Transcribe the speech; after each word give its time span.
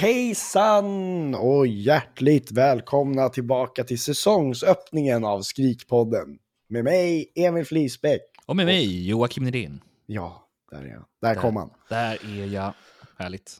Hejsan 0.00 1.34
och 1.34 1.66
hjärtligt 1.66 2.52
välkomna 2.52 3.28
tillbaka 3.28 3.84
till 3.84 4.00
säsongsöppningen 4.00 5.24
av 5.24 5.42
Skrikpodden. 5.42 6.38
Med 6.68 6.84
mig, 6.84 7.32
Emil 7.34 7.64
Flisbäck. 7.64 8.22
Och 8.46 8.56
med 8.56 8.66
mig, 8.66 9.08
Joakim 9.08 9.44
Nydén. 9.44 9.80
Ja, 10.06 10.48
där 10.70 10.78
är 10.78 10.88
jag. 10.88 11.04
Där 11.22 11.34
kom 11.34 11.56
han. 11.56 11.70
Där 11.88 12.18
är 12.40 12.46
jag. 12.46 12.72
Härligt. 13.18 13.56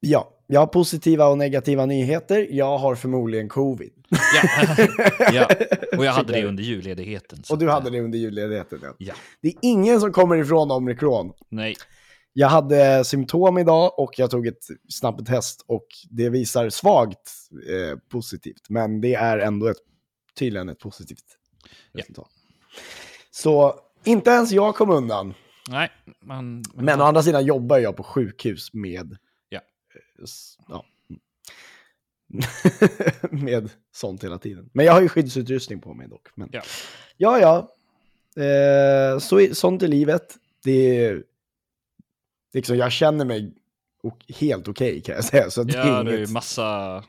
Ja, 0.00 0.30
jag 0.46 0.60
har 0.60 0.66
positiva 0.66 1.26
och 1.26 1.38
negativa 1.38 1.86
nyheter. 1.86 2.48
Jag 2.50 2.78
har 2.78 2.94
förmodligen 2.94 3.48
covid. 3.48 3.92
Ja. 4.08 4.76
ja. 5.32 5.48
Och 5.98 6.04
jag 6.04 6.12
hade 6.12 6.32
det 6.32 6.44
under 6.44 6.62
julledigheten. 6.62 7.42
Och 7.50 7.58
du 7.58 7.70
hade 7.70 7.90
det 7.90 8.00
under 8.00 8.18
julledigheten. 8.18 8.78
Ja. 8.82 8.92
Ja. 8.98 9.14
Det 9.40 9.48
är 9.48 9.54
ingen 9.62 10.00
som 10.00 10.12
kommer 10.12 10.36
ifrån 10.36 10.70
omikron. 10.70 11.32
Nej. 11.48 11.76
Jag 12.36 12.48
hade 12.48 13.04
symptom 13.04 13.58
idag 13.58 13.98
och 13.98 14.18
jag 14.18 14.30
tog 14.30 14.46
ett 14.46 14.64
snabbtest 14.88 15.64
och 15.66 15.86
det 16.10 16.28
visar 16.30 16.70
svagt 16.70 17.32
eh, 17.68 17.98
positivt. 18.08 18.68
Men 18.68 19.00
det 19.00 19.14
är 19.14 19.38
ändå 19.38 19.66
ett, 19.68 19.76
tydligen 20.38 20.68
ett 20.68 20.78
positivt 20.78 21.24
Ja. 21.92 22.00
resultat. 22.00 22.28
Så 23.30 23.80
inte 24.04 24.30
ens 24.30 24.52
jag 24.52 24.74
kom 24.76 24.90
undan. 24.90 25.34
Nej. 25.70 25.90
Man, 26.22 26.62
Men 26.74 27.00
å 27.00 27.04
andra 27.04 27.22
sidan 27.22 27.44
jobbar 27.44 27.78
jag 27.78 27.96
på 27.96 28.02
sjukhus 28.02 28.72
med... 28.72 29.16
Ja. 29.48 29.58
eh, 29.58 30.24
ja. 30.68 30.84
med 33.30 33.70
sånt 33.92 34.24
hela 34.24 34.38
tiden. 34.38 34.70
Men 34.72 34.86
jag 34.86 34.92
har 34.92 35.00
ju 35.00 35.08
skyddsutrustning 35.08 35.80
på 35.80 35.94
mig 35.94 36.08
dock. 36.08 36.28
Men... 36.34 36.48
Ja. 36.52 36.62
Ja, 37.16 37.38
ja. 37.40 37.74
Eh, 38.44 39.18
så, 39.18 39.48
sånt 39.52 39.82
är 39.82 39.88
livet. 39.88 40.36
Det 40.64 41.04
är... 41.06 41.22
Liksom, 42.54 42.76
jag 42.76 42.92
känner 42.92 43.24
mig 43.24 43.52
helt 44.40 44.68
okej 44.68 45.00
kan 45.00 45.14
jag 45.14 45.24
säga. 45.24 45.50
Så 45.50 45.62
det 45.62 45.72
Ja, 45.72 45.82
är 46.00 46.04
du 46.04 46.10
är 46.10 46.12
ju 46.14 46.18
inget... 46.18 46.30
massa... 46.30 47.04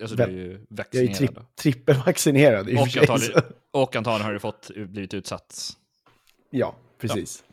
Alltså, 0.00 0.16
du 0.16 0.22
är 0.22 0.28
ju 0.28 0.66
Jag 0.70 0.94
är 0.94 1.02
ju 1.02 1.14
tri 1.14 1.28
trippelvaccinerad 1.58 2.68
i 2.70 2.76
och 2.76 2.80
antagligen, 2.80 3.42
och 3.70 3.96
antagligen 3.96 4.26
har 4.26 4.32
du 4.32 4.38
fått, 4.38 4.70
blivit 4.76 5.14
utsatt. 5.14 5.70
Ja, 6.50 6.76
precis. 7.00 7.44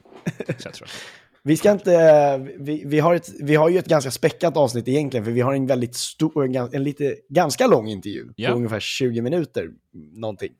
Tror. 0.47 0.89
Vi 1.45 1.57
ska 1.57 1.71
inte, 1.71 2.37
vi, 2.59 2.83
vi, 2.85 2.99
har 2.99 3.15
ett, 3.15 3.29
vi 3.39 3.55
har 3.55 3.69
ju 3.69 3.77
ett 3.77 3.87
ganska 3.87 4.11
späckat 4.11 4.57
avsnitt 4.57 4.87
egentligen, 4.87 5.25
för 5.25 5.31
vi 5.31 5.41
har 5.41 5.53
en 5.53 5.67
väldigt 5.67 5.95
stor, 5.95 6.45
en, 6.45 6.69
en 6.73 6.83
lite, 6.83 7.15
ganska 7.29 7.67
lång 7.67 7.87
intervju, 7.87 8.29
Ja. 8.35 8.49
på 8.49 8.55
ungefär 8.55 8.79
20 8.79 9.21
minuter, 9.21 9.69
någonting, 10.13 10.53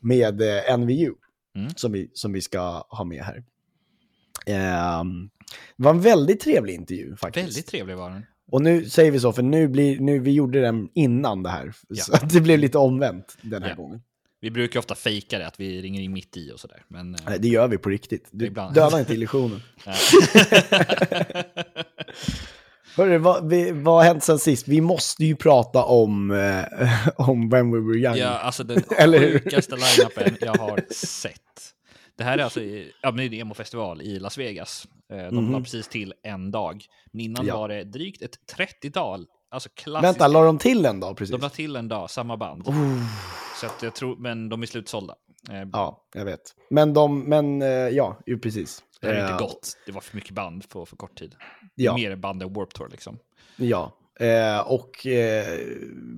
med 0.00 0.42
eh, 0.42 0.78
NVU, 0.78 1.14
Mm. 1.56 1.70
som, 1.76 1.92
vi, 1.92 2.10
som 2.14 2.32
vi 2.32 2.40
ska 2.40 2.60
ha 2.88 3.04
med 3.04 3.22
här. 3.24 3.44
Ehm, 4.46 5.30
det 5.76 5.84
var 5.84 5.90
en 5.90 6.00
väldigt 6.00 6.40
trevlig 6.40 6.74
intervju 6.74 7.16
faktiskt. 7.16 7.46
Väldigt 7.46 7.66
trevlig 7.66 7.96
var 7.96 8.10
den. 8.10 8.22
Och 8.52 8.62
nu 8.62 8.84
säger 8.84 9.10
vi 9.10 9.20
så, 9.20 9.32
för 9.32 9.42
nu 9.42 9.68
blir, 9.68 10.00
nu, 10.00 10.18
vi 10.18 10.32
gjorde 10.32 10.60
den 10.60 10.88
innan 10.94 11.42
det 11.42 11.50
här, 11.50 11.72
Ja. 11.88 12.02
så 12.04 12.26
det 12.26 12.40
blev 12.40 12.58
lite 12.58 12.78
omvänt 12.78 13.36
den 13.42 13.62
här 13.62 13.70
Ja. 13.70 13.76
gången. 13.76 14.00
Vi 14.40 14.50
brukar 14.50 14.78
ofta 14.80 14.94
fejka 14.94 15.38
det, 15.38 15.46
att 15.46 15.60
vi 15.60 15.82
ringer 15.82 16.00
in 16.02 16.12
mitt 16.12 16.36
i 16.36 16.52
och 16.52 16.60
sådär. 16.60 16.82
Men... 16.88 17.14
eh, 17.14 17.20
Nej, 17.28 17.38
det 17.38 17.48
gör 17.48 17.68
vi 17.68 17.78
på 17.78 17.88
riktigt. 17.88 18.28
Du 18.30 18.46
Ibland. 18.46 18.74
dödar 18.74 18.98
inte 18.98 19.14
illusionen. 19.14 19.62
Hörru, 22.96 23.18
vad, 23.18 23.48
vi, 23.50 23.70
vad 23.72 23.94
har 23.94 24.02
hänt 24.04 24.24
sen 24.24 24.38
sist? 24.38 24.68
Vi 24.68 24.80
måste 24.80 25.24
ju 25.24 25.36
prata 25.36 25.84
om, 25.84 26.30
eh, 26.30 26.64
om 27.16 27.48
When 27.48 27.72
We 27.72 27.80
Were 27.80 27.98
Young. 27.98 28.16
Ja, 28.16 28.28
alltså 28.28 28.64
den 28.64 28.82
sjukaste 28.82 29.76
line-upen 29.76 30.36
jag 30.40 30.54
har 30.56 30.80
sett. 30.90 31.32
Det 32.16 32.24
här 32.24 32.38
är 32.38 32.42
alltså 32.42 32.60
i, 32.60 32.92
ja, 33.02 33.10
men 33.12 33.30
det 33.30 33.36
är 33.36 33.40
emo-festival 33.40 34.02
i 34.02 34.18
Las 34.18 34.38
Vegas. 34.38 34.86
Eh, 35.12 35.16
De 35.18 35.34
Mhm. 35.44 35.52
la 35.52 35.60
precis 35.60 35.88
till 35.88 36.14
en 36.22 36.50
dag. 36.50 36.84
Men 37.12 37.20
innan 37.20 37.46
Ja. 37.46 37.56
var 37.58 37.68
det 37.68 37.84
drygt 37.84 38.22
ett 38.22 38.36
30-tal. 38.56 39.26
Alltså. 39.50 39.68
Vänta, 40.02 40.28
la 40.28 40.44
de 40.44 40.58
till 40.58 40.86
en 40.86 41.00
dag 41.00 41.16
precis? 41.16 41.32
de 41.36 41.40
la 41.40 41.48
till 41.48 41.76
en 41.76 41.88
dag, 41.88 42.10
samma 42.10 42.36
band. 42.36 42.68
Oh, 42.68 43.02
Så 43.60 43.66
att 43.66 43.82
jag 43.82 43.94
tror, 43.94 44.16
men 44.16 44.48
de 44.48 44.62
är 44.62 44.66
slutsålda. 44.66 45.14
Eh, 45.50 45.68
ja, 45.72 46.06
jag 46.14 46.24
vet. 46.24 46.40
Men 46.70 46.92
de, 46.94 47.20
men 47.20 47.62
eh, 47.62 47.68
ja, 47.68 48.20
ju 48.26 48.38
precis. 48.38 48.82
Det 49.00 49.08
Eh, 49.18 49.20
inte 49.30 49.44
gått. 49.44 49.72
Det 49.86 49.92
var 49.92 50.00
för 50.00 50.16
mycket 50.16 50.30
band 50.30 50.68
på 50.68 50.86
för 50.86 50.96
kort 50.96 51.18
tid. 51.18 51.34
Ja. 51.74 51.94
Mer 51.94 52.16
band 52.16 52.42
än 52.42 52.52
Warp 52.52 52.74
Tour 52.74 52.88
liksom. 52.90 53.18
Ja, 53.56 53.92
eh, 54.20 54.60
och 54.60 55.06
eh, 55.06 55.58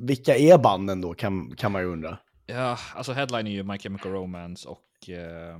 vilka 0.02 0.36
är 0.36 0.58
banden 0.58 1.00
då 1.00 1.14
kan, 1.14 1.56
kan 1.56 1.72
man 1.72 1.82
ju 1.82 1.88
undra. 1.88 2.18
Ja, 2.46 2.78
alltså 2.94 3.12
headline 3.12 3.46
är 3.46 3.50
ju 3.50 3.62
My 3.62 3.78
Chemical 3.78 4.12
Romance 4.12 4.68
och... 4.68 5.08
Eh, 5.10 5.58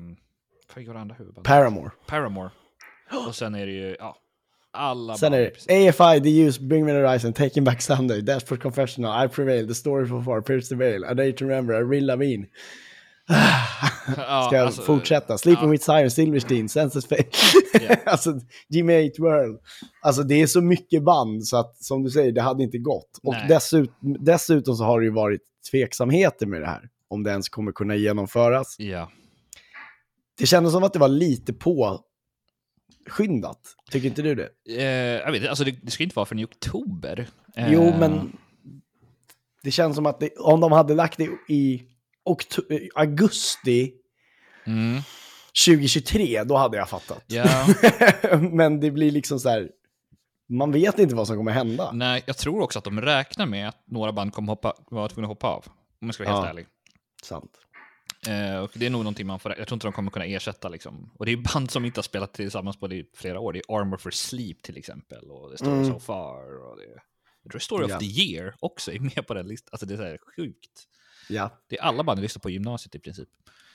vad 0.76 0.86
var 0.86 0.94
det 0.94 1.00
andra 1.00 1.14
huvudbandet? 1.14 1.48
Paramore. 1.48 1.90
Paramore. 2.06 2.50
Och 3.26 3.34
sen 3.34 3.54
är 3.54 3.66
det 3.66 3.72
ju, 3.72 3.96
ja, 3.98 4.16
alla 4.72 5.14
Sen 5.16 5.32
band. 5.32 5.42
är 5.42 5.52
det 5.68 5.88
AFI, 5.88 6.20
The 6.22 6.42
Use, 6.42 6.62
Bring 6.62 6.84
Me 6.84 6.92
The 6.92 6.98
Horizon, 6.98 7.32
Taking 7.32 7.64
Back 7.64 7.82
Sunday, 7.82 8.22
Desperate 8.22 8.62
Confessional, 8.62 9.26
I 9.26 9.28
Prevail, 9.28 9.68
The 9.68 9.74
Story 9.74 10.06
For 10.06 10.22
Far, 10.22 10.40
Pierce 10.40 10.68
the 10.68 10.74
Veil, 10.74 11.04
A 11.04 11.14
Day 11.14 11.32
To 11.32 11.44
Remember, 11.44 11.74
A 11.74 11.82
Real 11.82 12.04
Lavin. 12.06 12.46
Ja, 14.16 14.44
Ska 14.46 14.56
jag 14.56 14.66
alltså, 14.66 14.82
fortsätta? 14.82 15.38
Sleeping 15.38 15.64
ja. 15.64 15.70
with 15.70 15.84
Sirens, 15.84 16.14
Silverstein, 16.14 16.68
Senses 16.68 17.06
Fate. 17.06 17.28
Ja. 17.88 17.96
alltså, 18.06 18.40
Jimmy 18.68 19.10
8 19.10 19.22
World. 19.22 19.58
Alltså 20.02 20.22
det 20.22 20.42
är 20.42 20.46
så 20.46 20.60
mycket 20.60 21.02
band 21.04 21.46
så 21.46 21.56
att 21.56 21.76
som 21.76 22.02
du 22.02 22.10
säger, 22.10 22.32
det 22.32 22.42
hade 22.42 22.62
inte 22.62 22.78
gått. 22.78 23.20
Och 23.22 23.34
dessut, 23.48 23.90
dessutom 24.20 24.74
så 24.76 24.84
har 24.84 25.00
det 25.00 25.06
ju 25.06 25.12
varit 25.12 25.40
tveksamheter 25.70 26.46
med 26.46 26.60
det 26.60 26.66
här. 26.66 26.88
Om 27.08 27.22
det 27.22 27.30
ens 27.30 27.48
kommer 27.48 27.72
kunna 27.72 27.96
genomföras. 27.96 28.76
Ja. 28.78 29.10
Det 30.38 30.46
kändes 30.46 30.72
som 30.72 30.84
att 30.84 30.92
det 30.92 30.98
var 30.98 31.08
lite 31.08 31.52
påskyndat. 31.52 33.60
Tycker 33.90 34.08
inte 34.08 34.22
du 34.22 34.34
det? 34.34 34.48
Eh, 34.68 34.84
jag 35.20 35.32
vet 35.32 35.48
alltså 35.48 35.64
det, 35.64 35.70
det 35.82 35.90
ska 35.90 36.02
inte 36.02 36.16
vara 36.16 36.26
förrän 36.26 36.38
i 36.40 36.44
oktober. 36.44 37.28
Eh, 37.56 37.72
Jo, 37.72 37.94
men 37.98 38.36
det 39.62 39.70
känns 39.70 39.96
som 39.96 40.06
att 40.06 40.20
det, 40.20 40.30
om 40.38 40.60
de 40.60 40.72
hade 40.72 40.94
lagt 40.94 41.18
det 41.18 41.28
i 41.48 41.82
eh, 42.70 42.78
augusti 42.94 43.92
Mm, 44.66 45.00
2023, 45.66 46.44
då 46.44 46.56
hade 46.56 46.76
jag 46.76 46.88
fattat. 46.88 47.24
ja, 47.26 47.66
Men 48.52 48.80
det 48.80 48.90
blir 48.90 49.10
liksom 49.10 49.40
så 49.40 49.48
här, 49.48 49.70
man 50.48 50.72
vet 50.72 50.98
inte 50.98 51.14
vad 51.14 51.26
som 51.26 51.36
kommer 51.36 51.52
hända. 51.52 51.90
nej, 51.92 52.22
jag 52.26 52.36
tror 52.36 52.60
också 52.62 52.78
att 52.78 52.84
de 52.84 53.00
räknar 53.00 53.46
med 53.46 53.68
att 53.68 53.82
några 53.86 54.12
band 54.12 54.32
kommer 54.32 54.52
hoppa, 54.52 54.74
vara 54.90 55.08
tvungna 55.08 55.26
att 55.26 55.28
hoppa 55.28 55.48
av. 55.48 55.64
Om 56.00 56.08
jag 56.08 56.14
ska 56.14 56.24
vara 56.24 56.34
helt 56.34 56.44
Ja. 56.44 56.50
ärlig. 56.50 56.66
Sant. 57.22 57.50
Eh, 58.28 58.58
och 58.58 58.70
det 58.74 58.86
är 58.86 58.90
nog 58.90 59.00
någonting 59.00 59.26
man 59.26 59.38
får, 59.38 59.54
jag 59.58 59.68
tror 59.68 59.76
inte 59.76 59.86
de 59.86 59.92
kommer 59.92 60.10
kunna 60.10 60.24
ersätta 60.24 60.68
liksom. 60.68 61.10
Och 61.18 61.26
det 61.26 61.32
är 61.32 61.36
band 61.54 61.70
som 61.70 61.84
inte 61.84 61.98
har 61.98 62.02
spelat 62.02 62.34
tillsammans 62.34 62.76
på 62.76 62.86
det 62.88 62.96
i 62.96 63.04
flera 63.14 63.40
år. 63.40 63.52
Det 63.52 63.58
är 63.58 63.80
Armor 63.80 63.96
for 63.96 64.10
Sleep 64.10 64.62
till 64.62 64.76
exempel. 64.76 65.30
Och 65.30 65.50
det 65.50 65.58
står 65.58 65.72
Mm. 65.72 65.86
So 65.86 65.98
Far. 65.98 66.70
Och 66.70 66.76
det, 66.76 67.00
jag 67.42 67.50
tror 67.52 67.58
Story 67.60 67.86
Ja. 67.88 67.96
of 67.96 68.00
the 68.00 68.06
Year 68.22 68.54
också 68.60 68.92
är 68.92 69.00
med 69.00 69.26
på 69.26 69.34
den 69.34 69.48
listan. 69.48 69.68
Alltså 69.72 69.86
det 69.86 69.94
är 69.94 70.16
så 70.18 70.24
sjukt. 70.36 70.82
Ja. 71.28 71.50
Det 71.68 71.78
är 71.78 71.82
alla 71.82 72.02
band 72.04 72.18
jag 72.18 72.22
lyssnar 72.22 72.40
på 72.40 72.50
i 72.50 72.52
gymnasiet 72.52 72.94
i 72.94 72.98
princip. 72.98 73.28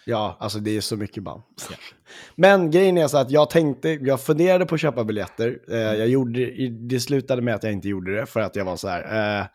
Ja, 0.05 0.37
alltså 0.39 0.59
det 0.59 0.71
är 0.77 0.81
så 0.81 0.97
mycket 0.97 1.23
band. 1.23 1.41
Ja. 1.69 1.75
Men 2.35 2.71
grejen 2.71 2.97
är 2.97 3.07
så 3.07 3.17
att 3.17 3.31
jag 3.31 3.49
tänkte, 3.49 3.89
jag 3.89 4.21
funderade 4.21 4.65
på 4.65 4.75
att 4.75 4.81
köpa 4.81 5.03
biljetter. 5.03 5.59
Eh, 5.69 5.77
jag 5.77 6.07
gjorde, 6.07 6.69
det 6.69 6.99
slutade 6.99 7.41
med 7.41 7.55
att 7.55 7.63
jag 7.63 7.73
inte 7.73 7.87
gjorde 7.89 8.15
det 8.15 8.25
för 8.25 8.39
att 8.39 8.55
jag 8.55 8.65
var 8.65 8.77
så 8.77 8.87
här. 8.87 9.39
Eh, 9.41 9.45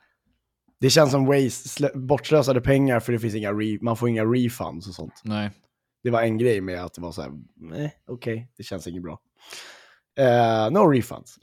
det 0.81 0.91
känns 0.91 1.11
som 1.11 1.27
waste, 1.27 1.69
slö, 1.69 1.89
bortslösade 1.95 2.61
pengar 2.61 3.01
för 3.01 3.13
det 3.13 3.19
finns 3.19 3.35
inga 3.35 3.53
man 3.81 3.97
får 3.97 4.09
inga 4.09 4.25
refunds 4.25 4.89
och 4.89 4.95
sånt. 4.95 5.21
Nej. 5.25 5.51
Det 6.03 6.11
var 6.11 6.23
en 6.23 6.39
grej 6.39 6.61
med 6.61 6.85
att 6.85 6.95
det 6.95 7.01
var 7.01 7.13
så 7.13 7.23
här, 7.23 7.31
nej, 7.57 7.95
okej, 8.07 8.49
det 8.57 8.63
känns 8.63 8.87
inget 8.87 9.03
bra. 9.03 9.21
Eh, 10.19 10.71
no 10.71 10.91
refunds. 10.91 11.39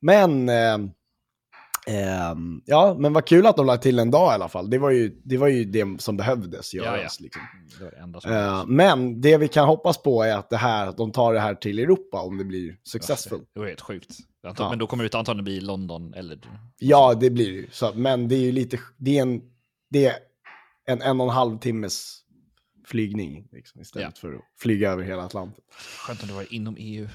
Men, 0.00 0.48
ehm, 0.48 0.90
ehm, 1.86 2.60
ja, 2.64 2.96
men 2.98 3.12
vad 3.12 3.26
kul 3.26 3.46
att 3.46 3.56
de 3.56 3.66
lade 3.66 3.82
till 3.82 3.98
en 3.98 4.10
dag 4.10 4.32
i 4.32 4.34
alla 4.34 4.48
fall. 4.48 4.70
Det 4.70 4.78
var 4.78 4.90
ju 4.90 5.20
det, 5.24 5.36
var 5.36 5.48
ju 5.48 5.64
det 5.64 6.00
som 6.02 6.16
behövdes 6.16 6.74
göras. 6.74 7.16
ja. 7.20 7.22
Liksom. 7.24 7.42
Det 7.78 7.84
var 7.84 7.90
det 7.90 7.96
enda 7.96 8.20
som 8.20 8.32
Eh, 8.32 8.66
men 8.66 9.20
det 9.20 9.36
vi 9.38 9.48
kan 9.48 9.66
hoppas 9.68 10.02
på 10.02 10.22
är 10.22 10.36
att, 10.36 10.50
det 10.50 10.56
här, 10.56 10.86
att 10.86 10.96
de 10.96 11.12
tar 11.12 11.34
det 11.34 11.40
här 11.40 11.54
till 11.54 11.78
Europa 11.78 12.20
om 12.20 12.38
det 12.38 12.44
blir 12.44 12.76
successful. 12.82 13.40
Det 13.54 13.60
var 13.60 13.66
helt 13.66 13.80
sjukt. 13.80 14.10
Antar- 14.46 14.64
Ja. 14.64 14.70
Men 14.70 14.78
då 14.78 14.86
kommer 14.86 15.04
det 15.04 15.14
antagligen 15.14 15.44
bli 15.44 15.60
London 15.60 16.14
eller... 16.14 16.38
Ja, 16.78 17.14
det 17.14 17.30
blir 17.30 17.46
det 17.46 17.56
ju. 17.56 17.66
Så, 17.70 17.92
men 17.94 18.28
det 18.28 18.34
är 18.34 18.40
ju 18.40 18.52
lite, 18.52 18.78
det 18.96 19.18
är 19.18 19.22
en, 19.22 19.42
det 19.90 20.06
är 20.06 20.14
en 20.86 21.02
en 21.02 21.20
och 21.20 21.26
en 21.26 21.32
halv 21.32 21.58
timmes 21.58 22.18
flygning 22.86 23.48
liksom, 23.52 23.80
istället 23.80 24.18
för 24.18 24.32
att 24.34 24.40
flyga 24.58 24.90
över 24.90 25.02
hela 25.04 25.24
Atlanten. 25.24 25.64
Skönt 26.06 26.22
om 26.22 26.28
det 26.28 26.34
var 26.34 26.52
inom 26.52 26.76
EU. 26.78 27.08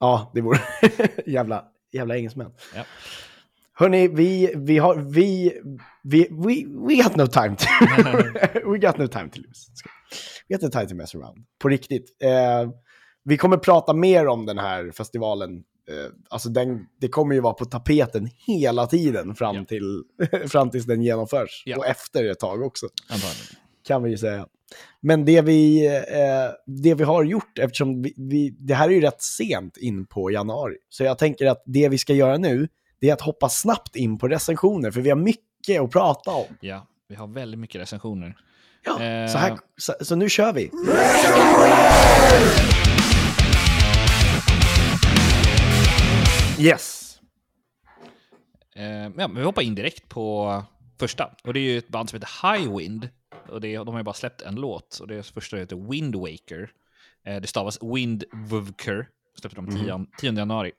Ja, 0.00 0.30
det 0.34 0.40
vore 0.40 0.60
jävla, 1.26 1.64
jävla 1.92 2.16
engelsmän. 2.16 2.50
Ja. 2.74 2.84
Hörni, 3.80 4.08
vi, 4.08 4.52
vi 4.56 4.78
har, 4.78 4.96
vi, 4.96 5.52
vi, 6.02 6.28
we, 6.30 6.86
we 6.88 7.02
got 7.02 7.16
no 7.16 7.26
time 7.26 7.56
to, 7.56 7.66
we 8.72 8.78
got 8.78 8.98
no 8.98 9.06
time 9.06 9.28
to 9.30 9.36
lose. 9.40 9.70
We 10.48 10.56
got 10.56 10.62
no 10.62 10.68
time 10.70 10.86
to 10.86 10.94
mess 10.94 11.14
around. 11.14 11.44
På 11.62 11.68
riktigt. 11.68 12.16
Eh, 12.22 12.70
vi 13.24 13.36
kommer 13.36 13.56
prata 13.56 13.94
mer 13.94 14.26
om 14.26 14.46
den 14.46 14.58
här 14.58 14.90
festivalen. 14.90 15.50
Eh, 15.90 16.12
alltså 16.30 16.48
den, 16.48 16.86
det 17.00 17.08
kommer 17.08 17.34
ju 17.34 17.40
vara 17.40 17.54
på 17.54 17.64
tapeten 17.64 18.28
hela 18.46 18.86
tiden 18.86 19.34
fram, 19.34 19.56
Ja. 19.56 19.64
till, 19.64 20.02
fram 20.48 20.70
tills 20.70 20.86
den 20.86 21.02
genomförs. 21.02 21.62
Ja. 21.66 21.76
Och 21.76 21.86
efter 21.86 22.24
ett 22.30 22.38
tag 22.38 22.62
också 22.62 22.86
Antagligen. 23.08 23.46
kan 23.86 24.02
vi 24.02 24.10
ju 24.10 24.18
säga. 24.18 24.46
Men 25.00 25.24
det 25.24 25.40
vi, 25.42 25.86
eh, 25.86 26.50
det 26.66 26.94
vi 26.94 27.04
har 27.04 27.24
gjort, 27.24 27.58
eftersom 27.58 28.02
vi, 28.02 28.14
vi, 28.16 28.50
det 28.58 28.74
här 28.74 28.88
är 28.88 28.92
ju 28.92 29.00
rätt 29.00 29.22
sent 29.22 29.76
in 29.76 30.06
på 30.06 30.30
januari, 30.30 30.76
så 30.88 31.04
jag 31.04 31.18
tänker 31.18 31.46
att 31.46 31.62
det 31.66 31.88
vi 31.88 31.98
ska 31.98 32.14
göra 32.14 32.36
nu, 32.38 32.68
det 33.00 33.08
är 33.08 33.12
att 33.12 33.20
hoppa 33.20 33.48
snabbt 33.48 33.96
in 33.96 34.18
på 34.18 34.28
recensioner, 34.28 34.90
för 34.90 35.00
vi 35.00 35.08
har 35.10 35.16
mycket 35.16 35.80
att 35.82 35.90
prata 35.90 36.30
om. 36.30 36.46
Ja, 36.60 36.86
vi 37.08 37.14
har 37.14 37.26
väldigt 37.26 37.60
mycket 37.60 37.80
recensioner. 37.80 38.36
Ja, 38.84 39.02
Eh. 39.02 39.28
så, 39.32 39.38
här, 39.38 39.58
så, 39.76 39.94
så 40.00 40.14
nu 40.16 40.28
kör 40.28 40.52
vi. 40.52 40.70
Yes. 46.58 47.18
Eh, 48.76 48.84
ja, 48.86 49.08
men 49.08 49.34
vi 49.34 49.42
hoppar 49.42 49.62
in 49.62 49.74
direkt 49.74 50.08
på 50.08 50.62
första. 50.98 51.30
Och 51.44 51.54
det 51.54 51.60
är 51.60 51.62
ju 51.62 51.78
ett 51.78 51.88
band 51.88 52.10
som 52.10 52.16
heter 52.20 52.52
Highwind. 52.58 53.08
Och 53.48 53.60
det, 53.60 53.76
de 53.76 53.88
har 53.88 53.98
ju 53.98 54.02
bara 54.04 54.14
släppt 54.14 54.42
en 54.42 54.54
låt. 54.54 54.98
Och 55.00 55.08
deras 55.08 55.30
första 55.30 55.56
heter 55.56 55.90
Wind 55.90 56.16
Waker. 56.16 56.70
Eh, 57.26 57.40
det 57.40 57.46
stavas 57.46 57.78
Wind 57.82 58.24
Wuvker. 58.32 59.08
Släppte 59.40 59.56
de 59.60 59.70
10, 59.70 60.06
10 60.18 60.32
januari. 60.32 60.72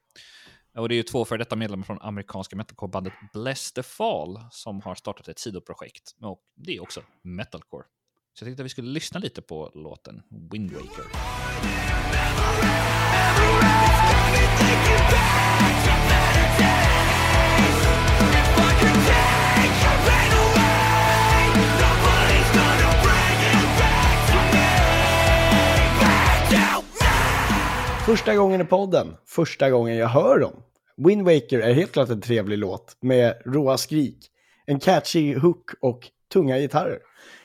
Och 0.79 0.89
det 0.89 0.95
är 0.95 0.97
ju 0.97 1.03
två 1.03 1.25
före 1.25 1.37
detta 1.37 1.55
medlemmar 1.55 1.85
från 1.85 2.01
amerikanska 2.01 2.55
metalcorebandet 2.55 3.13
Bless 3.33 3.71
the 3.71 3.83
Fall 3.83 4.39
som 4.51 4.81
har 4.81 4.95
startat 4.95 5.27
ett 5.27 5.39
sidoprojekt. 5.39 6.15
Och 6.21 6.41
det 6.55 6.75
är 6.75 6.81
också 6.81 7.01
metalcore. 7.21 7.83
Så 8.33 8.43
jag 8.43 8.47
tänkte 8.47 8.61
att 8.61 8.65
vi 8.65 8.69
skulle 8.69 8.89
lyssna 8.89 9.19
lite 9.19 9.41
på 9.41 9.71
låten 9.73 10.21
Wind 10.51 10.71
Waker. 10.71 11.05
Första 28.05 28.35
gången 28.35 28.61
i 28.61 28.65
podden, 28.65 29.15
första 29.25 29.69
gången 29.69 29.95
jag 29.95 30.07
hör 30.07 30.39
dem. 30.39 30.53
Wind 31.07 31.25
Waker 31.25 31.59
är 31.59 31.73
helt 31.73 31.91
klart 31.91 32.09
en 32.09 32.21
trevlig 32.21 32.57
låt 32.57 32.97
med 33.01 33.41
råa 33.45 33.77
skrik, 33.77 34.29
en 34.65 34.79
catchy 34.79 35.35
hook 35.35 35.69
och 35.81 36.07
tunga 36.33 36.57
gitarrer. 36.57 36.99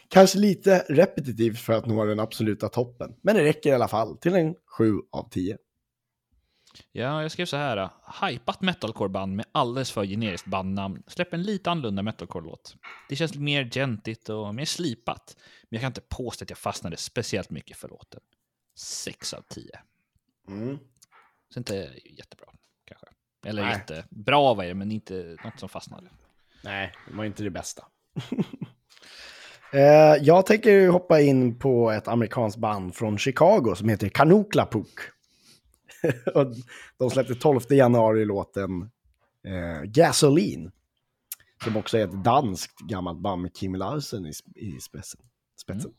Kanske 0.09 0.39
lite 0.39 0.85
repetitivt 0.89 1.59
för 1.59 1.73
att 1.73 1.87
nå 1.87 2.05
den 2.05 2.21
absoluta 2.21 2.69
toppen, 2.69 3.15
men 3.23 3.37
det 3.37 3.45
räcker 3.45 3.71
i 3.71 3.73
alla 3.73 3.89
fall 3.89 4.17
till 4.17 4.35
en 4.35 4.55
7 4.79 4.93
av 5.13 5.29
10. 5.31 5.59
Ja, 6.93 7.23
jag 7.23 7.33
skrev 7.33 7.47
så 7.47 7.57
här. 7.57 7.91
Hypat 8.23 8.61
metalcore-band 8.61 9.37
med 9.37 9.47
alldeles 9.53 9.91
för 9.91 10.05
generiskt 10.05 10.47
bandnamn 10.47 11.03
släpper 11.07 11.37
en 11.37 11.43
lite 11.43 11.71
annorlunda 11.71 12.03
metalcore-låt. 12.03 12.77
Det 13.09 13.17
känns 13.17 13.35
mer 13.35 13.71
gentigt 13.71 14.29
och 14.29 14.55
mer 14.55 14.65
slipat. 14.65 15.37
Men 15.63 15.77
jag 15.77 15.81
kan 15.81 15.91
inte 15.91 16.01
påstå 16.01 16.45
att 16.45 16.51
jag 16.51 16.59
fastnade 16.59 16.97
speciellt 16.97 17.51
mycket 17.51 17.77
för 17.77 17.89
låten. 17.89 18.21
6 18.79 19.35
av 19.35 19.43
10. 19.49 19.71
Mm. 20.49 20.79
Så 21.49 21.61
inte 21.61 21.91
jättebra. 22.05 22.47
Eller 23.45 23.63
Nej. 23.63 23.73
jättebra 23.73 24.55
var 24.55 24.65
det, 24.65 24.75
men 24.75 24.93
inte 24.93 25.37
något 25.45 25.61
som 25.61 25.69
fastnade. 25.69 26.09
Nej, 26.65 26.93
det 27.11 27.17
var 27.17 27.25
inte 27.25 27.43
det 27.43 27.51
bästa. 27.51 27.85
Eh, 29.73 30.17
jag 30.23 30.47
tänker 30.47 30.89
hoppa 30.89 31.21
in 31.21 31.59
på 31.59 31.91
ett 31.91 32.09
amerikanskt 32.09 32.59
band 32.59 32.95
från 32.95 33.19
Chicago 33.19 33.75
som 33.77 33.89
heter 33.89 34.09
Kanuklapuk. 34.09 34.99
Och 36.35 36.47
De 36.99 37.11
släppte 37.11 37.35
12 37.35 37.61
januari 37.71 38.25
låten 38.25 38.91
eh, 39.47 39.83
Gasoline. 39.85 40.71
Som 41.65 41.77
också 41.77 41.99
är 41.99 42.05
ett 42.05 42.25
danskt 42.25 42.81
gammalt 42.81 43.19
band 43.19 43.43
med 43.43 43.57
Kim 43.57 43.75
Larsen 43.75 44.27
i, 44.27 44.33
i 44.55 44.81
spetsen. 44.81 45.21
spetsen. 45.61 45.91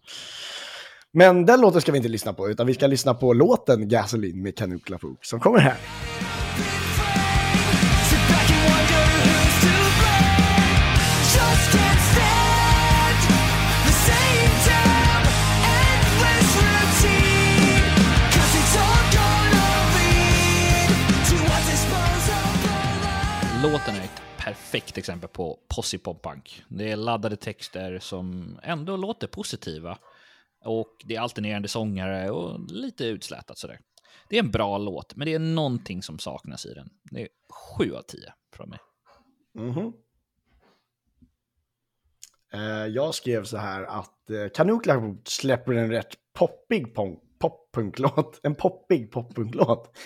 Men 1.12 1.46
den 1.46 1.62
låten 1.62 1.82
ska 1.82 1.92
vi 1.92 1.98
inte 1.98 2.10
lyssna 2.10 2.34
på, 2.34 2.50
utan 2.50 2.68
vi 2.68 2.74
ska 2.74 2.88
lyssna 2.88 3.14
på 3.14 3.34
låten 3.34 3.90
Gasoline 3.90 4.42
med 4.42 4.58
Kanuklapuk 4.58 5.26
som 5.26 5.40
kommer 5.40 5.60
här. 5.60 5.78
Låten 23.72 23.96
är 23.96 24.04
ett 24.04 24.22
perfekt 24.38 24.98
exempel 24.98 25.30
på 25.30 25.60
posse 25.76 25.98
pop 25.98 26.24
punk. 26.24 26.64
Det 26.68 26.92
är 26.92 26.96
laddade 26.96 27.36
texter 27.36 28.00
som 28.00 28.58
ändå 28.64 28.98
låter 28.98 29.28
positiva. 29.28 29.98
Och 30.66 30.92
det 31.06 31.16
är 31.16 31.20
alternerande 31.20 31.68
sångare 31.68 32.30
och 32.32 32.72
lite 32.72 33.06
utslätat 33.06 33.58
sådär. 33.58 33.80
Det 34.30 34.36
är 34.36 34.44
en 34.44 34.52
bra 34.52 34.78
låt, 34.78 35.16
men 35.16 35.26
det 35.26 35.34
är 35.34 35.40
någonting 35.40 36.04
som 36.04 36.20
saknas 36.20 36.66
i 36.66 36.74
den. 36.74 36.90
Det 37.12 37.22
är 37.22 37.28
7 37.78 37.96
av 37.96 38.02
10 38.02 38.34
från 38.54 38.70
mig. 38.70 38.80
Mhm. 39.54 39.94
Eh, 42.54 42.88
jag 42.88 43.16
skrev 43.16 43.44
så 43.44 43.58
här 43.58 43.84
att 43.84 44.30
eh, 44.30 44.48
Kanukla 44.54 45.16
släpper 45.26 45.74
en 45.74 45.92
rätt 45.92 46.14
poppig 46.34 46.96
pon- 46.96 47.20
poppunklåt. 47.40 48.40
En 48.44 48.56
poppig 48.56 49.12
poppunklåt. 49.12 49.98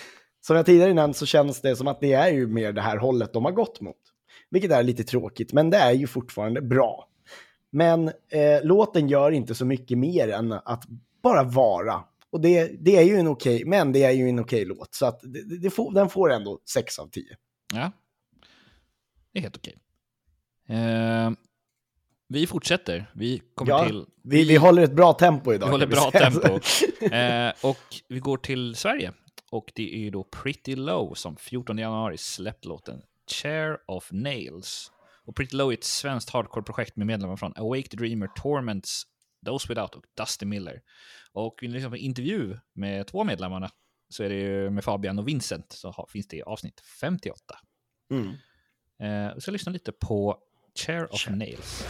Som 0.41 0.55
jag 0.55 0.65
tidigare 0.65 0.93
nämnt 0.93 1.17
så 1.17 1.25
känns 1.25 1.61
det 1.61 1.75
som 1.75 1.87
att 1.87 1.99
det 1.99 2.13
är 2.13 2.31
ju 2.31 2.47
mer 2.47 2.71
det 2.71 2.81
här 2.81 2.97
hållet 2.97 3.33
de 3.33 3.45
har 3.45 3.51
gått 3.51 3.81
mot. 3.81 3.95
Vilket 4.49 4.71
är 4.71 4.83
lite 4.83 5.03
tråkigt, 5.03 5.53
men 5.53 5.69
det 5.69 5.77
är 5.77 5.91
ju 5.91 6.07
fortfarande 6.07 6.61
bra. 6.61 7.09
Men 7.71 8.07
eh, 8.07 8.63
låten 8.63 9.09
gör 9.09 9.31
inte 9.31 9.55
så 9.55 9.65
mycket 9.65 9.97
mer 9.97 10.29
än 10.29 10.51
att 10.51 10.83
bara 11.23 11.43
vara. 11.43 12.03
Och 12.31 12.41
det, 12.41 12.71
det 12.79 12.97
är 12.97 13.03
ju 13.03 13.15
en 13.15 13.27
okej, 13.27 13.65
men 13.65 13.91
det 13.91 14.03
är 14.03 14.11
ju 14.11 14.29
en 14.29 14.39
okej 14.39 14.65
låt. 14.65 14.93
Så 14.93 15.05
att 15.05 15.19
det, 15.23 15.57
det 15.57 15.69
får, 15.69 15.93
den 15.93 16.09
får 16.09 16.31
ändå 16.31 16.59
6 16.73 16.99
av 16.99 17.07
10. 17.07 17.23
Ja, 17.73 17.91
det 19.33 19.39
är 19.39 19.43
helt 19.43 19.57
okej. 19.57 19.77
Eh, 20.67 21.31
vi 22.27 22.47
fortsätter. 22.47 23.11
Vi 23.13 23.41
kommer 23.55 23.71
Ja, 23.71 23.85
till... 23.85 24.05
Vi, 24.23 24.43
vi 24.43 24.55
håller 24.55 24.83
ett 24.83 24.93
bra 24.93 25.13
tempo 25.13 25.53
idag. 25.53 25.67
Vi 25.67 25.71
håller 25.71 25.87
kan 25.87 26.11
bra 26.11 26.11
tempo. 26.11 26.59
Eh, 27.15 27.53
och 27.63 27.77
vi 28.07 28.19
går 28.19 28.37
till 28.37 28.75
Sverige. 28.75 29.13
Och 29.51 29.71
det 29.75 29.95
är 29.95 29.99
ju 29.99 30.09
då 30.09 30.23
Pretty 30.23 30.75
Low 30.75 31.13
som 31.13 31.35
14 31.37 31.77
januari 31.77 32.17
släppt 32.17 32.65
låten 32.65 33.01
Chair 33.31 33.77
of 33.87 34.09
Nails. 34.11 34.91
Och 35.25 35.35
Pretty 35.35 35.55
Low 35.55 35.69
är 35.69 35.73
ett 35.73 35.83
svenskt 35.83 36.29
hardcore-projekt 36.29 36.95
med 36.95 37.07
medlemmar 37.07 37.35
från 37.35 37.53
Awake 37.55 37.87
the 37.89 37.97
Dreamer, 37.97 38.27
Torments, 38.27 39.03
Those 39.45 39.67
Without 39.69 39.95
och 39.95 40.03
Dusty 40.17 40.45
Miller. 40.45 40.81
Och 41.31 41.59
vill 41.61 41.71
lyssna 41.71 41.89
på 41.89 41.95
en 41.95 42.01
intervju 42.01 42.57
med 42.73 43.07
två 43.07 43.23
medlemmarna 43.23 43.71
så 44.09 44.23
är 44.23 44.29
det 44.29 44.35
ju 44.35 44.69
med 44.69 44.83
Fabian 44.83 45.19
och 45.19 45.27
Vincent 45.27 45.71
så 45.71 46.07
finns 46.09 46.27
det 46.27 46.37
i 46.37 46.41
avsnitt 46.41 46.81
58. 47.01 47.59
Mm. 48.11 48.27
Eh, 48.99 49.35
vi 49.35 49.41
ska 49.41 49.51
lyssna 49.51 49.71
lite 49.71 49.91
på 49.91 50.37
Chair 50.75 51.13
of 51.13 51.29
Nails. 51.29 51.85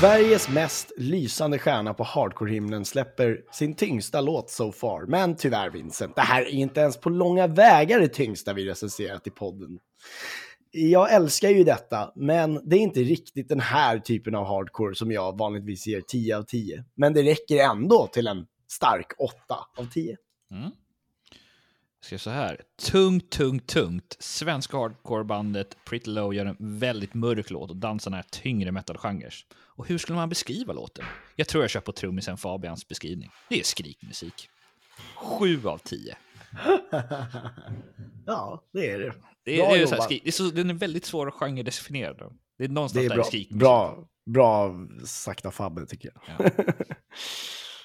Sveriges 0.00 0.48
mest 0.48 0.92
lysande 0.96 1.58
stjärna 1.58 1.94
på 1.94 2.04
hardcore-himlen 2.04 2.84
släpper 2.84 3.40
sin 3.52 3.74
tyngsta 3.74 4.20
låt 4.20 4.50
so 4.50 4.72
far. 4.72 5.06
Men 5.06 5.36
tyvärr 5.36 5.70
Vincent, 5.70 6.16
det 6.16 6.22
här 6.22 6.42
är 6.42 6.50
inte 6.50 6.80
ens 6.80 6.96
på 6.96 7.10
långa 7.10 7.46
vägar 7.46 8.00
det 8.00 8.08
tyngsta 8.08 8.52
vi 8.52 8.64
recenserat 8.64 9.26
i 9.26 9.30
podden. 9.30 9.78
Jag 10.70 11.12
älskar 11.12 11.50
ju 11.50 11.64
detta, 11.64 12.12
men 12.16 12.68
det 12.68 12.76
är 12.76 12.80
inte 12.80 13.00
riktigt 13.00 13.48
den 13.48 13.60
här 13.60 13.98
typen 13.98 14.34
av 14.34 14.46
hardcore 14.46 14.94
som 14.94 15.12
jag 15.12 15.38
vanligtvis 15.38 15.86
ger 15.86 16.00
10 16.00 16.36
av 16.36 16.42
10. 16.42 16.84
Men 16.94 17.12
det 17.12 17.22
räcker 17.22 17.56
ändå 17.56 18.06
till 18.06 18.26
en 18.26 18.46
stark 18.68 19.12
8 19.18 19.34
av 19.76 19.84
10. 19.84 20.16
Mm. 20.50 20.70
Ska 22.00 22.18
så 22.18 22.30
här. 22.30 22.60
Tungt, 22.90 23.30
tungt, 23.30 23.66
tungt. 23.66 24.16
Svenska 24.18 24.76
hardcore-bandet 24.76 25.76
Pretty 25.84 26.10
Low 26.10 26.34
gör 26.34 26.46
en 26.46 26.56
väldigt 26.58 27.14
mörk 27.14 27.50
låt 27.50 27.70
och 27.70 27.76
dansarna 27.76 28.18
är 28.18 28.24
tyngre 28.30 28.72
metal-genrer. 28.72 29.34
Och 29.76 29.88
hur 29.88 29.98
skulle 29.98 30.16
man 30.16 30.28
beskriva 30.28 30.72
låten? 30.72 31.04
Jag 31.36 31.48
tror 31.48 31.64
jag 31.64 31.70
kör 31.70 31.80
på 31.80 31.92
trummisen 31.92 32.36
Fabians 32.36 32.88
beskrivning. 32.88 33.30
Det 33.48 33.60
är 33.60 33.64
skrikmusik. 33.64 34.48
Sju 35.16 35.66
av 35.66 35.78
tio. 35.78 36.16
Ja, 38.26 38.64
det 38.72 38.90
är 38.90 38.98
det. 38.98 39.12
Det 39.46 39.56
Bra 39.56 39.66
är, 39.66 39.76
det 39.76 39.82
är, 39.82 39.86
så 39.86 40.02
skrik, 40.02 40.22
det 40.24 40.30
är 40.30 40.32
så, 40.32 40.42
den 40.42 40.70
är 40.70 40.74
väldigt 40.74 41.04
svår 41.04 41.28
att 41.28 41.34
genredefiniera. 41.34 42.30
Det 42.58 42.64
är 42.64 42.68
någonstans 42.68 43.02
Det 43.02 43.06
är 43.06 43.08
där 43.08 43.16
bra, 43.16 43.24
skrikmusik. 43.24 43.58
bra, 43.60 44.08
bra 44.26 44.74
sagt 45.04 45.46
av 45.46 45.50
Fabbe 45.50 45.86
tycker 45.86 46.10
jag. 46.14 46.50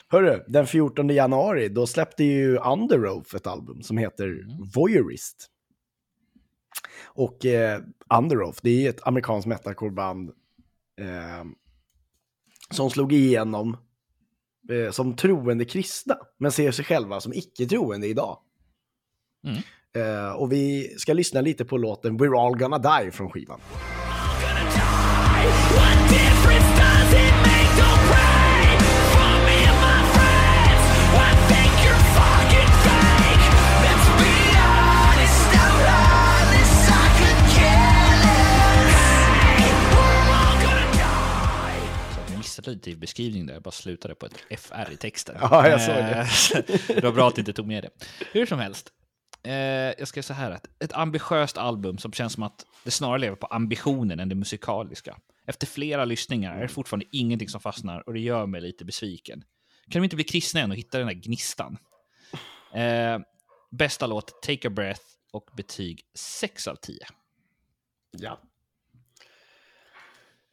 Hörru, 0.08 0.44
den 0.48 0.68
14 0.68 1.10
januari 1.10 1.70
då 1.70 1.88
släppte 1.88 2.24
ju 2.24 2.58
Under 2.58 3.08
Oath 3.08 3.36
ett 3.36 3.48
album 3.48 3.82
som 3.82 3.98
heter 3.98 4.28
Mm. 4.28 4.70
Voyeurist. 4.76 5.48
Och 7.04 7.46
eh, 7.46 7.82
Under 8.20 8.44
Oath, 8.44 8.60
det 8.64 8.86
är 8.86 8.90
ett 8.90 9.08
amerikanskt 9.08 9.48
metalcore-band 9.48 10.30
eh, 11.02 11.46
som 12.72 12.90
slog 12.90 13.14
igenom 13.14 13.78
eh, 14.70 14.92
som 14.92 15.16
troende 15.16 15.66
kristna, 15.66 16.16
men 16.38 16.52
ser 16.52 16.72
sig 16.72 16.86
själva 16.86 17.22
som 17.22 17.34
icke-troende 17.34 18.08
idag. 18.08 18.40
Mm. 19.48 19.62
Eh, 19.96 20.32
och 20.32 20.52
vi 20.52 20.94
ska 20.98 21.14
lyssna 21.14 21.42
lite 21.42 21.66
på 21.66 21.78
låten 21.78 22.20
We're 22.20 22.46
All 22.46 22.58
Gonna 22.58 22.78
Die 22.78 23.12
från 23.12 23.32
skivan. 23.32 23.60
Missade 42.38 42.72
lite 42.72 42.90
i 42.90 42.96
beskrivningen 42.96 43.48
där, 43.48 43.54
jag 43.54 43.64
bara 43.64 43.72
slutade 43.72 44.16
på 44.16 44.26
ett 44.26 44.60
FR 44.60 44.92
i 44.94 44.98
texten. 44.98 45.36
Ja, 45.42 45.68
jag 45.68 45.82
såg 45.82 45.96
det. 45.96 46.28
Eh, 46.56 46.76
det 46.96 47.04
var 47.04 47.12
bra 47.12 47.28
att 47.28 47.36
du 47.36 47.42
inte 47.42 47.54
tog 47.54 47.68
med 47.68 47.84
det. 47.84 47.90
Hur 48.32 48.46
som 48.46 48.60
helst, 48.60 48.90
eh, 49.44 49.54
jag 50.00 50.08
ska 50.08 50.24
säga 50.24 50.24
så 50.24 50.34
här 50.34 50.52
att 50.52 50.68
ett 50.80 50.94
ambitiöst 50.94 51.58
album 51.58 51.98
som 51.98 52.14
känns 52.14 52.34
som 52.34 52.44
att 52.44 52.66
det 52.84 52.92
snarare 52.92 53.20
lever 53.20 53.36
på 53.36 53.48
ambitionen 53.48 54.20
än 54.20 54.30
det 54.30 54.36
musikaliska. 54.36 55.18
Efter 55.46 55.68
flera 55.68 56.06
lyssningar 56.06 56.58
är 56.58 56.62
det 56.62 56.68
fortfarande 56.68 57.06
ingenting 57.12 57.50
som 57.50 57.62
fastnar 57.62 58.04
och 58.08 58.14
det 58.14 58.20
gör 58.20 58.46
mig 58.46 58.62
lite 58.62 58.86
besviken. 58.86 59.44
Kan 59.90 60.02
de 60.02 60.04
inte 60.04 60.16
bli 60.16 60.26
kristna 60.26 60.62
än 60.62 60.72
och 60.72 60.78
hitta 60.78 60.98
den 60.98 61.08
där 61.08 61.14
gnistan? 61.14 61.78
Eh, 62.74 63.20
bästa 63.72 64.08
låt, 64.08 64.42
Take 64.42 64.68
a 64.68 64.72
Breath 64.72 65.02
och 65.32 65.50
betyg 65.58 66.02
6 66.14 66.68
av 66.68 66.76
10. 66.76 66.98
Ja. 68.12 68.40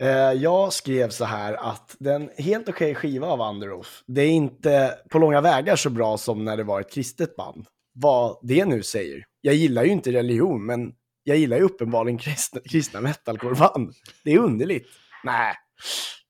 Eh, 0.01 0.33
jag 0.33 0.73
skrev 0.73 1.11
så 1.11 1.25
här 1.25 1.55
att 1.55 1.97
den 1.99 2.31
helt 2.39 2.69
okej 2.69 2.95
skiva 2.95 3.27
av 3.27 3.41
Underoath, 3.41 3.91
det 4.07 4.23
är 4.23 4.31
inte 4.31 4.99
på 5.09 5.19
långa 5.19 5.41
vägar 5.41 5.77
så 5.77 5.91
bra 5.91 6.19
som 6.19 6.45
när 6.45 6.57
det 6.57 6.65
var 6.65 6.81
ett 6.81 6.93
kristet 6.93 7.37
band. 7.37 7.67
Vad 8.01 8.39
det 8.43 8.65
nu 8.65 8.83
säger. 8.83 9.25
Jag 9.41 9.55
gillar 9.55 9.85
ju 9.85 9.91
inte 9.91 10.13
religion, 10.13 10.67
men 10.67 10.93
jag 11.23 11.37
gillar 11.37 11.57
ju 11.57 11.63
uppenbarligen 11.63 12.19
kristna, 12.19 12.61
kristna 12.61 13.01
metalcore-band. 13.01 13.95
Det 14.25 14.33
är 14.33 14.39
underligt. 14.39 14.89
Nej. 15.25 15.55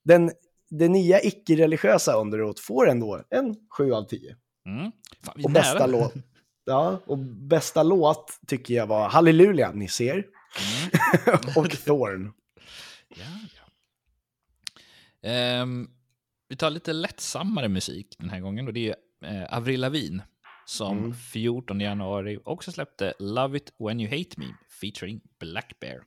Den, 0.05 0.31
det 0.71 0.89
nya 0.89 1.21
icke-religiösa 1.23 2.17
Underoath 2.17 2.63
får 2.63 2.89
ändå 2.89 3.23
en 3.31 3.57
7 3.77 3.93
av 3.93 4.05
10. 4.05 4.37
Mm. 4.67 4.93
Fan, 5.23 5.45
Och 5.45 5.51
bästa 5.51 5.87
låt. 5.87 6.15
Ja, 6.65 7.01
och 7.07 7.19
bästa 7.19 7.83
låt 7.83 8.39
tycker 8.47 8.75
jag 8.75 8.87
var 8.87 9.09
Halleluja, 9.09 9.73
ni 9.73 9.89
ser. 9.89 10.15
Mm. 10.15 11.41
och 11.57 11.71
Thorn. 11.71 12.33
Ja, 13.09 13.25
ja. 13.57 13.69
Ehm, 15.29 15.89
vi 16.49 16.57
tar 16.57 16.71
lite 16.71 16.93
lättsammare 16.93 17.69
musik 17.69 18.17
den 18.19 18.31
här 18.31 18.41
gången 18.41 18.67
och 18.67 18.73
det 18.73 18.89
är 18.89 18.97
eh, 19.25 19.57
Avril 19.57 19.81
Lavigne 19.81 20.23
som 20.69 20.99
Mm. 20.99 21.15
14 21.15 21.81
januari 21.81 22.39
också 22.45 22.73
släppte 22.73 23.15
Love 23.19 23.57
It 23.57 23.73
When 23.79 24.01
You 24.01 24.11
Hate 24.11 24.31
Me 24.37 24.47
featuring 24.81 25.21
Black 25.41 25.81
Bear. 25.81 26.01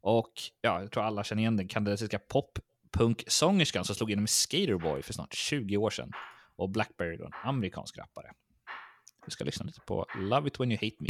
Och 0.00 0.32
ja, 0.60 0.80
jag 0.80 0.90
tror 0.90 1.02
alla 1.02 1.24
känner 1.24 1.42
igen 1.42 1.56
den 1.56 1.68
kanadensiska 1.68 2.18
pop-punk-sångerskan 2.18 3.84
som 3.84 3.94
slog 3.94 4.10
igenom 4.10 4.26
Skaterboy 4.26 5.02
för 5.02 5.12
snart 5.12 5.34
20 5.34 5.76
år 5.76 5.90
sedan. 5.90 6.12
Och 6.56 6.70
Black 6.70 6.96
Bear 6.96 7.10
är 7.10 7.18
då 7.18 7.24
en 7.24 7.32
amerikansk 7.44 7.98
rappare. 7.98 8.32
Vi 9.26 9.30
ska 9.30 9.44
lyssna 9.44 9.66
lite 9.66 9.80
på 9.80 10.06
Love 10.18 10.48
It 10.48 10.60
When 10.60 10.72
You 10.72 10.78
Hate 10.82 10.96
Me. 10.98 11.08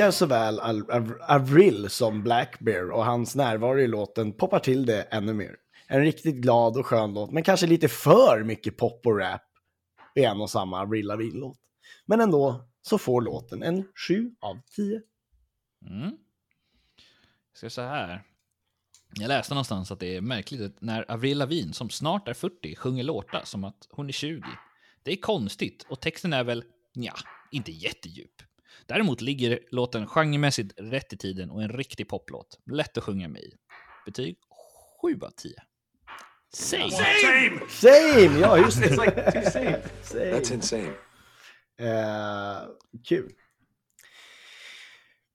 Älskar 0.00 0.26
såväl 0.26 0.60
Avril 1.28 1.90
som 1.90 2.22
Black 2.22 2.58
Bear 2.58 2.90
och 2.90 3.04
hans 3.04 3.36
närvaro 3.36 3.78
i 3.78 3.86
låten 3.86 4.32
poppar 4.32 4.58
till 4.58 4.86
det 4.86 5.02
ännu 5.02 5.34
mer. 5.34 5.56
En 5.86 6.00
riktigt 6.00 6.34
glad 6.34 6.76
och 6.76 6.86
skön 6.86 7.14
låt, 7.14 7.30
men 7.30 7.42
kanske 7.42 7.66
lite 7.66 7.88
för 7.88 8.44
mycket 8.44 8.76
pop 8.76 9.06
och 9.06 9.18
rap 9.18 9.42
i 10.14 10.24
en 10.24 10.40
och 10.40 10.50
samma 10.50 10.80
Avril 10.80 11.06
Lavigne-låt. 11.06 11.58
Men 12.06 12.20
ändå 12.20 12.68
så 12.82 12.98
får 12.98 13.22
låten 13.22 13.62
en 13.62 13.84
7 14.08 14.30
av 14.40 14.60
10. 14.76 15.02
Mm. 15.86 16.16
Ska 17.54 17.70
så 17.70 17.82
här. 17.82 18.22
Jag 19.14 19.28
läste 19.28 19.54
någonstans 19.54 19.90
att 19.90 20.00
det 20.00 20.16
är 20.16 20.20
märkligt 20.20 20.60
att 20.60 20.80
när 20.80 21.10
Avril 21.10 21.38
Lavigne, 21.38 21.72
som 21.72 21.90
snart 21.90 22.28
är 22.28 22.34
40, 22.34 22.76
sjunger 22.76 23.04
låtar 23.04 23.42
som 23.44 23.64
att 23.64 23.88
hon 23.90 24.08
är 24.08 24.12
20. 24.12 24.42
Det 25.02 25.12
är 25.12 25.16
konstigt 25.16 25.86
och 25.88 26.00
texten 26.00 26.32
är 26.32 26.44
väl, 26.44 26.64
ja, 26.92 27.14
inte 27.50 27.72
jättedjup. 27.72 28.42
Däremot 28.86 29.20
ligger 29.20 29.58
låten 29.70 30.06
genremässigt 30.06 30.74
rätt 30.76 31.12
i 31.12 31.16
tiden 31.16 31.50
och 31.50 31.62
en 31.62 31.68
riktig 31.68 32.08
poplåt. 32.08 32.58
Lätt 32.72 32.98
att 32.98 33.04
sjunga 33.04 33.28
med 33.28 33.42
i. 33.42 33.52
Betyg 34.06 34.36
7 35.02 35.18
av 35.22 35.30
10. 35.30 35.52
Säg! 36.54 36.90
Same! 36.90 37.60
Same! 37.68 38.40
Ja, 38.40 38.58
just 38.58 38.80
det. 38.82 38.88
It's 38.88 39.04
like 39.04 39.32
too 39.32 39.50
same. 39.50 39.78
Same. 40.02 40.24
That's 40.32 40.54
insane. 40.54 40.92
Eh, 41.80 42.58
kul. 43.08 43.32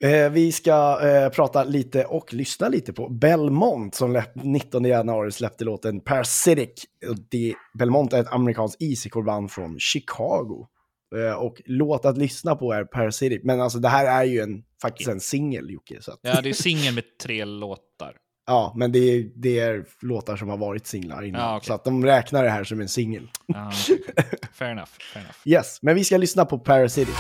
Eh, 0.03 0.29
vi 0.31 0.51
ska 0.51 0.99
eh, 1.07 1.29
prata 1.29 1.63
lite 1.63 2.05
och 2.05 2.33
lyssna 2.33 2.69
lite 2.69 2.93
på 2.93 3.09
Belmont 3.09 3.95
som 3.95 4.11
läpp- 4.13 4.35
19 4.43 4.85
januari 4.85 5.31
släppte 5.31 5.63
låten 5.63 5.99
Parasitic. 5.99 6.85
Det, 7.29 7.53
Belmont 7.79 8.13
är 8.13 8.19
ett 8.21 8.33
amerikanskt 8.33 8.81
easycore-band 8.81 9.51
från 9.51 9.79
Chicago. 9.79 10.67
Eh, 11.15 11.33
och 11.33 11.61
låt 11.65 12.05
att 12.05 12.17
lyssna 12.17 12.55
på 12.55 12.73
är 12.73 12.83
Parasitic. 12.83 13.41
Men 13.43 13.61
alltså 13.61 13.79
det 13.79 13.89
här 13.89 14.21
är 14.21 14.23
ju 14.23 14.39
en, 14.39 14.63
faktiskt 14.81 15.09
en 15.09 15.19
singel 15.19 15.69
Jocke. 15.69 16.01
Så 16.01 16.11
att, 16.11 16.19
Ja, 16.21 16.41
det 16.41 16.49
är 16.49 16.53
singel 16.53 16.93
med 16.93 17.03
tre 17.23 17.45
låtar. 17.45 18.15
ja, 18.47 18.73
men 18.75 18.91
det 18.91 18.99
är, 18.99 19.31
det 19.35 19.59
är 19.59 19.85
låtar 20.01 20.35
som 20.35 20.49
har 20.49 20.57
varit 20.57 20.87
singlar 20.87 21.23
innan. 21.23 21.41
Ja, 21.41 21.57
okej. 21.57 21.67
Så 21.67 21.73
att 21.73 21.83
de 21.83 22.05
räknar 22.05 22.43
det 22.43 22.49
här 22.49 22.63
som 22.63 22.81
en 22.81 22.89
singel. 22.89 23.29
Ja, 23.45 23.71
fair 24.53 24.71
enough. 24.71 24.89
Fair 25.13 25.21
enough. 25.21 25.37
Yes, 25.45 25.79
men 25.81 25.95
vi 25.95 26.03
ska 26.03 26.17
lyssna 26.17 26.45
på 26.45 26.59
Parasitic. 26.59 27.15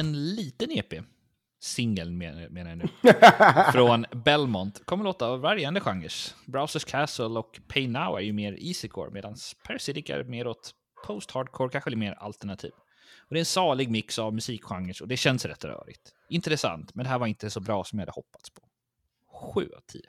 En 0.00 0.34
liten 0.34 0.70
EP. 0.70 1.02
Singel 1.60 2.10
men- 2.10 2.52
menar 2.52 2.70
jag 2.70 2.78
nu. 2.78 2.88
Från 3.72 4.06
Belmont. 4.24 4.86
Kommer 4.86 5.04
låta 5.04 5.26
av 5.26 5.40
varierande 5.40 5.80
genrer. 5.80 6.12
Browsers 6.46 6.84
Castle 6.84 7.24
och 7.24 7.60
Pay 7.68 7.88
Now 7.88 8.16
är 8.16 8.20
ju 8.20 8.32
mer 8.32 8.52
easycore 8.60 9.10
medan 9.10 9.36
Parasitic 9.64 10.10
är 10.10 10.24
mer 10.24 10.46
åt 10.46 10.74
post-hardcore, 11.06 11.70
kanske 11.70 11.90
lite 11.90 11.98
mer 11.98 12.12
alternativ. 12.12 12.70
Och 13.18 13.34
det 13.34 13.36
är 13.36 13.40
en 13.40 13.44
salig 13.44 13.90
mix 13.90 14.18
av 14.18 14.34
musikgenrer 14.34 15.02
och 15.02 15.08
det 15.08 15.16
känns 15.16 15.44
rätt 15.44 15.64
rörigt. 15.64 16.14
Intressant, 16.28 16.94
men 16.94 17.04
det 17.04 17.10
här 17.10 17.18
var 17.18 17.26
inte 17.26 17.50
så 17.50 17.60
bra 17.60 17.84
som 17.84 17.98
jag 17.98 18.06
hade 18.06 18.12
hoppats 18.12 18.50
på. 18.50 18.62
7 19.54 19.70
av 19.76 19.80
10. 19.86 20.02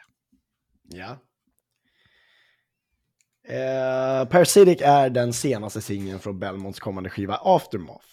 Ja. 0.83 1.17
Eh, 3.55 4.25
Parasitic 4.27 4.81
är 4.81 5.09
den 5.09 5.33
senaste 5.33 5.81
singeln 5.81 6.19
från 6.19 6.39
Belmonts 6.39 6.79
kommande 6.79 7.09
skiva 7.09 7.39
Aftermath. 7.41 8.05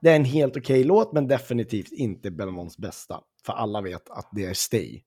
Det 0.00 0.10
är 0.10 0.16
en 0.16 0.24
helt 0.24 0.56
okej 0.56 0.84
låt, 0.84 1.12
men 1.12 1.28
definitivt 1.28 1.92
inte 1.92 2.30
Belmonts 2.30 2.78
bästa. 2.78 3.20
För 3.46 3.52
alla 3.52 3.80
vet 3.80 4.10
att 4.10 4.28
det 4.32 4.44
är 4.44 4.54
Stay. 4.54 5.02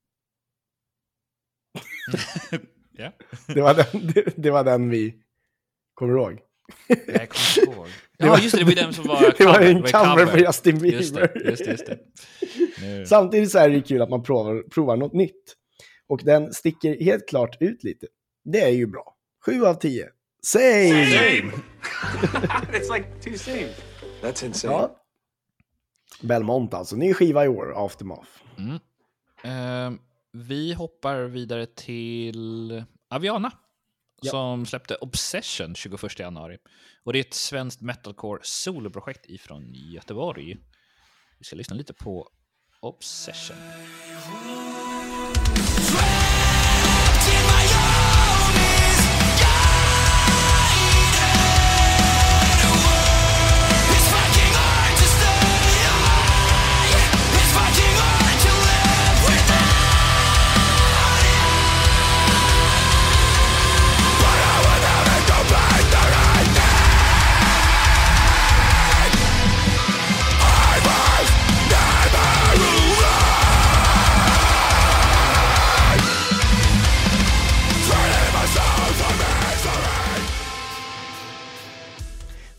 Ja. 2.98 3.12
Det 3.48 3.62
var 3.62 3.74
den, 3.74 4.12
det, 4.13 4.34
det 4.38 4.51
var 4.51 4.63
den 4.63 4.89
vi 4.89 5.15
kommer 5.94 6.13
ihåg. 6.13 6.39
Jag 6.88 7.30
kommer 7.30 7.75
ihåg. 7.75 7.88
Ja, 8.18 8.39
just 8.39 8.56
det, 8.56 8.63
det 8.63 8.65
var 8.65 8.75
den 8.75 8.94
som 8.94 9.08
var 9.08 9.22
Det 9.38 9.46
var 9.46 9.53
cover. 9.53 9.70
en 9.70 9.82
cover 9.82 10.25
på 10.25 10.38
Justin 10.38 10.80
Bieber. 10.80 10.98
Just 10.98 11.15
det, 11.15 11.32
just 11.50 11.65
det. 11.65 11.72
Just 11.72 11.86
det. 11.86 12.00
Nu. 12.82 13.06
Samtidigt 13.06 13.51
så 13.51 13.60
är 13.60 13.70
det 13.70 13.82
kul 13.82 14.01
att 14.01 14.10
man 14.10 14.24
provar, 14.24 14.63
provar 14.70 14.98
något 14.98 15.13
nytt. 15.13 15.56
Och 16.08 16.22
den 16.24 16.53
sticker 16.53 17.03
helt 17.03 17.30
klart 17.30 17.58
ut 17.60 17.84
lite. 17.84 18.08
Det 18.46 18.62
är 18.62 18.70
ju 18.70 18.88
bra. 18.88 19.15
7 19.46 19.65
av 19.65 19.74
10. 19.74 20.08
Same! 20.46 21.06
Same. 21.06 21.51
it's 22.74 22.98
like 22.98 23.06
two 23.22 23.38
same. 23.38 23.70
That's 24.24 24.46
insane. 24.46 24.74
Ja. 24.74 25.00
Belmont 26.22 26.74
alltså. 26.74 26.96
Ny 26.96 27.13
skiva 27.13 27.46
i 27.46 27.48
år, 27.48 27.86
Aftermath. 27.86 28.30
Ehm, 29.44 30.00
vi 30.32 30.74
hoppar 30.74 31.24
vidare 31.24 31.65
till 31.65 32.84
Aviana. 33.10 33.51
Som 34.22 34.65
släppte 34.65 34.96
Obsession 34.96 35.75
21 35.75 36.20
januari. 36.20 36.58
Och 37.03 37.13
det 37.13 37.20
är 37.20 37.24
ett 37.24 37.34
svenskt 37.34 37.82
metalcore 37.82 38.39
soloprojekt 38.44 39.25
ifrån 39.25 39.74
Göteborg. 39.74 40.58
Vi 41.39 41.44
ska 41.46 41.56
lyssna 41.56 41.75
lite 41.75 41.94
på 41.94 42.30
Obsession. 42.80 43.58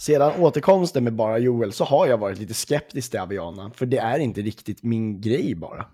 Sedan 0.04 0.40
återkomsten 0.40 1.04
med 1.04 1.14
bara 1.14 1.38
Joel 1.38 1.73
så 1.73 1.84
har 1.84 2.06
jag 2.06 2.18
varit 2.18 2.38
lite 2.38 2.54
skeptisk 2.54 3.11
till 3.11 3.20
Aviana, 3.20 3.70
för 3.75 3.87
det 3.87 3.99
är 3.99 4.18
inte 4.18 4.40
riktigt 4.40 4.82
min 4.82 5.20
grej 5.20 5.54
bara. 5.54 5.87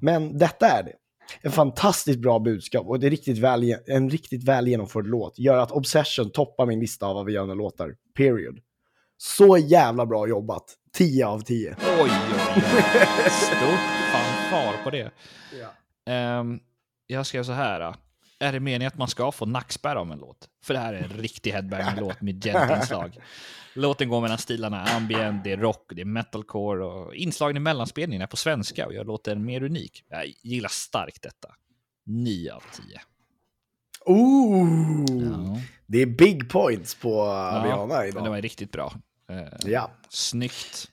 Men 0.00 0.38
detta 0.38 0.66
är 0.66 0.82
det. 0.82 0.92
En 1.40 1.52
fantastiskt 1.52 2.18
bra 2.18 2.38
budskap 2.38 2.86
och 2.86 3.00
det 3.00 3.06
är 3.06 3.10
riktigt 3.10 3.38
väl, 3.38 3.76
en 3.86 4.10
riktigt 4.10 4.44
väl 4.44 4.68
genomförd 4.68 5.06
låt 5.06 5.38
gör 5.38 5.58
att 5.58 5.72
Obsession 5.72 6.30
toppar 6.30 6.66
min 6.66 6.80
lista 6.80 7.06
av 7.06 7.16
Aviana-låtar. 7.16 7.94
Period. 8.16 8.58
Så 9.18 9.58
jävla 9.58 10.06
bra 10.06 10.28
jobbat. 10.28 10.74
10 10.92 11.26
av 11.26 11.40
10. 11.40 11.76
Oj, 11.80 11.96
oj, 12.00 12.10
oj. 12.56 12.62
Stort 13.30 13.86
fanfar 14.12 14.84
på 14.84 14.90
det. 14.90 15.10
Ehm, 16.10 16.58
jag 17.06 17.26
skrev 17.26 17.42
så 17.42 17.52
här. 17.52 17.94
Är 18.38 18.52
det 18.52 18.60
meningen 18.60 18.88
att 18.88 18.98
man 18.98 19.08
ska 19.08 19.32
få 19.32 19.46
nackspärr 19.46 19.96
av 19.96 20.12
en 20.12 20.18
låt? 20.18 20.48
För 20.64 20.74
det 20.74 20.80
här 20.80 20.94
är 20.94 21.02
en 21.02 21.08
riktig 21.20 21.52
headbanging-låt 21.52 22.20
med 22.20 22.44
gent-inslag. 22.46 23.18
Låten 23.74 24.08
går 24.08 24.20
mellan 24.20 24.38
stilarna 24.38 24.82
ambient, 24.84 25.44
det 25.44 25.52
är 25.52 25.56
rock, 25.56 25.92
det 25.94 26.00
är 26.00 26.04
metalcore 26.04 26.84
och 26.84 27.14
inslagen 27.14 27.56
i 27.56 27.60
mellanspelningen 27.60 28.22
är 28.22 28.26
på 28.26 28.36
svenska 28.36 28.86
och 28.86 28.94
gör 28.94 29.04
låten 29.04 29.44
mer 29.44 29.62
unik. 29.62 30.04
Jag 30.08 30.26
gillar 30.42 30.68
starkt 30.68 31.22
detta. 31.22 31.48
9 32.06 32.52
av 32.52 32.62
10. 32.86 33.00
Ooh! 34.06 35.06
Ja. 35.22 35.60
Det 35.86 35.98
är 36.02 36.06
big 36.06 36.50
points 36.50 36.94
på 36.94 37.22
Aviana 37.22 37.86
men 37.98 38.08
idag. 38.08 38.24
det 38.24 38.30
var 38.30 38.42
riktigt 38.42 38.72
bra. 38.72 38.92
Eh, 39.30 39.70
Ja. 39.70 39.90
Snyggt. 40.08 40.90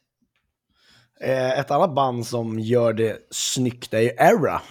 Eh, 1.22 1.60
ett 1.60 1.72
annat 1.72 1.96
band 1.96 2.28
som 2.28 2.60
gör 2.60 2.94
det 2.94 3.18
snyggt 3.32 3.94
är 3.94 4.00
ju 4.02 4.10
Era. 4.10 4.62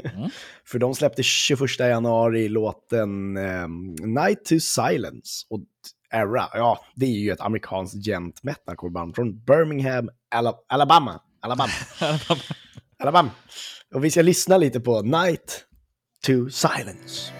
För 0.68 0.78
de 0.78 0.94
släppte 0.94 1.22
21 1.22 1.78
januari 1.78 2.48
låten 2.48 3.36
eh, 3.36 3.68
Night 4.06 4.44
to 4.44 4.58
Silence. 4.60 5.46
Och 5.50 5.60
Era, 6.14 6.48
ja, 6.54 6.84
det 6.94 7.06
är 7.06 7.10
ju 7.10 7.30
ett 7.32 7.40
amerikanskt 7.40 8.06
gent 8.06 8.42
metalcore-band 8.42 9.14
från 9.14 9.38
Birmingham, 9.44 10.10
Ala- 10.34 10.54
Alabama. 10.68 11.20
Alabama. 11.40 11.72
Alabama. 12.98 13.30
Och 13.94 14.04
vi 14.04 14.10
ska 14.10 14.22
lyssna 14.22 14.56
lite 14.58 14.80
på 14.80 15.02
Night 15.02 15.64
to 16.26 16.32
Silence. 16.50 17.32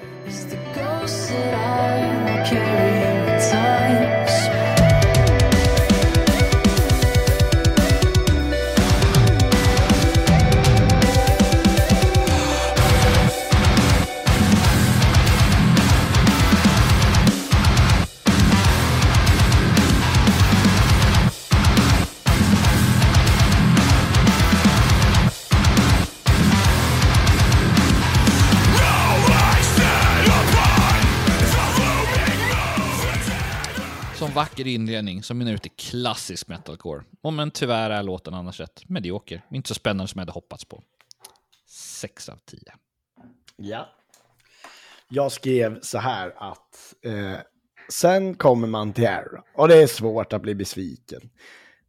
Vacker 34.36 34.66
inledning 34.66 35.22
som 35.22 35.38
mynnar 35.38 35.52
ut 35.52 35.66
i 35.66 35.68
klassisk 35.68 36.48
metalcore. 36.48 37.04
Och 37.22 37.32
men 37.32 37.50
tyvärr 37.50 37.90
är 37.90 38.02
låten 38.02 38.34
annars 38.34 38.60
rätt 38.60 38.88
medioker. 38.88 39.42
Inte 39.50 39.68
så 39.68 39.74
spännande 39.74 40.08
som 40.08 40.18
jag 40.18 40.22
hade 40.22 40.32
hoppats 40.32 40.64
på. 40.64 40.82
6 41.68 42.28
av 42.28 42.36
10. 42.44 42.60
Ja. 43.56 43.88
Jag 45.08 45.32
skrev 45.32 45.80
så 45.82 45.98
här 45.98 46.34
att 46.36 46.94
eh, 47.04 47.38
sen 47.88 48.34
kommer 48.34 48.68
man 48.68 48.92
till 48.92 49.04
Era 49.04 49.42
och 49.54 49.68
det 49.68 49.82
är 49.82 49.86
svårt 49.86 50.32
att 50.32 50.42
bli 50.42 50.54
besviken. 50.54 51.30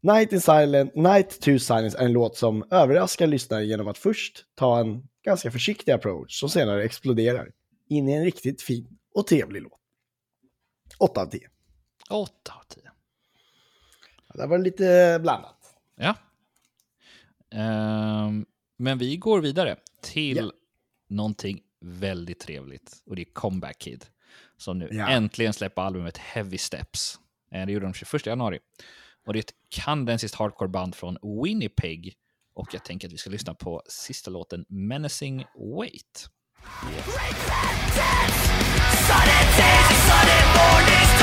Night, 0.01 0.33
in 0.33 0.41
silent, 0.41 0.95
Night 0.95 1.41
to 1.41 1.59
Silence 1.59 1.97
är 1.97 2.05
en 2.05 2.13
låt 2.13 2.37
som 2.37 2.63
överraskar 2.71 3.27
lyssnare 3.27 3.65
genom 3.65 3.87
att 3.87 3.97
först 3.97 4.45
ta 4.55 4.79
en 4.79 5.07
ganska 5.25 5.51
försiktig 5.51 5.91
approach 5.91 6.39
som 6.39 6.49
senare 6.49 6.83
exploderar 6.83 7.51
in 7.89 8.09
i 8.09 8.13
en 8.13 8.23
riktigt 8.23 8.61
fin 8.61 8.97
och 9.13 9.27
trevlig 9.27 9.61
låt. 9.61 9.79
8 10.99 11.21
av 11.21 11.25
10. 11.25 11.49
8 12.09 12.53
av 12.53 12.63
10. 12.67 12.81
Ja, 14.27 14.41
Det 14.41 14.47
var 14.47 14.57
lite 14.57 15.19
blandat. 15.21 15.75
Ja. 15.95 16.15
Ehm, 17.51 18.45
men 18.77 18.97
vi 18.97 19.17
går 19.17 19.41
vidare 19.41 19.75
till 20.01 20.37
Ja. 20.37 20.51
någonting 21.07 21.61
väldigt 21.81 22.39
trevligt. 22.39 23.01
Och 23.05 23.15
det 23.15 23.21
är 23.21 23.33
Comeback 23.33 23.79
Kid. 23.79 24.05
Som 24.57 24.79
nu 24.79 24.89
Ja. 24.91 25.07
äntligen 25.09 25.53
släpper 25.53 25.81
albumet 25.81 26.17
Heavy 26.17 26.57
Steps. 26.57 27.19
Eh, 27.51 27.65
Det 27.65 27.71
gjorde 27.71 27.85
de 27.85 27.93
21 27.93 28.25
januari. 28.25 28.59
Och 29.25 29.33
det 29.33 29.39
är 29.39 29.43
ett 29.43 29.53
kanadensiskt 29.69 30.35
hardcore-band 30.35 30.95
från 30.95 31.17
Winnipeg. 31.43 32.13
Och 32.53 32.73
jag 32.73 32.83
tänker 32.85 33.07
att 33.07 33.13
vi 33.13 33.17
ska 33.17 33.29
lyssna 33.29 33.53
på 33.53 33.81
sista 33.89 34.31
låten 34.31 34.65
Menacing 34.69 35.45
Wait. 35.55 36.29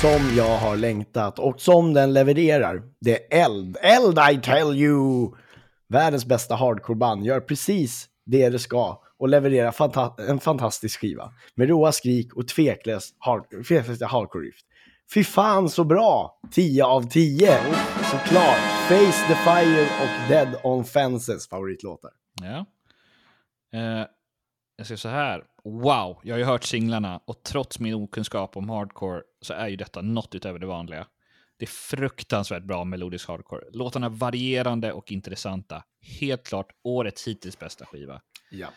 Som 0.00 0.36
jag 0.36 0.58
har 0.58 0.76
längtat 0.76 1.38
och 1.38 1.60
som 1.60 1.94
den 1.94 2.12
levererar. 2.12 2.82
Det 3.00 3.34
är 3.34 3.44
eld. 3.44 3.76
Eld 3.80 4.18
I 4.32 4.40
tell 4.40 4.76
you! 4.76 5.30
Världens 5.88 6.26
bästa 6.26 6.54
hardcore-band 6.54 7.24
gör 7.26 7.40
precis 7.40 8.08
det 8.26 8.48
det 8.48 8.58
ska 8.58 9.02
och 9.18 9.28
levererar 9.28 9.70
fanta- 9.70 10.30
en 10.30 10.40
fantastisk 10.40 11.00
skiva. 11.00 11.32
Med 11.54 11.68
råa 11.68 11.92
skrik 11.92 12.34
och 12.34 12.48
tveklöst 12.48 13.16
hard- 13.18 14.06
hardcore-rift. 14.08 14.64
Fy 15.14 15.24
fan 15.24 15.68
så 15.68 15.84
bra! 15.84 16.40
10 16.52 16.84
av 16.84 17.02
10! 17.10 17.58
Såklart! 18.10 18.58
Face 18.88 19.26
the 19.28 19.34
Fire 19.34 19.82
och 19.82 20.28
Dead 20.28 20.48
on 20.62 20.84
Fences 20.84 21.48
favoritlåtar. 21.48 22.10
Ja. 22.42 22.66
Eh, 23.78 24.06
jag 24.76 24.86
skrev 24.86 24.96
så 24.96 25.08
här 25.08 25.42
wow, 25.70 26.18
jag 26.22 26.34
har 26.34 26.38
ju 26.38 26.44
hört 26.44 26.64
singlarna 26.64 27.20
och 27.24 27.42
trots 27.42 27.78
min 27.78 27.94
okunskap 27.94 28.56
om 28.56 28.68
hardcore 28.68 29.22
så 29.42 29.54
är 29.54 29.68
ju 29.68 29.76
detta 29.76 30.00
något 30.02 30.34
utöver 30.34 30.58
det 30.58 30.66
vanliga. 30.66 31.06
Det 31.58 31.64
är 31.64 31.68
fruktansvärt 31.68 32.62
bra 32.64 32.84
melodisk 32.84 33.28
hardcore. 33.28 33.62
Låtarna 33.72 34.08
varierande 34.08 34.92
och 34.92 35.12
intressanta. 35.12 35.82
Helt 36.20 36.46
klart 36.46 36.66
årets 36.84 37.28
hittills 37.28 37.58
bästa 37.58 37.86
skiva. 37.86 38.20
Ja. 38.50 38.68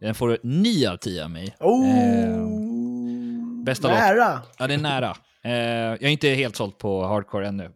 Den 0.00 0.14
får 0.14 0.38
9 0.42 0.90
av 0.90 0.96
10 0.96 1.24
av 1.24 1.30
mig. 1.30 1.56
Oh, 1.60 1.88
Eh, 1.88 2.46
bästa 3.64 3.88
låt. 3.88 3.98
nära. 3.98 4.42
Ja, 4.58 4.66
det 4.66 4.74
är 4.74 4.78
nära. 4.78 5.16
Eh, 5.42 5.52
jag 5.52 6.02
är 6.02 6.08
inte 6.08 6.28
helt 6.28 6.56
såld 6.56 6.78
på 6.78 7.06
hardcore 7.06 7.48
ännu. 7.48 7.70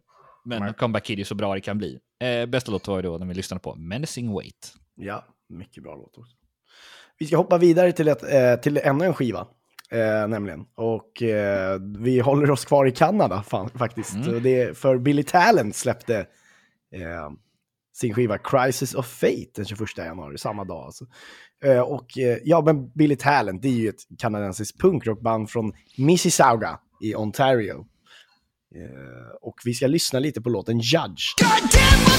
Men 0.45 0.61
Nej. 0.63 0.73
Comeback 0.73 1.03
Kid 1.05 1.19
är 1.19 1.23
så 1.23 1.35
bra 1.35 1.53
det 1.53 1.61
kan 1.61 1.77
bli. 1.77 1.99
Eh, 2.19 2.45
bästa 2.45 2.71
låt 2.71 2.87
var 2.87 2.95
ju 2.95 3.01
då 3.01 3.17
när 3.17 3.25
vi 3.25 3.33
lyssnade 3.33 3.59
på 3.59 3.75
Menacing 3.75 4.33
Wait. 4.33 4.73
Ja, 4.95 5.25
mycket 5.49 5.83
bra 5.83 5.95
låt 5.95 6.17
också. 6.17 6.35
Vi 7.23 7.27
ska 7.27 7.37
hoppa 7.37 7.57
vidare 7.57 7.91
till, 7.91 8.07
ett, 8.07 8.23
eh, 8.23 8.55
till 8.55 8.77
ännu 8.77 9.05
en 9.05 9.13
skiva, 9.13 9.47
eh, 9.91 10.27
nämligen. 10.27 10.65
Och 10.75 11.23
eh, 11.23 11.79
vi 11.97 12.19
håller 12.19 12.51
oss 12.51 12.65
kvar 12.65 12.85
i 12.85 12.91
Kanada 12.91 13.43
fan, 13.43 13.69
faktiskt. 13.69 14.15
Mm. 14.15 14.43
Det 14.43 14.61
är 14.61 14.73
för 14.73 14.97
Billy 14.97 15.23
Talent 15.23 15.75
släppte 15.75 16.17
eh, 16.95 17.31
sin 17.95 18.13
skiva 18.13 18.37
Crisis 18.37 18.93
of 18.93 19.07
Fate 19.07 19.51
den 19.55 19.65
21 19.65 19.97
januari, 19.97 20.37
samma 20.37 20.63
dag. 20.63 20.85
Alltså. 20.85 21.05
Eh, 21.65 21.79
och 21.79 22.17
eh, 22.17 22.37
ja, 22.43 22.61
men 22.61 22.91
Billy 22.91 23.15
Talent, 23.15 23.61
det 23.61 23.67
är 23.67 23.71
ju 23.71 23.89
ett 23.89 24.01
kanadensiskt 24.17 24.81
punkrockband 24.81 25.49
från 25.49 25.73
Mississauga 25.97 26.79
i 27.01 27.15
Ontario. 27.15 27.85
Eh, 28.75 29.35
och 29.41 29.55
vi 29.65 29.73
ska 29.73 29.87
lyssna 29.87 30.19
lite 30.19 30.41
på 30.41 30.49
låten 30.49 30.79
Judge. 30.79 31.23
Goddamn 31.41 32.13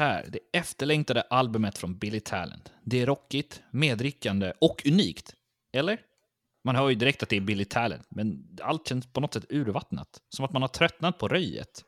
här, 0.00 0.26
det 0.28 0.38
efterlängtade 0.52 1.20
albumet 1.20 1.78
från 1.78 1.98
Billy 1.98 2.20
Talent. 2.20 2.72
Det 2.84 3.00
är 3.00 3.06
rockigt, 3.06 3.62
medryckande 3.70 4.52
och 4.60 4.82
unikt. 4.86 5.34
Eller? 5.72 6.00
Man 6.64 6.76
hör 6.76 6.88
ju 6.88 6.94
direkt 6.94 7.22
att 7.22 7.28
det 7.28 7.36
är 7.36 7.40
Billy 7.40 7.64
Talent, 7.64 8.06
men 8.10 8.58
allt 8.62 8.88
känns 8.88 9.12
på 9.12 9.20
något 9.20 9.34
sätt 9.34 9.44
urvattnat. 9.48 10.20
Som 10.28 10.44
att 10.44 10.52
man 10.52 10.62
har 10.62 10.68
tröttnat 10.68 11.18
på 11.18 11.28
röjet. 11.28 11.84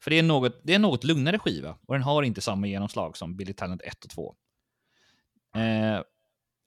För 0.00 0.10
det 0.10 0.18
är, 0.18 0.22
något, 0.22 0.60
det 0.64 0.72
är 0.72 0.76
en 0.76 0.82
något 0.82 1.04
lugnare 1.04 1.38
skiva 1.38 1.78
och 1.86 1.94
den 1.94 2.02
har 2.02 2.22
inte 2.22 2.40
samma 2.40 2.66
genomslag 2.66 3.16
som 3.16 3.36
Billy 3.36 3.52
Talent 3.52 3.82
1 3.82 4.04
och 4.04 4.10
2. 4.10 4.34
Eh, 5.56 6.00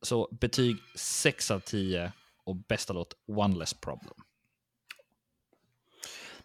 så 0.01 0.29
betyg 0.41 0.77
6 0.95 1.51
av 1.51 1.59
10 1.59 2.11
och 2.45 2.55
bästa 2.55 2.93
låt 2.93 3.13
One 3.27 3.57
Less 3.57 3.73
Problem. 3.73 4.13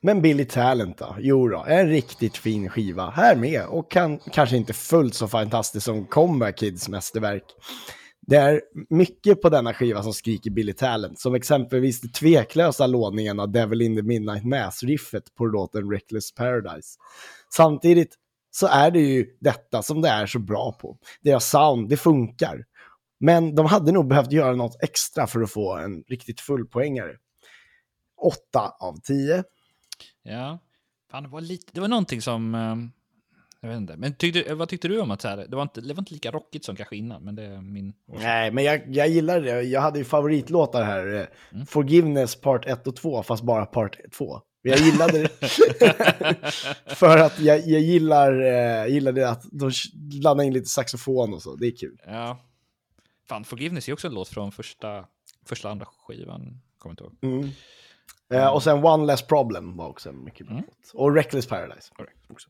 Men 0.02 0.22
Billy 0.22 0.44
Talent 0.44 0.98
då? 0.98 1.16
Jo 1.18 1.48
då, 1.48 1.64
en 1.68 1.88
riktigt 1.88 2.36
fin 2.36 2.68
skiva 2.68 3.10
här 3.10 3.36
med 3.36 3.66
och 3.66 3.90
kan, 3.90 4.18
kanske 4.18 4.56
inte 4.56 4.72
fullt 4.72 5.14
så 5.14 5.28
fantastisk 5.28 5.84
som 5.84 6.06
Comeback 6.06 6.58
Kids 6.58 6.88
mästerverk. 6.88 7.44
Det 8.20 8.36
är 8.36 8.62
mycket 8.90 9.42
på 9.42 9.48
denna 9.48 9.74
skiva 9.74 10.02
som 10.02 10.12
skriker 10.12 10.50
Billy 10.50 10.72
Talent, 10.72 11.20
som 11.20 11.34
exempelvis 11.34 12.00
den 12.00 12.12
tveklösa 12.12 12.86
låningen 12.86 13.40
av 13.40 13.52
Devil 13.52 13.82
in 13.82 13.96
the 13.96 14.02
Midnight 14.02 14.44
Mass-riffet 14.44 15.34
på 15.34 15.46
låten 15.46 15.90
Reckless 15.90 16.34
Paradise. 16.34 16.98
Samtidigt 17.54 18.14
så 18.50 18.66
är 18.66 18.90
det 18.90 19.00
ju 19.00 19.26
detta 19.40 19.82
som 19.82 20.02
det 20.02 20.08
är 20.08 20.26
så 20.26 20.38
bra 20.38 20.72
på. 20.72 20.98
Deras 21.22 21.50
sound, 21.50 21.88
det 21.88 21.96
funkar. 21.96 22.64
Men 23.20 23.54
de 23.54 23.66
hade 23.66 23.92
nog 23.92 24.08
behövt 24.08 24.32
göra 24.32 24.56
något 24.56 24.82
extra 24.82 25.26
för 25.26 25.40
att 25.40 25.50
få 25.50 25.76
en 25.76 26.02
riktigt 26.08 26.40
fullpoängare. 26.40 27.16
8 28.22 28.36
av 28.80 28.96
10. 29.02 29.44
Ja, 30.22 30.58
fan, 31.10 31.22
det 31.22 31.28
var 31.28 31.40
lite, 31.40 31.72
det 31.72 31.80
var 31.80 31.88
någonting 31.88 32.22
som... 32.22 32.54
eh, 32.54 32.76
jag 33.62 33.68
vet 33.68 33.76
inte. 33.76 33.96
Men 33.96 34.14
tyckte, 34.14 34.54
vad 34.54 34.68
tyckte 34.68 34.88
du 34.88 35.00
om 35.00 35.10
att 35.10 35.20
så 35.22 35.28
här, 35.28 35.36
det, 35.48 35.56
var 35.56 35.62
inte, 35.62 35.80
det 35.80 35.94
var 35.94 36.00
inte 36.02 36.12
lika 36.14 36.30
rockigt 36.30 36.64
som 36.64 36.76
kanske 36.76 36.96
innan, 36.96 37.22
men 37.24 37.34
det 37.34 37.42
är 37.42 37.60
min... 37.60 37.92
Nej, 38.06 38.50
men 38.50 38.64
jag, 38.64 38.94
jag 38.94 39.08
gillar 39.08 39.40
det. 39.40 39.62
Jag 39.62 39.80
hade 39.80 39.98
ju 39.98 40.04
favoritlåtar 40.04 40.84
här. 40.84 41.28
eh, 41.54 41.64
Forgiveness 41.64 42.40
Part 42.40 42.66
1 42.66 42.86
och 42.86 42.96
2, 42.96 43.22
fast 43.22 43.42
bara 43.42 43.66
Part 43.66 43.96
2. 44.12 44.40
Jag 44.62 44.78
gillade 44.78 45.18
det. 45.22 45.28
För 46.94 47.18
att 47.18 47.40
jag, 47.40 47.58
jag 47.66 47.80
gillar, 47.80 48.42
eh, 48.42 48.86
gillade 48.92 49.28
att 49.30 49.42
de 49.52 49.70
blandade 49.94 50.46
in 50.46 50.52
lite 50.52 50.68
saxofon 50.68 51.34
och 51.34 51.42
så. 51.42 51.56
Det 51.56 51.66
är 51.66 51.76
kul. 51.76 51.98
Ja. 52.06 52.38
Fan, 53.28 53.44
Forgiveness 53.44 53.88
är 53.88 53.92
också 53.92 54.06
en 54.06 54.14
låt 54.14 54.28
från 54.28 54.52
första, 54.52 55.04
första 55.46 55.70
andra 55.70 55.86
skivan. 56.06 56.60
Kommer 56.78 56.92
inte 56.92 57.04
ihåg. 57.04 57.16
Mm. 57.22 57.50
Eh, 58.30 58.46
och 58.54 58.62
sen 58.62 58.84
One 58.84 59.06
Less 59.06 59.22
Problem 59.22 59.76
var 59.76 59.88
också 59.88 60.12
mycket 60.12 60.46
bra 60.46 60.56
låt. 60.56 60.90
Och 60.94 61.14
Reckless 61.14 61.46
Paradise. 61.46 61.92
Också. 62.28 62.48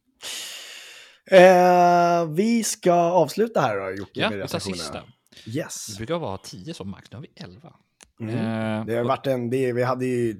Eh, 1.30 2.26
vi 2.34 2.64
ska 2.64 2.92
avsluta 2.92 3.60
här 3.60 3.76
då, 3.80 3.90
Jocke, 3.96 4.20
Ja, 4.20 4.30
med 4.30 4.38
vi 4.38 4.46
tar 4.48 4.58
recensionerna. 4.58 5.06
Yes. 5.46 5.86
Det 5.86 5.96
brukar 5.96 6.18
vara 6.18 6.38
10 6.38 6.74
som 6.74 6.90
max, 6.90 7.10
nu 7.12 7.16
har 7.16 7.22
vi 7.22 7.30
11. 7.34 7.72
Mm. 8.20 8.34
Eh, 8.34 8.86
Det 8.86 8.94
har 8.94 9.00
och- 9.02 9.08
varit 9.08 9.26
en, 9.26 9.50
det, 9.50 9.72
vi 9.72 9.82
hade 9.82 10.06
ju 10.06 10.36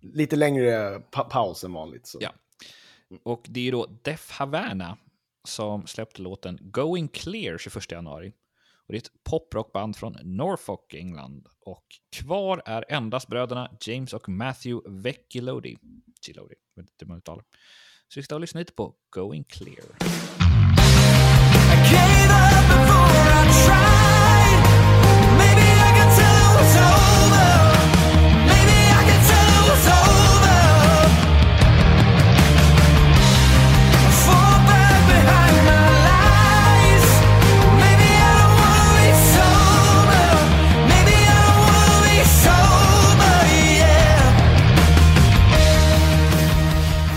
lite 0.00 0.36
längre 0.36 1.00
pa 1.10 1.24
paus 1.24 1.64
än 1.64 1.72
vanligt. 1.72 2.06
Så. 2.06 2.18
Ja. 2.20 2.30
Och 3.22 3.42
det 3.48 3.68
är 3.68 3.72
då 3.72 3.86
Def 4.02 4.30
Havana 4.30 4.96
som 5.44 5.86
släppte 5.86 6.22
låten 6.22 6.58
Going 6.60 7.08
Clear 7.08 7.58
21 7.58 7.92
januari. 7.92 8.32
Och 8.90 8.92
det 8.92 8.98
är 8.98 9.00
ett 9.00 9.24
poprockband 9.24 9.96
från 9.96 10.16
Norfolk, 10.22 10.94
England. 10.94 11.46
Och 11.60 11.84
kvar 12.16 12.62
är 12.64 12.84
endast 12.88 13.28
bröderna 13.28 13.70
James 13.80 14.12
och 14.12 14.28
Matthew 14.28 14.90
Vecchilodi. 14.90 15.76
Chilodi, 16.26 16.54
vet 16.76 16.82
inte 16.82 17.04
hur 17.04 17.06
man 17.06 17.18
uttalar. 17.18 17.44
Så 18.08 18.20
vi 18.20 18.22
ska 18.22 18.28
ta 18.32 18.34
och 18.34 18.40
lyssna 18.40 18.60
lite 18.60 18.72
på 18.72 18.94
Going 19.10 19.44
Clear. 19.44 19.84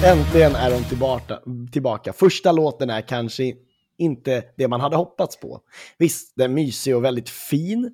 Äntligen 0.06 0.56
är 0.56 0.72
de 0.72 0.84
tillbaka, 0.84 1.39
tillbaka. 1.72 2.13
Första 2.13 2.52
låten 2.52 2.89
är 2.89 3.02
kanske 3.02 3.54
inte 3.98 4.44
det 4.58 4.68
man 4.68 4.82
hade 4.82 4.96
hoppats 4.96 5.39
på. 5.39 5.62
Visst, 5.98 6.34
den 6.36 6.52
är 6.52 6.56
mysig 6.56 6.96
och 6.96 7.04
väldigt 7.04 7.30
fin, 7.30 7.92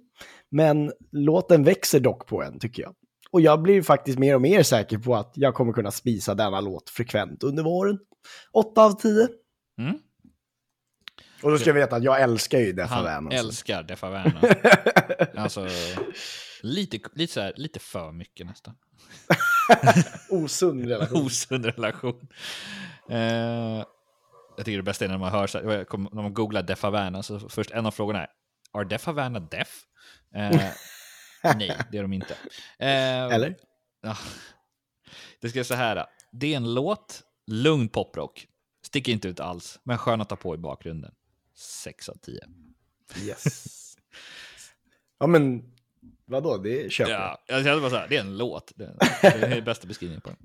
men 0.51 0.91
låten 1.11 1.63
växer 1.63 1.99
dock 1.99 2.27
på 2.27 2.43
en, 2.43 2.59
tycker 2.59 2.83
jag. 2.83 2.93
Och 3.31 3.41
jag 3.41 3.61
blir 3.61 3.81
faktiskt 3.81 4.19
mer 4.19 4.35
och 4.35 4.41
mer 4.41 4.63
säker 4.63 4.97
på 4.97 5.15
att 5.15 5.31
jag 5.35 5.53
kommer 5.53 5.73
kunna 5.73 5.91
spisa 5.91 6.35
denna 6.35 6.61
låt 6.61 6.89
frekvent 6.89 7.43
under 7.43 7.63
våren. 7.63 7.99
8 8.53 8.83
av 8.85 8.91
10. 8.91 9.27
Mm. 9.79 9.99
Och 11.43 11.51
då 11.51 11.57
ska 11.57 11.69
jag 11.69 11.75
veta 11.75 11.95
att 11.95 12.03
jag 12.03 12.21
älskar 12.21 12.59
ju 12.59 12.73
Def 12.73 12.89
Han 12.89 13.07
alltså. 13.07 13.39
älskar 13.39 13.83
Def 13.83 14.01
Havana. 14.01 14.41
alltså, 15.35 15.67
lite, 16.61 16.99
lite, 17.13 17.33
så 17.33 17.39
här, 17.39 17.53
lite 17.55 17.79
för 17.79 18.11
mycket 18.11 18.45
nästan. 18.45 18.75
Osund 20.29 20.85
relation. 20.87 21.25
osund 21.25 21.65
relation. 21.65 22.27
Eh, 23.09 23.83
jag 24.57 24.65
tycker 24.65 24.77
det 24.77 24.83
bästa 24.83 25.05
är 25.05 25.09
när 25.09 25.17
man 25.17 25.31
hör 25.31 25.47
så 25.47 25.57
här, 25.57 25.85
när 26.15 26.21
man 26.21 26.33
googlar 26.33 26.63
Def 26.63 26.83
Havana, 26.83 27.23
så 27.23 27.39
först 27.39 27.71
en 27.71 27.85
av 27.85 27.91
frågorna 27.91 28.21
är, 28.21 28.29
är 28.79 28.85
Def 28.85 29.05
Havana 29.05 29.39
deaf? 29.39 29.83
Eh, 30.35 30.71
nej, 31.55 31.77
det 31.91 31.97
är 31.97 32.01
de 32.01 32.13
inte. 32.13 32.33
Eh, 32.79 33.33
Eller? 33.33 33.55
Ja. 34.01 34.17
Det 35.41 35.49
ska 35.49 35.59
jag 35.59 35.65
så 35.65 35.75
här, 35.75 36.05
det 36.31 36.53
är 36.53 36.57
en 36.57 36.73
låt, 36.73 37.23
lugn 37.47 37.89
poprock, 37.89 38.47
sticker 38.85 39.11
inte 39.11 39.27
ut 39.27 39.39
alls, 39.39 39.79
men 39.83 39.97
skön 39.97 40.21
att 40.21 40.29
ta 40.29 40.35
på 40.35 40.55
i 40.55 40.57
bakgrunden. 40.57 41.11
6 41.55 42.09
av 42.09 42.15
10. 42.15 42.39
Yes. 43.23 43.95
ja, 45.19 45.27
men 45.27 45.73
vadå, 46.25 46.57
det 46.57 46.91
köper 46.91 47.11
jag. 47.11 47.21
Ja, 47.21 47.39
jag 47.47 47.63
kände 47.63 47.81
bara 47.81 47.89
så 47.89 47.95
här, 47.95 48.07
det 48.09 48.15
är 48.15 48.21
en 48.21 48.37
låt. 48.37 48.71
Det 48.75 48.95
det 49.21 49.27
är 49.57 49.61
bästa 49.61 49.87
beskrivningen 49.87 50.21
på 50.21 50.29
den. 50.29 50.37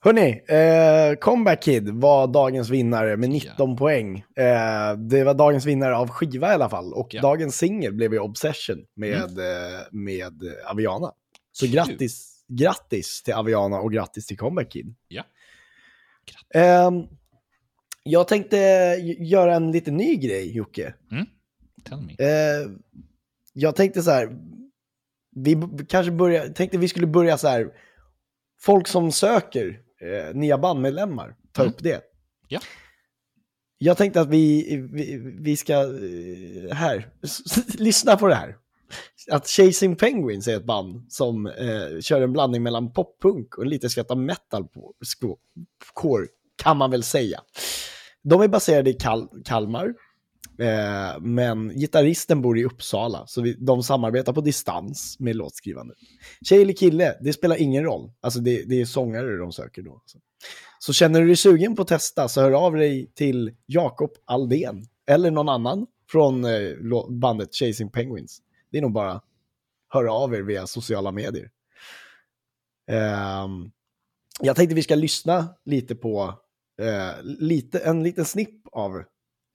Hörni, 0.00 0.42
eh, 0.48 1.18
Comeback 1.18 1.62
Kid 1.62 1.88
var 1.88 2.26
dagens 2.26 2.70
vinnare 2.70 3.16
med 3.16 3.30
19 3.30 3.76
poäng. 3.76 4.18
Eh, 4.36 4.96
det 4.98 5.24
var 5.24 5.34
dagens 5.34 5.66
vinnare 5.66 5.96
av 5.96 6.08
skiva 6.08 6.50
i 6.50 6.54
alla 6.54 6.68
fall. 6.68 6.92
Och 6.92 7.08
Ja. 7.14 7.22
dagens 7.22 7.56
singel 7.56 7.92
blev 7.94 8.12
ju 8.12 8.18
Obsession 8.18 8.84
med, 8.96 9.38
eh, 9.38 9.80
med 9.90 10.42
Aviana. 10.70 11.12
Så 11.52 11.66
grattis, 11.66 12.44
grattis 12.48 13.22
till 13.22 13.34
Aviana 13.34 13.80
och 13.80 13.92
grattis 13.92 14.26
till 14.26 14.38
Comeback 14.38 14.72
Kid. 14.72 14.94
Ja. 15.08 15.22
Ehm, 16.54 17.02
Jag 18.02 18.28
tänkte 18.28 18.56
göra 19.18 19.54
en 19.54 19.72
lite 19.72 19.90
ny 19.90 20.16
grej, 20.16 20.56
Jocke. 20.56 20.94
Tell 21.84 21.98
me. 22.00 22.12
Jag 23.58 23.76
tänkte 23.76 24.02
så 24.02 24.10
här, 24.10 24.36
vi 25.36 25.56
kanske 25.88 26.12
börja, 26.12 26.48
tänkte 26.48 26.78
vi 26.78 26.88
skulle 26.88 27.06
börja 27.06 27.38
så 27.38 27.48
här, 27.48 27.68
folk 28.60 28.88
som 28.88 29.12
söker 29.12 29.80
eh, 30.00 30.34
nya 30.34 30.58
bandmedlemmar, 30.58 31.36
ta 31.52 31.62
upp 31.64 31.82
det. 31.82 32.02
Ja. 32.48 32.60
Jag 33.78 33.96
tänkte 33.96 34.20
att 34.20 34.28
vi, 34.28 34.76
vi, 34.92 35.16
vi 35.40 35.56
ska, 35.56 35.72
eh, 35.72 36.74
här, 36.74 37.08
lyssna 37.78 38.16
på 38.16 38.26
det 38.28 38.34
här. 38.34 38.56
Att 39.30 39.46
Chasing 39.48 39.96
Penguins 39.96 40.48
är 40.48 40.56
ett 40.56 40.64
band 40.66 41.12
som 41.12 41.46
eh, 41.46 42.00
kör 42.00 42.20
en 42.20 42.32
blandning 42.32 42.62
mellan 42.62 42.92
poppunk 42.92 43.58
och 43.58 43.66
lite 43.66 43.88
skratta 43.88 44.14
metal 44.14 44.64
på 44.68 44.94
sko- 45.04 45.38
core, 45.94 46.26
kan 46.62 46.76
man 46.76 46.90
väl 46.90 47.02
säga. 47.02 47.40
De 48.22 48.40
är 48.40 48.48
baserade 48.48 48.90
i 48.90 48.98
Kal- 48.98 49.42
Kalmar, 49.44 49.94
Eh, 50.58 51.20
men 51.20 51.68
gitarristen 51.68 52.42
bor 52.42 52.58
i 52.58 52.64
Uppsala, 52.64 53.26
så 53.26 53.42
vi, 53.42 53.54
de 53.54 53.82
samarbetar 53.82 54.32
på 54.32 54.40
distans 54.40 55.16
med 55.18 55.36
låtskrivande. 55.36 55.94
Tjej 56.44 56.62
eller 56.62 56.72
kille, 56.72 57.16
det 57.20 57.32
spelar 57.32 57.56
ingen 57.56 57.84
roll. 57.84 58.12
Alltså 58.20 58.40
det, 58.40 58.64
det 58.64 58.80
är 58.80 58.84
sångare 58.84 59.36
de 59.36 59.52
söker 59.52 59.82
då. 59.82 60.02
Så. 60.06 60.18
så 60.78 60.92
känner 60.92 61.20
du 61.20 61.26
dig 61.26 61.36
sugen 61.36 61.76
på 61.76 61.82
att 61.82 61.88
testa 61.88 62.28
så 62.28 62.40
hör 62.40 62.52
av 62.52 62.74
dig 62.74 63.12
till 63.14 63.54
Jakob 63.66 64.10
Aldén 64.24 64.86
eller 65.06 65.30
någon 65.30 65.48
annan 65.48 65.86
från 66.10 66.44
eh, 66.44 67.08
bandet 67.08 67.54
Chasing 67.54 67.90
Penguins. 67.90 68.42
Det 68.70 68.78
är 68.78 68.82
nog 68.82 68.92
bara 68.92 69.20
höra 69.88 70.12
av 70.12 70.34
er 70.34 70.42
via 70.42 70.66
sociala 70.66 71.12
medier. 71.12 71.50
Eh, 72.90 73.48
jag 74.40 74.56
tänkte 74.56 74.74
vi 74.74 74.82
ska 74.82 74.94
lyssna 74.94 75.48
lite 75.64 75.94
på 75.94 76.34
eh, 76.80 77.22
lite, 77.22 77.78
en 77.78 78.02
liten 78.02 78.24
snipp 78.24 78.66
av 78.72 79.02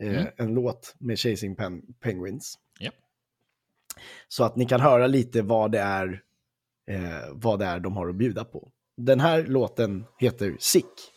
eh, 0.01 0.25
en 0.37 0.53
låt 0.53 0.95
med 0.99 1.19
Chasing 1.19 1.55
Pen 1.55 1.81
Penguins. 1.99 2.59
Ja. 2.79 2.91
Så 4.27 4.43
att 4.43 4.55
ni 4.55 4.65
kan 4.65 4.81
höra 4.81 5.07
lite 5.07 5.41
vad 5.41 5.71
det 5.71 5.79
är, 5.79 6.21
eh, 6.87 7.29
vad 7.31 7.59
det 7.59 7.65
är 7.65 7.79
de 7.79 7.95
har 7.95 8.09
att 8.09 8.15
bjuda 8.15 8.45
på. 8.45 8.71
Den 8.97 9.19
här 9.19 9.43
låten 9.43 10.05
heter 10.19 10.55
Sick. 10.59 11.10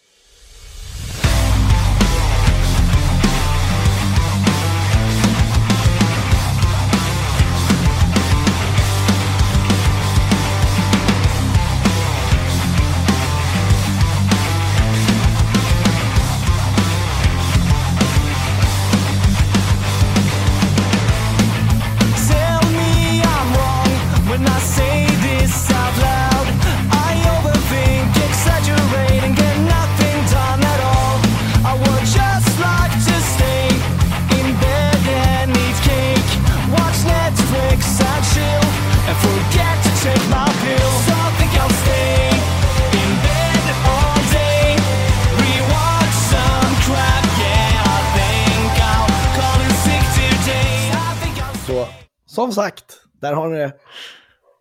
Som 52.45 52.53
sagt, 52.53 53.01
där 53.21 53.33
har 53.33 53.49
ni 53.49 53.59
det. 53.59 53.73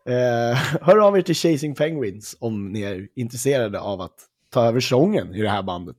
Eh, 0.05 0.55
hör 0.81 0.97
av 0.97 1.17
er 1.17 1.21
till 1.21 1.35
Chasing 1.35 1.75
Penguins 1.75 2.35
om 2.39 2.71
ni 2.71 2.81
är 2.81 3.07
intresserade 3.15 3.79
av 3.79 4.01
att 4.01 4.15
ta 4.49 4.65
över 4.65 4.79
sången 4.79 5.35
i 5.35 5.41
det 5.41 5.49
här 5.49 5.63
bandet. 5.63 5.97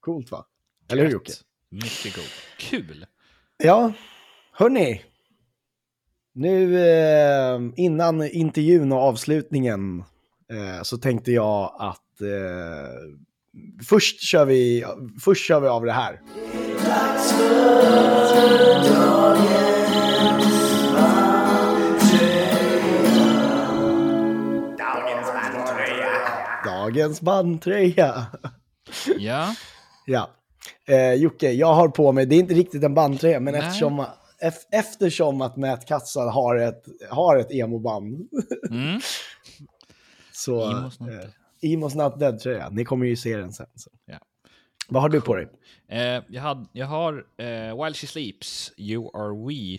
Coolt 0.00 0.30
va? 0.30 0.44
Eller 0.92 1.04
hur 1.04 1.10
Jocke? 1.10 1.32
Mycket 1.70 2.16
god. 2.16 2.24
Kul! 2.58 3.06
Ja, 3.56 3.92
hörni. 4.52 5.02
Nu 6.34 6.80
eh, 6.88 7.60
innan 7.76 8.22
intervjun 8.22 8.92
och 8.92 8.98
avslutningen 8.98 10.04
eh, 10.52 10.82
så 10.82 10.98
tänkte 10.98 11.32
jag 11.32 11.76
att 11.78 12.20
eh, 12.20 13.18
först, 13.88 14.20
kör 14.20 14.44
vi, 14.44 14.84
först 15.20 15.46
kör 15.46 15.60
vi 15.60 15.68
av 15.68 15.84
det 15.84 15.92
här. 15.92 16.20
Dagens 26.88 27.20
bandtröja. 27.20 28.26
Ja, 29.18 29.54
Ja. 30.06 30.30
Eh, 30.86 31.14
Jocke, 31.14 31.52
jag 31.52 31.74
har 31.74 31.88
på 31.88 32.12
mig, 32.12 32.26
det 32.26 32.34
är 32.34 32.38
inte 32.38 32.54
riktigt 32.54 32.84
en 32.84 32.94
bandtröja, 32.94 33.40
men 33.40 33.54
Nej. 33.54 33.62
eftersom, 33.62 34.06
eftersom 34.72 35.40
att 35.40 35.56
Matt 35.56 35.86
Katzal 35.86 36.28
har 36.28 36.56
ett, 36.56 36.84
har 37.10 37.36
ett 37.36 37.50
emo-band 37.50 38.28
mm. 38.70 39.00
så... 40.32 40.72
Emo's 40.72 41.00
Not 41.00 41.10
eh. 41.10 41.30
Emo's 41.62 41.96
Not 41.96 42.20
Dead-tröja, 42.20 42.68
ni 42.70 42.84
kommer 42.84 43.06
ju 43.06 43.16
se 43.16 43.36
den 43.36 43.52
sen. 43.52 43.66
Så. 43.74 43.90
Ja. 44.06 44.18
Vad 44.88 45.02
har 45.02 45.08
du 45.08 45.20
på 45.20 45.34
dig? 45.34 45.48
Eh, 45.88 46.22
jag, 46.28 46.42
had, 46.42 46.68
jag 46.72 46.86
har 46.86 47.24
eh, 47.36 47.84
While 47.84 47.94
She 47.94 48.06
Sleeps, 48.06 48.72
You 48.76 49.10
Are 49.14 49.46
We. 49.46 49.78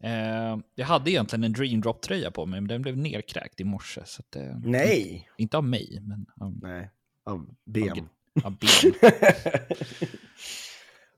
Eh, 0.00 0.58
jag 0.74 0.86
hade 0.86 1.10
egentligen 1.10 1.44
en 1.44 1.52
Dream 1.52 1.80
Drop-tröja 1.80 2.30
på 2.30 2.46
mig, 2.46 2.60
men 2.60 2.68
den 2.68 2.82
blev 2.82 2.96
nerkräkt 2.96 3.60
i 3.60 3.64
morse. 3.64 4.00
Så 4.04 4.22
att, 4.22 4.36
eh, 4.36 4.58
Nej! 4.64 5.28
Inte 5.36 5.56
av 5.56 5.64
mig, 5.64 5.98
men 6.02 6.26
av, 6.40 6.58
Nej, 6.62 6.90
av 7.24 7.54
ben. 7.64 8.08
av 8.44 8.58
ben. 8.58 8.92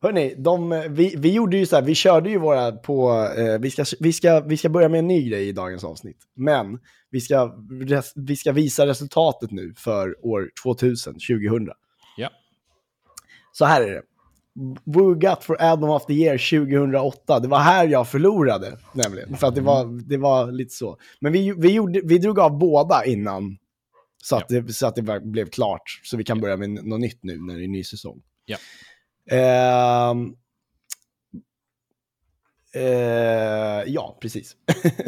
Hörni, 0.03 0.35
de, 0.39 0.85
vi, 0.91 1.15
vi 1.19 1.33
gjorde 1.33 1.57
ju 1.57 1.67
så 1.67 1.77
här, 1.77 1.83
vi 1.83 1.95
körde 1.95 2.31
ju 2.31 2.39
våra 2.39 2.73
på, 2.73 3.29
eh, 3.39 3.59
vi, 3.59 3.71
ska, 3.71 3.85
vi, 4.01 4.13
ska, 4.13 4.41
vi 4.41 4.57
ska 4.57 4.69
börja 4.69 4.89
med 4.89 4.99
en 4.99 5.07
ny 5.07 5.29
grej 5.29 5.49
i 5.49 5.53
dagens 5.53 5.85
avsnitt. 5.85 6.19
Men 6.35 6.79
vi 7.11 7.21
ska, 7.21 7.57
res, 7.83 8.13
vi 8.17 8.37
ska 8.37 8.53
visa 8.53 8.87
resultatet 8.87 9.51
nu 9.51 9.75
för 9.77 10.27
år 10.27 10.51
2000, 10.63 11.15
2000. 11.15 11.69
Ja. 12.17 12.31
Så 13.53 13.65
här 13.65 13.83
är 13.83 13.91
det. 13.91 14.03
Who 14.85 15.15
got 15.15 15.45
for 15.45 15.57
Album 15.63 15.91
of 15.91 16.07
the 16.07 16.13
Year 16.13 16.39
2008. 16.39 17.41
Det 17.41 17.49
var 17.49 17.59
här 17.59 17.89
jag 17.89 18.09
förlorade 18.09 18.79
nämligen. 18.93 19.37
För 19.37 19.47
att 19.47 19.55
det 19.55 19.61
var, 19.61 20.09
det 20.09 20.17
var 20.17 20.53
lite 20.53 20.75
så. 20.75 20.97
Men 21.21 21.33
vi, 21.33 21.55
vi, 21.59 21.73
gjorde, 21.73 22.01
vi 22.05 22.19
drog 22.19 22.39
av 22.39 22.59
båda 22.59 23.05
innan. 23.05 23.57
Så 24.23 24.37
att, 24.37 24.49
det, 24.49 24.73
så 24.73 24.87
att 24.87 24.95
det 24.95 25.21
blev 25.21 25.47
klart. 25.47 26.01
Så 26.03 26.17
vi 26.17 26.25
kan 26.25 26.41
börja 26.41 26.57
med 26.57 26.71
något 26.71 27.01
nytt 27.01 27.19
nu 27.23 27.39
när 27.41 27.59
det 27.59 27.65
är 27.65 27.69
ny 27.69 27.85
säsong. 27.85 28.23
Ja. 28.45 28.57
Ehm, 29.31 30.35
eh, 32.75 33.83
ja, 33.87 34.19
precis. 34.21 34.57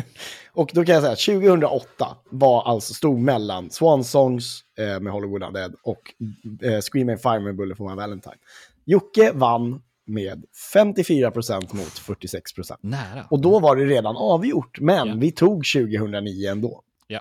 och 0.52 0.70
då 0.74 0.84
kan 0.84 0.94
jag 0.94 1.02
säga 1.02 1.12
att 1.12 1.42
2008 1.42 2.16
var 2.30 2.62
alltså 2.62 2.94
stod 2.94 3.18
mellan 3.18 3.70
Swan 3.70 4.04
Songs 4.04 4.60
eh, 4.78 5.00
med 5.00 5.12
Hollywood 5.12 5.42
Undead 5.42 5.74
och 5.82 6.14
eh, 6.62 6.80
Scream 6.80 7.08
and 7.08 7.20
Fire 7.20 7.40
med 7.40 7.56
Bullet 7.56 7.78
for 7.78 7.88
my 7.88 7.96
Valentine. 7.96 8.36
Jocke 8.84 9.32
vann 9.34 9.82
med 10.04 10.44
54% 10.74 11.74
mot 11.74 11.86
46%. 11.86 12.76
Nära. 12.80 13.26
Och 13.30 13.40
då 13.40 13.58
var 13.60 13.76
det 13.76 13.84
redan 13.84 14.16
avgjort, 14.16 14.80
men 14.80 15.08
Ja. 15.08 15.14
vi 15.18 15.30
tog 15.32 15.64
2009 15.66 16.50
ändå. 16.50 16.82
Ja. 17.06 17.20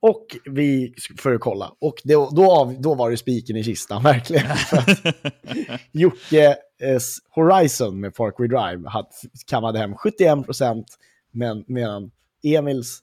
Och 0.00 0.26
vi, 0.44 0.94
för 1.18 1.34
att 1.34 1.40
kolla, 1.40 1.72
och 1.78 1.94
då, 2.04 2.30
då, 2.32 2.52
av, 2.52 2.80
då 2.80 2.94
var 2.94 3.10
det 3.10 3.16
spiken 3.16 3.56
i 3.56 3.64
kistan, 3.64 4.02
verkligen. 4.02 4.46
Jockes 5.92 7.18
Horizon 7.30 8.00
med 8.00 8.14
Parkway 8.14 8.48
Drive 8.48 8.88
hade, 8.88 9.08
kammade 9.46 9.78
hem 9.78 9.94
71%, 9.94 10.84
men, 11.30 11.64
medan 11.66 12.10
Emils 12.42 13.02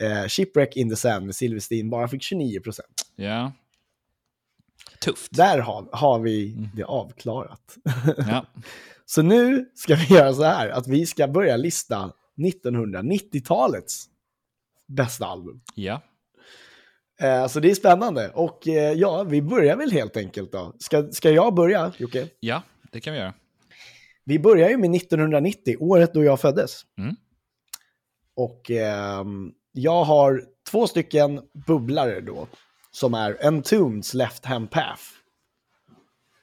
eh, 0.00 0.28
Shipwreck 0.28 0.76
in 0.76 0.90
the 0.90 0.96
Sand 0.96 1.26
med 1.26 1.34
Silverstein 1.34 1.90
bara 1.90 2.08
fick 2.08 2.22
29%. 2.32 2.80
Ja. 3.16 3.52
Tufft. 5.04 5.28
Där 5.30 5.58
har, 5.58 5.88
har 5.92 6.18
vi 6.18 6.56
det 6.74 6.84
avklarat. 6.84 7.76
Ja. 8.16 8.46
Så 9.04 9.22
nu 9.22 9.70
ska 9.74 9.94
vi 9.94 10.14
göra 10.14 10.34
så 10.34 10.42
här, 10.42 10.68
att 10.68 10.88
vi 10.88 11.06
ska 11.06 11.28
börja 11.28 11.56
lista 11.56 12.12
1990-talets 12.36 14.06
bästa 14.88 15.26
album. 15.26 15.60
ja. 15.74 16.02
Eh, 17.20 17.46
så 17.46 17.60
det 17.60 17.70
är 17.70 17.74
spännande. 17.74 18.30
Och 18.34 18.68
eh, 18.68 18.92
ja, 18.92 19.22
vi 19.22 19.42
börjar 19.42 19.76
väl 19.76 19.90
helt 19.92 20.16
enkelt 20.16 20.52
då. 20.52 20.76
Ska, 20.78 21.08
ska 21.12 21.30
jag 21.30 21.54
börja, 21.54 21.92
Jocke? 21.98 22.28
Ja, 22.40 22.62
det 22.92 23.00
kan 23.00 23.12
vi 23.12 23.18
göra. 23.18 23.34
Vi 24.24 24.38
börjar 24.38 24.68
ju 24.68 24.76
med 24.76 24.94
1990, 24.94 25.76
året 25.80 26.14
då 26.14 26.24
jag 26.24 26.40
föddes. 26.40 26.82
Mm. 26.98 27.16
Och 28.36 28.70
ehm, 28.70 29.52
jag 29.72 30.04
har 30.04 30.44
två 30.70 30.86
stycken 30.86 31.40
bubblare 31.66 32.20
då, 32.20 32.48
som 32.92 33.14
är 33.14 33.46
Entombeds 33.46 34.14
Left 34.14 34.44
Hand 34.44 34.70
Path. 34.70 35.02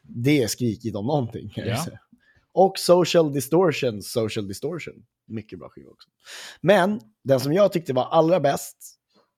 Det 0.03 0.43
är 0.43 0.47
skrikigt 0.47 0.95
om 0.95 1.05
någonting. 1.05 1.49
kan 1.49 1.67
jag 1.67 1.77
Ja. 1.77 1.83
säga. 1.85 1.99
Och 2.53 2.73
Social 2.79 3.33
Distortion, 3.33 4.01
Social 4.01 4.47
Distortion. 4.47 4.93
Mycket 5.27 5.59
bra 5.59 5.69
skiva 5.69 5.89
också. 5.91 6.09
Men 6.61 6.99
den 7.23 7.39
som 7.39 7.53
jag 7.53 7.71
tyckte 7.73 7.93
var 7.93 8.03
allra 8.05 8.39
bäst 8.39 8.77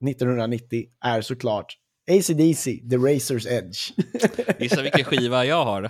1990 0.06 0.86
är 1.06 1.22
såklart 1.22 1.76
AC/DC, 2.12 2.72
The 2.90 2.96
Razor's 2.98 3.48
Edge. 3.48 3.92
Gissa 4.60 4.82
vilken 4.82 5.04
skiva 5.06 5.46
jag 5.46 5.66
har? 5.66 5.84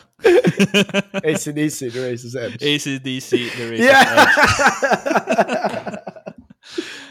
AC/DC, 1.14 1.92
The 1.92 2.00
Razor's 2.00 2.38
Edge. 2.40 2.56
ACDC, 2.76 3.38
The 3.38 3.64
Razor's 3.64 3.78
Yeah! 3.78 4.24
Edge. 4.24 5.96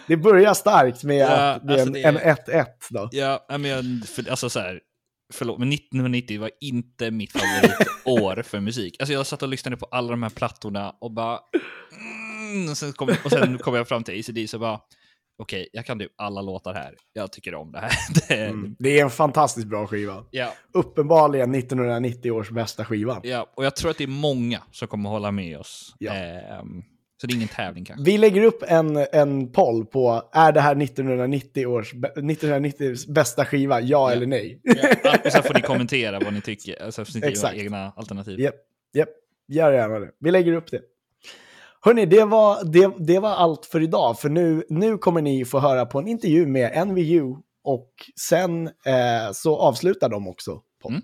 det 0.09 0.17
börjar 0.17 0.55
starkt 0.55 1.05
med 1.05 1.17
Ja, 1.17 1.27
att 1.53 1.65
är 1.65 1.71
alltså 1.73 1.87
en, 1.87 1.93
det 1.93 2.03
är- 2.03 2.09
en 2.53 2.65
1-1 2.65 2.67
då. 2.91 3.09
Ja, 3.13 3.47
men 3.59 4.03
för, 4.03 4.31
alltså 4.31 4.51
så 4.51 4.61
här, 4.61 4.81
förlåt, 5.35 5.59
men 5.59 5.73
1990 5.73 6.41
var 6.41 6.51
inte 6.61 7.11
mitt 7.11 7.33
favoritår 7.33 8.43
för 8.49 8.61
musik. 8.61 8.97
Alltså 9.01 9.13
jag 9.13 9.27
satt 9.27 9.43
och 9.43 9.49
lyssnade 9.49 9.77
på 9.77 9.87
alla 9.91 10.11
de 10.11 10.23
här 10.23 10.31
plattorna 10.31 10.95
och 11.01 11.13
bara... 11.13 11.39
Mm, 12.53 12.71
och, 12.71 12.77
sen 12.77 12.93
kom, 12.93 13.09
och 13.25 13.31
sen 13.31 13.59
kom 13.59 13.75
jag 13.75 13.89
fram 13.89 14.03
till 14.05 14.21
ACD 14.21 14.55
och 14.55 14.61
bara... 14.61 14.81
Okej, 15.43 15.69
jag 15.73 15.87
kan 15.87 15.99
typ 15.99 16.13
alla 16.17 16.43
låtar 16.43 16.75
här. 16.75 16.95
Jag 17.13 17.33
tycker 17.33 17.55
om 17.55 17.73
det 17.73 17.79
här. 17.79 17.91
Det, 18.29 18.35
Mm. 18.47 18.77
Det 18.79 18.99
är 18.99 19.05
en 19.05 19.11
fantastiskt 19.11 19.67
bra 19.67 19.87
skiva. 19.87 20.25
ja, 20.31 20.53
Uppenbarligen 20.75 21.55
1990 21.55 22.31
års 22.31 22.51
bästa 22.51 22.85
skiva. 22.85 23.21
ja, 23.23 23.53
och 23.57 23.65
jag 23.65 23.77
tror 23.77 23.91
att 23.91 23.99
det 23.99 24.05
är 24.05 24.09
många 24.09 24.63
som 24.73 24.89
kommer 24.89 25.11
hålla 25.11 25.31
med 25.31 25.59
oss. 25.59 25.95
Ja. 25.99 26.13
Ehm, 26.13 26.83
så 27.21 27.27
det 27.27 27.33
är 27.33 27.37
ingen 27.37 27.49
tävling 27.49 27.85
kanske. 27.85 28.05
Vi 28.05 28.19
lägger 28.19 28.43
upp 28.43 28.63
en, 28.69 29.07
en 29.13 29.53
poll 29.53 29.87
på, 29.87 30.31
är 30.33 30.53
det 30.53 30.61
här 30.61 30.83
1990 30.83 31.67
års, 31.67 31.95
1990 31.95 33.13
bästa 33.13 33.45
skiva, 33.45 33.81
ja, 33.81 34.13
eller 34.13 34.27
nej? 34.27 34.61
Ja, 35.03 35.19
och 35.25 35.33
sen 35.33 35.43
får 35.43 35.55
ni 35.55 35.61
kommentera 35.61 36.21
vad 36.21 36.33
ni 36.33 36.41
tycker. 36.41 36.83
Alltså, 36.83 37.05
får 37.05 37.21
ni 37.21 37.27
Exakt. 37.27 37.57
egna 37.57 37.93
alternativ. 37.97 38.41
Japp, 38.41 38.55
japp, 38.95 39.09
gör 39.49 39.73
gärna 39.73 39.99
det. 39.99 40.11
Vi 40.21 40.31
lägger 40.31 40.53
upp 40.53 40.71
det. 40.71 40.81
Hörni, 41.81 42.07
det 42.07 42.25
var, 42.25 42.65
det, 42.65 42.93
det 42.99 43.19
var 43.19 43.31
allt 43.31 43.67
för 43.67 43.83
idag, 43.83 44.21
för 44.21 44.29
nu, 44.29 44.65
nu 44.69 44.99
kommer 44.99 45.23
ni 45.23 45.45
få 45.45 45.59
höra 45.59 45.87
på 45.87 45.99
en 45.99 46.09
intervju 46.09 46.47
med 46.47 46.89
NVU 46.89 47.35
och 47.65 47.93
sen 48.29 48.67
eh, 48.67 49.33
så 49.33 49.59
avslutar 49.59 50.09
de 50.09 50.29
också. 50.29 50.63
På. 50.83 50.89
Mm. 50.89 51.03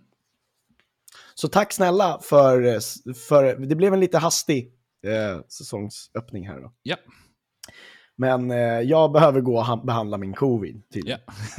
Så 1.35 1.48
tack 1.48 1.72
snälla 1.72 2.18
för, 2.22 2.81
för, 3.14 3.57
det 3.57 3.74
blev 3.74 3.94
en 3.94 4.00
lite 4.00 4.18
hastig 4.18 4.73
eh, 5.04 5.40
säsongsöppning 5.48 6.48
här 6.48 6.60
då. 6.60 6.72
Ja. 6.82 6.96
Men 8.16 8.50
eh, 8.50 8.56
jag 8.80 9.12
behöver 9.12 9.40
gå 9.40 9.56
och 9.58 9.64
ha- 9.66 9.84
behandla 9.84 10.16
min 10.18 10.32
covid. 10.34 10.82
Till. 10.92 11.08
ja. 11.08 11.16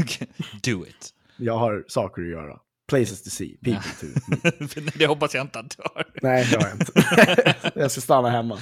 Do 0.64 0.86
it. 0.88 1.10
Jag 1.38 1.58
har 1.58 1.86
saker 1.88 2.22
att 2.22 2.28
göra. 2.30 2.60
Places 2.90 3.24
to 3.24 3.30
see, 3.30 3.58
people 3.64 3.82
to 4.00 4.06
meet. 4.30 4.94
det 5.00 5.06
hoppas 5.08 5.34
jag 5.34 5.42
inte 5.42 5.60
att 5.60 5.70
du 5.78 5.84
har. 5.96 6.06
Nej, 6.22 6.48
det 6.52 6.58
har 6.58 6.70
jag 6.70 6.80
inte. 6.80 7.72
jag 7.80 7.92
ska 7.92 8.02
stanna 8.02 8.30
hemma. 8.30 8.58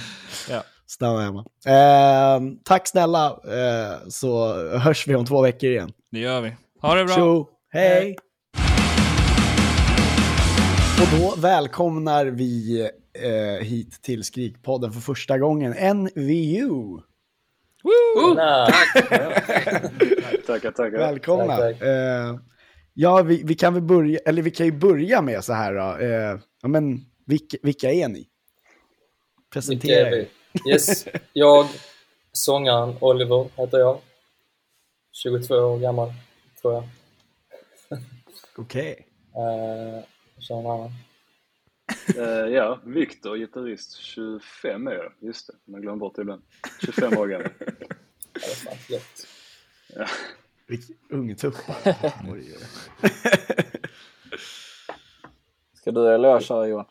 Ja. 0.50 0.62
Stanna 0.86 1.20
hemma. 1.22 1.44
Eh, 1.66 2.40
tack 2.64 2.88
snälla, 2.88 3.26
eh, 3.30 4.08
så 4.08 4.54
hörs 4.78 5.06
vi 5.08 5.14
om 5.14 5.26
två 5.26 5.42
veckor 5.42 5.70
igen. 5.70 5.92
Det 6.10 6.18
gör 6.18 6.40
vi. 6.40 6.52
Ha 6.80 6.94
det 6.94 7.04
bra. 7.04 7.14
Tjo, 7.16 7.48
hej! 7.70 8.16
Och 11.00 11.20
då 11.20 11.34
välkomnar 11.40 12.26
vi 12.26 12.80
eh, 13.12 13.64
hit 13.66 14.02
till 14.02 14.24
Skrikpodden 14.24 14.92
för 14.92 15.00
första 15.00 15.38
gången 15.38 15.96
NVU. 15.96 17.00
Tackar, 20.46 20.70
tackar. 20.70 20.98
Välkomna. 20.98 21.56
Tack, 21.56 21.78
tack. 21.78 21.82
Eh, 21.88 22.38
ja, 22.94 23.22
vi, 23.22 23.42
vi 23.44 23.54
kan 23.54 23.74
väl 23.74 23.82
börja, 23.82 24.18
eller 24.26 24.42
vi 24.42 24.50
kan 24.50 24.66
ju 24.66 24.72
börja 24.72 25.22
med 25.22 25.44
så 25.44 25.52
här 25.52 25.74
då. 25.74 26.04
Eh, 26.04 26.38
ja, 26.62 26.68
men 26.68 27.00
vilka, 27.26 27.56
vilka 27.62 27.92
är 27.92 28.08
ni? 28.08 28.14
Vilka 28.14 28.28
Presentera 29.50 30.08
är 30.08 30.12
er. 30.12 30.28
vi? 30.64 30.70
Yes, 30.72 31.06
jag, 31.32 31.66
sångaren 32.32 32.96
Oliver 33.00 33.48
heter 33.56 33.78
jag. 33.78 33.98
22 35.12 35.54
år 35.54 35.78
gammal, 35.78 36.12
tror 36.62 36.74
jag. 36.74 36.84
Okej. 38.56 39.06
Eh, 39.36 40.04
någon 40.50 40.66
annan. 40.80 40.90
Eh, 42.16 42.54
ja, 42.54 42.78
Viktor, 42.84 43.36
gitarrist, 43.36 43.96
25 43.96 44.86
är 44.86 44.92
jag. 44.92 45.12
Just 45.18 45.46
det, 45.46 45.52
man 45.72 45.80
glömmer 45.80 45.98
bort 45.98 46.14
det 46.16 46.22
ibland. 46.22 46.42
25 46.80 47.18
år 47.18 47.26
gammal. 47.26 47.50
Ja. 48.88 48.98
Ja. 49.94 50.06
Vilken 50.66 50.96
ungtuppar. 51.10 51.76
Oj, 52.32 52.54
oj. 52.56 53.10
Ska 55.74 55.90
du 55.92 56.14
eller 56.14 56.28
jag 56.28 56.42
köra 56.42 56.66
Johan? 56.66 56.86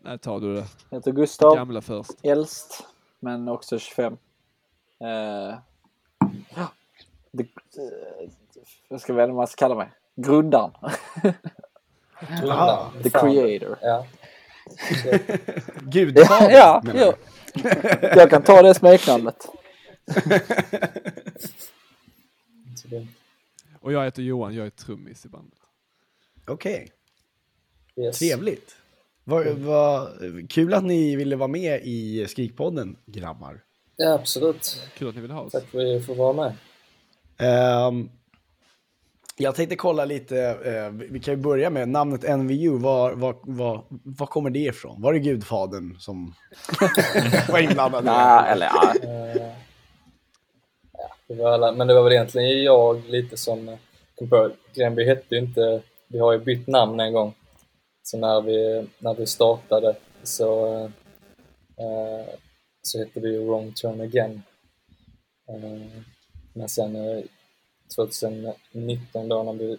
Nej, 0.00 0.18
tar 0.18 0.40
du 0.40 0.54
det 0.54 0.64
Jag 0.90 0.98
heter 0.98 1.12
Gustav, 1.12 1.56
gamla 1.56 1.80
först. 1.80 2.10
äldst, 2.22 2.86
men 3.20 3.48
också 3.48 3.78
25. 3.78 4.16
Eh, 5.00 5.58
ja, 6.56 6.72
det, 7.32 7.42
eh, 7.42 8.30
jag 8.88 9.00
ska 9.00 9.12
välja 9.12 9.26
vad 9.26 9.36
man 9.36 9.46
ska 9.46 9.56
kalla 9.58 9.74
mig. 9.74 9.90
Grundaren. 10.16 10.70
Aha, 12.30 12.92
The 13.02 13.10
creator. 13.10 13.78
Ja. 13.82 14.06
Gudfadern, 15.82 16.50
ja, 16.50 16.82
ja. 16.84 16.92
du? 16.92 17.12
Jag 18.16 18.30
kan 18.30 18.42
ta 18.42 18.62
det 18.62 18.74
smeknamnet. 18.74 19.46
Och 23.80 23.92
jag 23.92 24.04
heter 24.04 24.22
Johan, 24.22 24.54
jag 24.54 24.66
är 24.66 24.70
trummis 24.70 25.24
i 25.24 25.28
bandet. 25.28 25.58
Okej, 26.46 26.88
Yes. 27.96 28.18
trevligt. 28.18 28.76
Vad, 29.24 29.46
vad, 29.46 30.08
kul 30.50 30.74
att 30.74 30.84
ni 30.84 31.16
ville 31.16 31.36
vara 31.36 31.48
med 31.48 31.80
i 31.84 32.26
Skrikpodden, 32.28 32.96
grabbar. 33.06 33.60
Ja, 33.96 34.12
absolut. 34.14 34.88
Kul 34.98 35.08
att 35.08 35.14
ni 35.14 35.20
vill 35.20 35.30
ha 35.30 35.40
oss. 35.40 35.52
Tack 35.52 35.64
för 35.66 35.78
att 35.78 35.84
vi 35.84 36.00
får 36.02 36.14
vara 36.14 36.32
med. 36.32 36.52
Ehm, 37.38 38.10
jag 39.36 39.54
tänkte 39.54 39.76
kolla 39.76 40.04
lite, 40.04 40.38
eh, 40.40 41.06
vi 41.10 41.20
kan 41.20 41.34
ju 41.34 41.40
börja 41.40 41.70
med 41.70 41.88
namnet 41.88 42.38
NVU, 42.38 42.78
var, 42.78 43.12
var, 43.12 43.36
var, 43.42 43.84
var 43.90 44.26
kommer 44.26 44.50
det 44.50 44.58
ifrån? 44.58 45.02
Var 45.02 45.12
det 45.12 45.18
Gudfadern 45.18 45.96
som 45.98 46.34
var 47.48 47.58
inblandad? 47.58 48.04
Nej, 48.04 48.52
eller 48.52 48.66
ja. 48.66 48.94
Eh, 49.02 49.52
ja, 50.92 51.08
det 51.28 51.34
var 51.34 51.50
alla, 51.50 51.72
men 51.72 51.86
det 51.86 51.94
var 51.94 52.02
väl 52.02 52.12
egentligen 52.12 52.62
jag 52.62 53.08
lite 53.08 53.36
som 53.36 53.68
eh, 53.68 53.78
kom 54.14 54.28
på. 54.28 54.50
Gränby 54.74 55.04
hette 55.04 55.34
ju 55.34 55.40
inte, 55.40 55.82
vi 56.08 56.18
har 56.18 56.32
ju 56.32 56.38
bytt 56.38 56.66
namn 56.66 57.00
en 57.00 57.12
gång. 57.12 57.34
Så 58.02 58.18
när 58.18 58.40
vi, 58.40 58.88
när 58.98 59.14
vi 59.14 59.26
startade 59.26 59.96
så, 60.22 60.76
eh, 61.78 62.34
så 62.82 62.98
hette 62.98 63.20
vi 63.20 63.32
ju 63.32 63.44
Wrong 63.44 63.72
Turn 63.72 64.00
Again. 64.00 64.42
Eh, 65.48 66.02
men 66.52 66.68
sen 66.68 66.96
eh, 66.96 67.24
2019 67.96 69.28
då 69.28 69.42
när 69.42 69.52
vi 69.52 69.78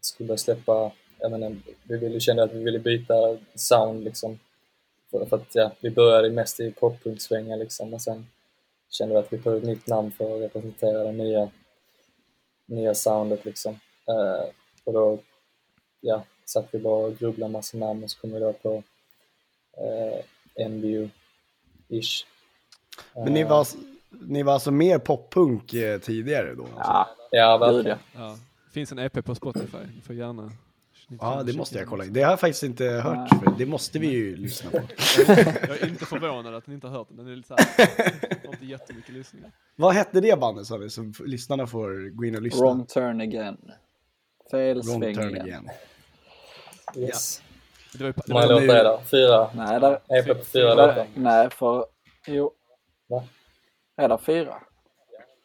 skulle 0.00 0.26
börja 0.26 0.38
släppa, 0.38 0.92
jag 1.18 1.30
menar, 1.30 1.56
vi 1.82 1.98
ville, 1.98 2.20
kände 2.20 2.42
att 2.42 2.52
vi 2.52 2.64
ville 2.64 2.78
byta 2.78 3.38
sound 3.54 4.04
liksom. 4.04 4.38
För, 5.10 5.26
för 5.26 5.36
att 5.36 5.54
ja, 5.54 5.72
vi 5.80 5.90
började 5.90 6.30
mest 6.30 6.60
i 6.60 6.72
poppunksvängar 6.72 7.56
liksom 7.56 7.94
och 7.94 8.02
sen 8.02 8.26
kände 8.90 9.14
vi 9.14 9.20
att 9.20 9.32
vi 9.32 9.38
behövde 9.38 9.70
ett 9.70 9.76
nytt 9.76 9.86
namn 9.86 10.12
för 10.12 10.36
att 10.36 10.42
representera 10.42 11.04
det 11.04 11.12
nya, 11.12 11.50
nya 12.66 12.94
soundet 12.94 13.44
liksom. 13.44 13.80
Eh, 14.08 14.48
och 14.84 14.92
då 14.92 15.18
ja, 16.00 16.24
satt 16.44 16.68
vi 16.70 16.78
bara 16.78 17.06
och 17.06 17.18
grubblade 17.18 17.52
massa 17.52 17.78
namn 17.78 18.04
och 18.04 18.10
så 18.10 18.20
kom 18.20 18.32
vi 18.32 18.40
då 18.40 18.52
på 18.52 18.82
eh, 19.76 20.24
NBU-ish. 20.68 22.24
Men 23.14 23.32
ni 23.32 23.44
var, 23.44 23.66
ni 24.10 24.42
var 24.42 24.52
alltså 24.52 24.70
mer 24.70 24.98
poppunk 24.98 25.74
eh, 25.74 26.00
tidigare 26.00 26.54
då? 26.54 26.62
Alltså. 26.62 26.78
Ja, 26.78 27.08
Ja, 27.36 27.58
verkligen. 27.58 27.98
ja. 28.16 28.36
Finns 28.72 28.92
en 28.92 28.98
EP 28.98 29.24
på 29.24 29.34
Spotify, 29.34 29.78
ni 29.94 30.00
får 30.00 30.14
gärna... 30.14 30.50
Ja, 31.20 31.42
det 31.42 31.56
måste 31.56 31.78
jag 31.78 31.88
kolla 31.88 32.04
in. 32.04 32.12
Det 32.12 32.22
har 32.22 32.30
jag 32.30 32.40
faktiskt 32.40 32.62
inte 32.62 32.84
hört, 32.84 33.28
för 33.28 33.54
det 33.58 33.66
måste 33.66 33.98
vi 33.98 34.06
ju 34.06 34.36
lyssna 34.36 34.70
på. 34.70 34.76
Jag 35.68 35.82
är 35.82 35.88
inte 35.88 36.06
förvånad 36.06 36.54
att 36.54 36.66
ni 36.66 36.74
inte 36.74 36.86
har 36.86 36.98
hört 36.98 37.08
den, 37.08 37.16
den 37.16 37.28
är 37.32 37.36
lite 37.36 37.48
såhär, 37.48 38.46
har 38.46 38.52
inte 38.52 38.66
jättemycket 38.66 39.12
lyssningar. 39.14 39.50
Vad 39.76 39.94
hette 39.94 40.20
det 40.20 40.40
bandet 40.40 40.66
sa 40.66 40.76
vi, 40.76 40.90
så 40.90 41.02
f- 41.10 41.20
lyssnarna 41.26 41.66
får 41.66 42.08
gå 42.10 42.24
in 42.24 42.36
och 42.36 42.42
lyssna? 42.42 42.60
Wrong 42.60 42.86
turn 42.86 43.20
again. 43.20 43.72
Fel 44.50 44.82
Wrong 44.82 45.00
sväng 45.02 45.14
turn 45.14 45.30
igen. 45.30 45.40
again. 45.42 45.68
Yes. 46.96 47.42
Det 47.92 47.98
var 47.98 48.06
ju, 48.06 48.12
det 48.12 48.22
Hur 48.26 48.34
många 48.34 48.46
låtar 48.46 48.74
är 48.76 48.84
det? 48.84 49.04
Fyra? 49.04 49.50
Nej, 49.54 49.80
där, 49.80 50.00
EP 50.08 50.38
på 50.38 50.44
fyra 50.44 50.74
låtar? 50.74 51.06
nej, 51.14 51.50
för... 51.50 51.86
Jo. 52.26 52.52
Va? 53.08 53.24
Är 53.96 54.08
det 54.08 54.18
fyra? 54.18 54.54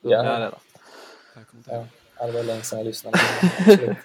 Ja, 0.01 0.09
Ja, 0.11 0.23
det 0.23 0.29
är 0.29 0.39
det. 0.39 0.51
Jag 1.41 1.47
kommer 1.47 1.59
inte 1.59 1.71
ihåg. 1.71 1.85
ja, 2.19 2.27
det 2.27 2.31
var 2.31 2.43
länge 2.43 2.61
sedan 2.61 2.79
jag 2.79 2.85
lyssnade. 2.85 3.17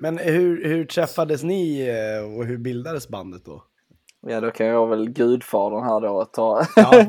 Men 0.00 0.18
hur, 0.18 0.64
hur 0.64 0.84
träffades 0.84 1.42
ni 1.42 1.88
eh, 1.88 2.38
och 2.38 2.44
hur 2.44 2.58
bildades 2.58 3.08
bandet 3.08 3.44
då? 3.44 3.64
Ja, 4.20 4.40
då 4.40 4.50
kan 4.50 4.66
jag 4.66 4.86
väl 4.86 5.10
gudfadern 5.10 5.84
här 5.84 6.00
då 6.00 6.24
ta... 6.24 6.62
Ja. 6.76 7.06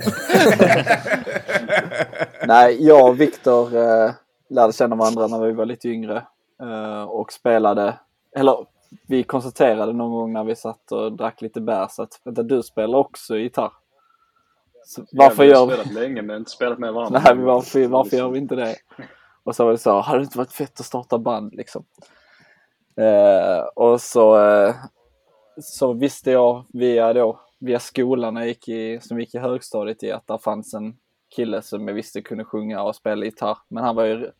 Nej, 2.47 2.87
jag 2.87 3.09
och 3.09 3.21
Viktor 3.21 3.75
eh, 3.75 4.11
lärde 4.49 4.73
känna 4.73 4.95
varandra 4.95 5.27
när 5.27 5.45
vi 5.45 5.51
var 5.51 5.65
lite 5.65 5.89
yngre 5.89 6.25
eh, 6.61 7.03
och 7.03 7.33
spelade, 7.33 7.99
eller 8.35 8.65
vi 9.07 9.23
konstaterade 9.23 9.93
någon 9.93 10.11
gång 10.11 10.33
när 10.33 10.43
vi 10.43 10.55
satt 10.55 10.91
och 10.91 11.11
drack 11.11 11.41
lite 11.41 11.61
bärs 11.61 11.99
att 11.99 12.21
vänta, 12.23 12.43
du 12.43 12.63
spelar 12.63 12.97
också 12.97 13.37
gitarr. 13.37 13.71
Så 14.89 15.05
varför 15.11 15.43
gör 15.43 15.55
har 15.55 15.67
vi... 15.67 15.73
spelat 15.73 15.93
länge 15.93 16.21
men 16.21 16.37
inte 16.37 16.51
spelat 16.51 16.79
med 16.79 16.93
varandra. 16.93 17.21
Nej, 17.25 17.35
men 17.35 17.45
varför, 17.45 17.87
varför 17.87 18.17
gör 18.17 18.29
vi 18.29 18.39
inte 18.39 18.55
det? 18.55 18.75
Och 19.43 19.55
så 19.55 19.65
var 19.65 19.71
det 19.71 19.77
så, 19.77 19.99
hade 19.99 20.19
det 20.19 20.23
inte 20.23 20.37
varit 20.37 20.51
fett 20.51 20.79
att 20.79 20.85
starta 20.85 21.17
band 21.17 21.53
liksom? 21.53 21.85
Eh, 22.97 23.59
och 23.75 24.01
så, 24.01 24.39
eh, 24.39 24.75
så 25.61 25.93
visste 25.93 26.31
jag 26.31 26.65
via, 26.73 27.13
då, 27.13 27.39
via 27.59 27.79
skolan 27.79 28.33
när 28.33 28.41
jag 28.41 28.47
gick 28.47 28.67
i, 28.67 28.99
som 29.01 29.19
gick 29.19 29.35
i 29.35 29.37
högstadiet 29.37 30.03
i 30.03 30.11
att 30.11 30.27
där 30.27 30.37
fanns 30.37 30.73
en 30.73 30.97
kille 31.35 31.61
som 31.61 31.87
jag 31.87 31.95
visste 31.95 32.21
kunde 32.21 32.45
sjunga 32.45 32.83
och 32.83 32.95
spela 32.95 33.25
gitarr. 33.25 33.57
Men 33.67 33.83
han 33.83 33.95
var 33.95 34.05
ju 34.05 34.31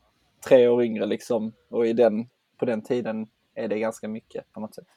tre 0.48 0.68
år 0.68 0.84
yngre 0.84 1.06
liksom 1.06 1.54
och 1.70 1.88
i 1.88 1.94
den, 1.94 2.30
på 2.58 2.66
den 2.66 2.82
tiden 2.82 3.28
är 3.56 3.68
det 3.68 3.80
ganska 3.80 4.08
mycket 4.08 4.54
på 4.54 4.60
något 4.60 4.76
sätt. 4.76 4.88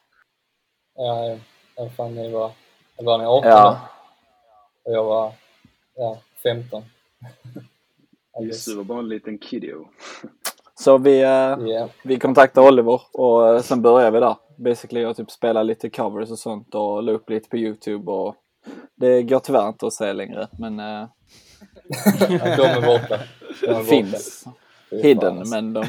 Ja, 0.95 1.37
jag 1.75 1.91
fan 1.91 2.15
ni 2.15 2.31
var, 2.31 2.51
jag 2.97 3.05
var 3.05 3.17
ni 3.17 3.25
18 3.25 3.49
Ja. 3.49 3.79
och 4.83 4.91
jag 4.91 5.03
var 5.03 5.33
ja, 5.95 6.17
15. 6.43 6.83
I 8.41 8.45
Just 8.45 8.67
du 8.67 8.75
var 8.75 8.83
bara 8.83 8.99
en 8.99 9.09
liten 9.09 9.37
kiddo. 9.37 9.85
Så 10.75 10.97
vi, 10.97 11.19
Ja. 11.21 11.89
vi 12.03 12.19
kontaktade 12.19 12.67
Oliver 12.67 13.01
och 13.13 13.49
eh, 13.49 13.61
sen 13.61 13.81
började 13.81 14.11
vi 14.11 14.19
där. 14.19 14.35
Basically 14.57 15.05
och 15.05 15.15
typ 15.17 15.31
spela 15.31 15.63
lite 15.63 15.89
covers 15.89 16.31
och 16.31 16.39
sånt 16.39 16.75
och 16.75 17.03
la 17.03 17.11
upp 17.11 17.29
lite 17.29 17.49
på 17.49 17.57
Youtube 17.57 18.11
och 18.11 18.35
det 18.95 19.23
går 19.23 19.39
tyvärr 19.39 19.67
inte 19.67 19.87
att 19.87 19.93
se 19.93 20.13
längre 20.13 20.47
men 20.59 20.79
eh, 20.79 21.07
de 22.29 22.63
är 22.63 22.81
borta. 22.85 23.19
De 23.61 23.67
är 23.67 23.73
borta. 23.73 23.83
finns 23.83 24.45
hidden 25.03 25.43
men 25.49 25.73
de... 25.73 25.85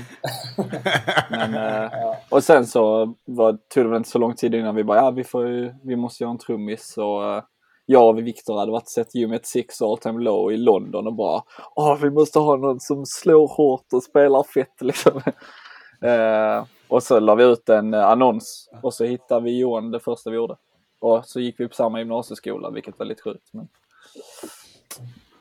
men, 1.31 1.55
eh, 1.55 1.91
och 2.29 2.45
sen 2.45 2.67
så 2.67 3.15
var, 3.25 3.53
tog 3.53 3.85
det 3.85 3.89
väl 3.89 3.97
inte 3.97 4.11
så 4.11 4.19
lång 4.19 4.35
tid 4.35 4.55
innan 4.55 4.75
vi 4.75 4.85
bara 4.85 4.99
ja 4.99 5.11
vi 5.11 5.25
får 5.25 5.49
ju, 5.49 5.75
vi 5.85 5.97
måste 5.97 6.25
göra 6.25 6.31
en 6.31 6.39
trummis 6.39 6.99
och 6.99 7.43
jag 7.87 8.09
och 8.09 8.27
Viktor 8.27 8.59
hade 8.59 8.73
varit 8.73 8.89
sett 8.89 9.17
You 9.17 9.31
Met 9.31 9.47
Six 9.47 9.83
All 9.83 9.99
Time 9.99 10.23
Low 10.23 10.53
i 10.53 10.57
London 10.57 11.07
och 11.07 11.15
bara 11.15 11.43
åh 11.75 11.99
vi 12.03 12.11
måste 12.11 12.39
ha 12.39 12.57
någon 12.57 12.81
som 12.81 13.07
slår 13.07 13.49
hårt 13.49 13.93
och 13.93 14.03
spelar 14.03 14.43
fett 14.43 14.81
liksom. 14.81 15.21
eh, 16.09 16.65
och 16.89 17.03
så 17.03 17.21
la 17.21 17.35
vi 17.35 17.45
ut 17.45 17.69
en 17.69 17.95
eh, 17.95 18.05
annons 18.05 18.71
och 18.83 18.95
så 18.95 19.05
hittade 19.05 19.45
vi 19.45 19.59
Johan 19.59 19.91
det 19.91 20.01
första 20.01 20.31
vi 20.31 20.37
gjorde. 20.37 20.57
Och 20.99 21.27
så 21.27 21.41
gick 21.41 21.61
vi 21.61 21.69
på 21.69 21.75
samma 21.75 21.99
gymnasieskola 21.99 22.71
vilket 22.71 22.99
var 22.99 23.07
lite 23.07 23.23
sjukt. 23.23 23.49
Men... 23.53 23.69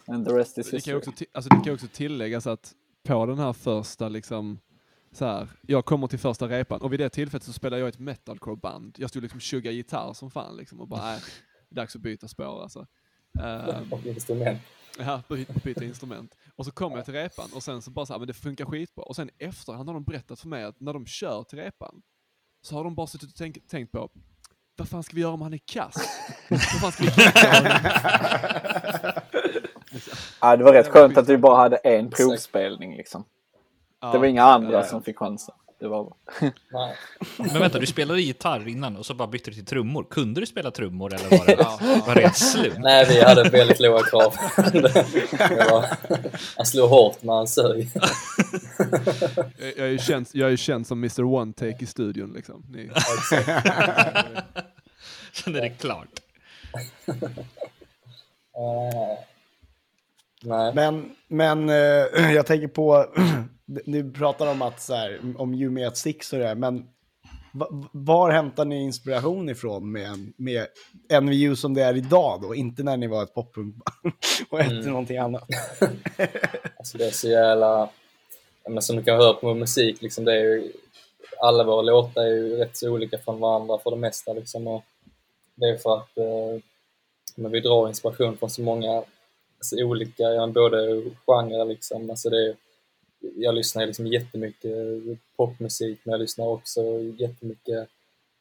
And 0.07 0.27
the 0.27 0.33
rest 0.33 0.57
is 0.57 0.69
Det 0.69 0.81
kan, 0.81 0.93
ju 0.93 0.99
history. 0.99 1.13
också, 1.13 1.25
alltså 1.31 1.49
det 1.49 1.63
kan 1.63 1.73
också 1.73 1.87
tilläggas 1.93 2.47
att 2.47 2.73
på 3.03 3.25
den 3.25 3.39
här 3.39 3.53
första 3.53 4.09
liksom 4.09 4.59
så 5.11 5.25
här, 5.25 5.47
jag 5.61 5.85
kommer 5.85 6.07
till 6.07 6.19
första 6.19 6.47
repan 6.47 6.81
och 6.81 6.93
vid 6.93 6.99
det 6.99 7.09
tillfället 7.09 7.43
så 7.43 7.53
spelade 7.53 7.79
jag 7.81 7.89
ett 7.89 7.99
metalcore-band. 7.99 8.95
Jag 8.99 9.09
stod 9.09 9.23
liksom 9.23 9.39
tjugga 9.39 9.71
gitarr 9.71 10.13
som 10.13 10.31
fan 10.31 10.57
liksom 10.57 10.81
och 10.81 10.87
bara, 10.87 11.01
nej, 11.01 11.19
dags 11.75 11.95
att 11.95 12.01
byta 12.01 12.27
spår 12.27 12.61
alltså. 12.61 12.87
Ehm, 13.39 13.93
Och 13.93 14.05
instrument. 14.05 14.59
Ja, 14.99 15.21
byta, 15.29 15.53
byta 15.63 15.83
instrument. 15.83 16.35
Och 16.55 16.65
så 16.65 16.71
kommer 16.71 16.95
jag 16.95 17.05
till 17.05 17.13
repan 17.13 17.49
och 17.53 17.63
sen 17.63 17.81
så 17.81 17.91
bara 17.91 18.05
så 18.05 18.13
här, 18.13 18.19
men 18.19 18.27
det 18.27 18.33
funkar 18.33 18.65
skitbra. 18.65 19.03
Och 19.05 19.15
sen 19.15 19.29
efterhand 19.37 19.89
har 19.89 19.93
de 19.93 20.03
berättat 20.03 20.39
för 20.39 20.47
mig 20.47 20.63
att 20.63 20.79
när 20.79 20.93
de 20.93 21.05
kör 21.05 21.43
till 21.43 21.59
repan 21.59 22.01
så 22.61 22.75
har 22.75 22.83
de 22.83 22.95
bara 22.95 23.07
suttit 23.07 23.29
och 23.29 23.35
tänkt, 23.35 23.69
tänkt 23.69 23.91
på 23.91 24.09
vad 24.75 24.89
fan 24.89 25.03
ska 25.03 25.15
vi 25.15 25.21
göra 25.21 25.33
om 25.33 25.41
han 25.41 25.53
är 25.53 25.59
kass? 25.65 25.95
vad 26.49 26.61
fan 26.61 26.91
ska 26.91 27.03
vi? 27.03 27.11
Ja, 30.41 30.57
det 30.57 30.63
var 30.63 30.73
rätt 30.73 30.87
skönt 30.87 31.17
att 31.17 31.29
vi 31.29 31.37
bara 31.37 31.57
hade 31.57 31.77
en 31.77 32.09
provspelning 32.09 32.97
liksom. 32.97 33.23
Ja, 34.01 34.11
Det 34.11 34.17
var 34.17 34.25
inga 34.25 34.43
andra 34.43 34.71
ja, 34.71 34.77
ja. 34.77 34.83
som 34.83 35.03
fick 35.03 35.17
chansen. 35.17 35.55
Det 35.83 35.89
var 35.89 36.13
Nej. 36.71 36.95
Men 37.37 37.59
vänta, 37.59 37.79
du 37.79 37.85
spelade 37.85 38.21
gitarr 38.21 38.67
innan 38.67 38.97
och 38.97 39.05
så 39.05 39.13
bara 39.13 39.27
bytte 39.27 39.49
du 39.49 39.55
till 39.55 39.65
trummor. 39.65 40.03
Kunde 40.09 40.39
du 40.39 40.45
spela 40.45 40.71
trummor 40.71 41.13
eller 41.13 41.37
var 41.37 41.45
det, 41.45 41.53
Ja, 41.59 41.79
var 42.07 42.15
det 42.15 42.35
slump? 42.35 42.77
Nej, 42.77 43.05
vi 43.09 43.21
hade 43.21 43.49
väldigt 43.49 43.79
låga 43.79 44.03
krav. 44.03 44.35
var, 45.71 45.85
han 46.55 46.65
slog 46.65 46.89
hårt 46.89 47.23
när 47.23 47.33
han 47.33 47.47
sög. 47.47 47.89
Jag, 49.57 49.77
jag, 49.77 49.87
är 49.87 49.91
ju 49.91 49.97
känd, 49.99 50.27
jag 50.31 50.51
är 50.51 50.55
känd 50.55 50.87
som 50.87 50.97
Mr 50.97 51.23
One 51.23 51.53
Take 51.53 51.77
i 51.79 51.85
studion 51.85 52.33
liksom. 52.33 52.65
Ni, 52.69 52.89
Sen 55.31 55.55
är 55.55 55.61
det 55.61 55.69
klart. 55.69 56.19
Eh, 58.55 59.19
Nej. 60.45 60.73
Men, 60.75 61.11
men 61.27 61.69
eh, 61.69 62.31
jag 62.35 62.45
tänker 62.45 62.67
på, 62.67 63.05
ni 63.85 64.11
pratar 64.11 64.51
om 64.51 64.61
att 64.61 64.81
så 64.81 64.93
här, 64.95 65.19
om 65.37 65.73
Met 65.73 65.97
Six 65.97 66.33
och 66.33 66.39
det 66.39 66.45
där, 66.45 66.55
men 66.55 66.85
va- 67.53 67.89
var 67.91 68.31
hämtar 68.31 68.65
ni 68.65 68.83
inspiration 68.83 69.49
ifrån 69.49 69.91
med, 69.91 70.33
med 70.37 70.67
NVU 71.23 71.55
som 71.55 71.73
det 71.73 71.83
är 71.83 71.97
idag 71.97 72.41
då? 72.41 72.55
Inte 72.55 72.83
när 72.83 72.97
ni 72.97 73.07
var 73.07 73.23
ett 73.23 73.33
poppunkband 73.33 74.13
och 74.49 74.59
hette 74.59 74.75
Mm. 74.75 74.87
någonting 74.89 75.17
annat. 75.17 75.43
Alltså 76.77 76.97
det 76.97 77.05
är 77.05 77.11
så 77.11 77.27
jävla... 77.27 77.89
Men 78.69 78.81
som 78.81 78.95
du 78.95 79.03
kan 79.03 79.17
höra 79.17 79.33
på 79.33 79.47
vår 79.47 79.55
musik, 79.55 80.01
liksom, 80.01 80.25
det 80.25 80.31
är 80.33 80.43
ju, 80.43 80.71
alla 81.41 81.63
våra 81.63 81.81
låtar 81.81 82.21
är 82.21 82.27
ju 82.27 82.55
rätt 82.57 82.77
så 82.77 82.89
olika 82.89 83.17
från 83.17 83.39
varandra 83.39 83.77
för 83.83 83.91
det 83.91 83.97
mesta. 83.97 84.33
Liksom, 84.33 84.67
och 84.67 84.83
det 85.55 85.65
är 85.65 85.77
för 85.77 85.97
att 85.97 86.17
eh, 86.17 86.61
men 87.35 87.51
vi 87.51 87.59
drar 87.59 87.87
inspiration 87.87 88.37
från 88.37 88.49
så 88.49 88.61
många 88.61 89.03
alltså, 89.63 89.85
olika, 89.85 90.23
ja, 90.23 90.47
både 90.47 91.03
genrer. 91.25 91.65
Liksom. 91.65 92.09
Alltså 92.09 92.29
det 92.29 92.55
jag 93.35 93.55
lyssnar 93.55 93.85
liksom 93.85 94.07
jättemycket 94.07 94.71
popmusik, 95.35 95.99
men 96.03 96.11
jag 96.11 96.21
lyssnar 96.21 96.45
också 96.45 96.81
jättemycket 97.17 97.89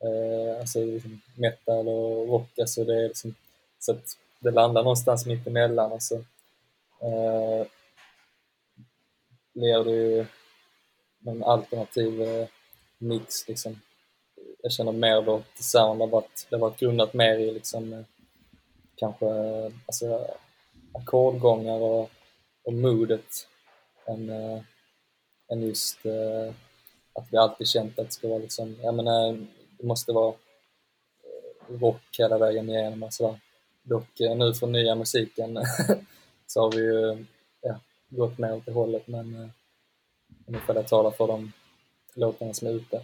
eh, 0.00 0.60
alltså, 0.60 0.84
liksom 0.84 1.20
metal 1.36 1.88
och 1.88 2.28
rock. 2.28 2.58
Alltså 2.58 2.84
det 2.84 2.94
är 3.04 3.08
liksom, 3.08 3.34
så 3.78 3.92
att 3.92 4.18
det 4.40 4.50
landar 4.50 4.82
någonstans 4.82 5.26
mitt 5.26 5.46
emellan. 5.46 5.92
Alltså. 5.92 6.14
Eh, 7.00 7.66
blir 9.52 9.84
det 9.84 9.90
ju 9.90 10.26
en 11.26 11.44
alternativ 11.44 12.22
eh, 12.22 12.48
mix. 12.98 13.48
Liksom. 13.48 13.80
Jag 14.62 14.72
känner 14.72 14.92
mer 14.92 15.22
då 15.22 15.36
att 15.36 15.64
sound 15.64 16.00
har 16.00 16.08
varit, 16.08 16.46
det 16.50 16.56
har 16.56 16.60
varit 16.60 16.80
grundat 16.80 17.14
mer 17.14 17.38
i 17.38 17.52
liksom, 17.52 17.92
eh, 17.92 18.04
kanske 18.96 19.26
eh, 19.26 19.72
alltså, 19.86 20.26
ackordgångar 20.94 21.78
och, 21.78 22.10
och 22.64 22.72
modet 22.72 23.48
än, 24.06 24.28
eh, 24.30 24.62
än 25.48 25.62
just 25.62 26.06
eh, 26.06 26.54
att 27.12 27.26
vi 27.30 27.36
alltid 27.36 27.68
känt 27.68 27.98
att 27.98 28.06
det 28.06 28.12
ska 28.12 28.28
vara 28.28 28.38
liksom, 28.38 28.76
jag 28.82 28.94
menar, 28.94 29.46
det 29.78 29.86
måste 29.86 30.12
vara 30.12 30.28
eh, 30.28 31.80
rock 31.80 32.18
hela 32.18 32.38
vägen 32.38 32.70
igenom 32.70 33.02
och 33.02 33.12
sådär. 33.12 33.40
Dock 33.82 34.20
eh, 34.20 34.36
nu 34.36 34.54
för 34.54 34.66
nya 34.66 34.94
musiken 34.94 35.58
så 36.46 36.60
har 36.60 36.70
vi 36.70 36.82
ju 36.82 37.26
ja, 37.60 37.80
gått 38.08 38.38
mer 38.38 38.54
åt 38.54 38.66
det 38.66 38.72
hållet 38.72 39.06
men 39.06 39.34
eh, 39.34 39.48
ungefär 40.46 40.74
jag 40.74 40.88
talar 40.88 41.10
för 41.10 41.26
de 41.26 41.52
låtarna 42.14 42.54
som 42.54 42.68
är 42.68 42.72
ute. 42.72 43.02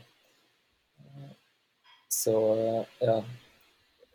Så 2.09 2.57
eh, 2.57 2.85
ja, 2.99 3.25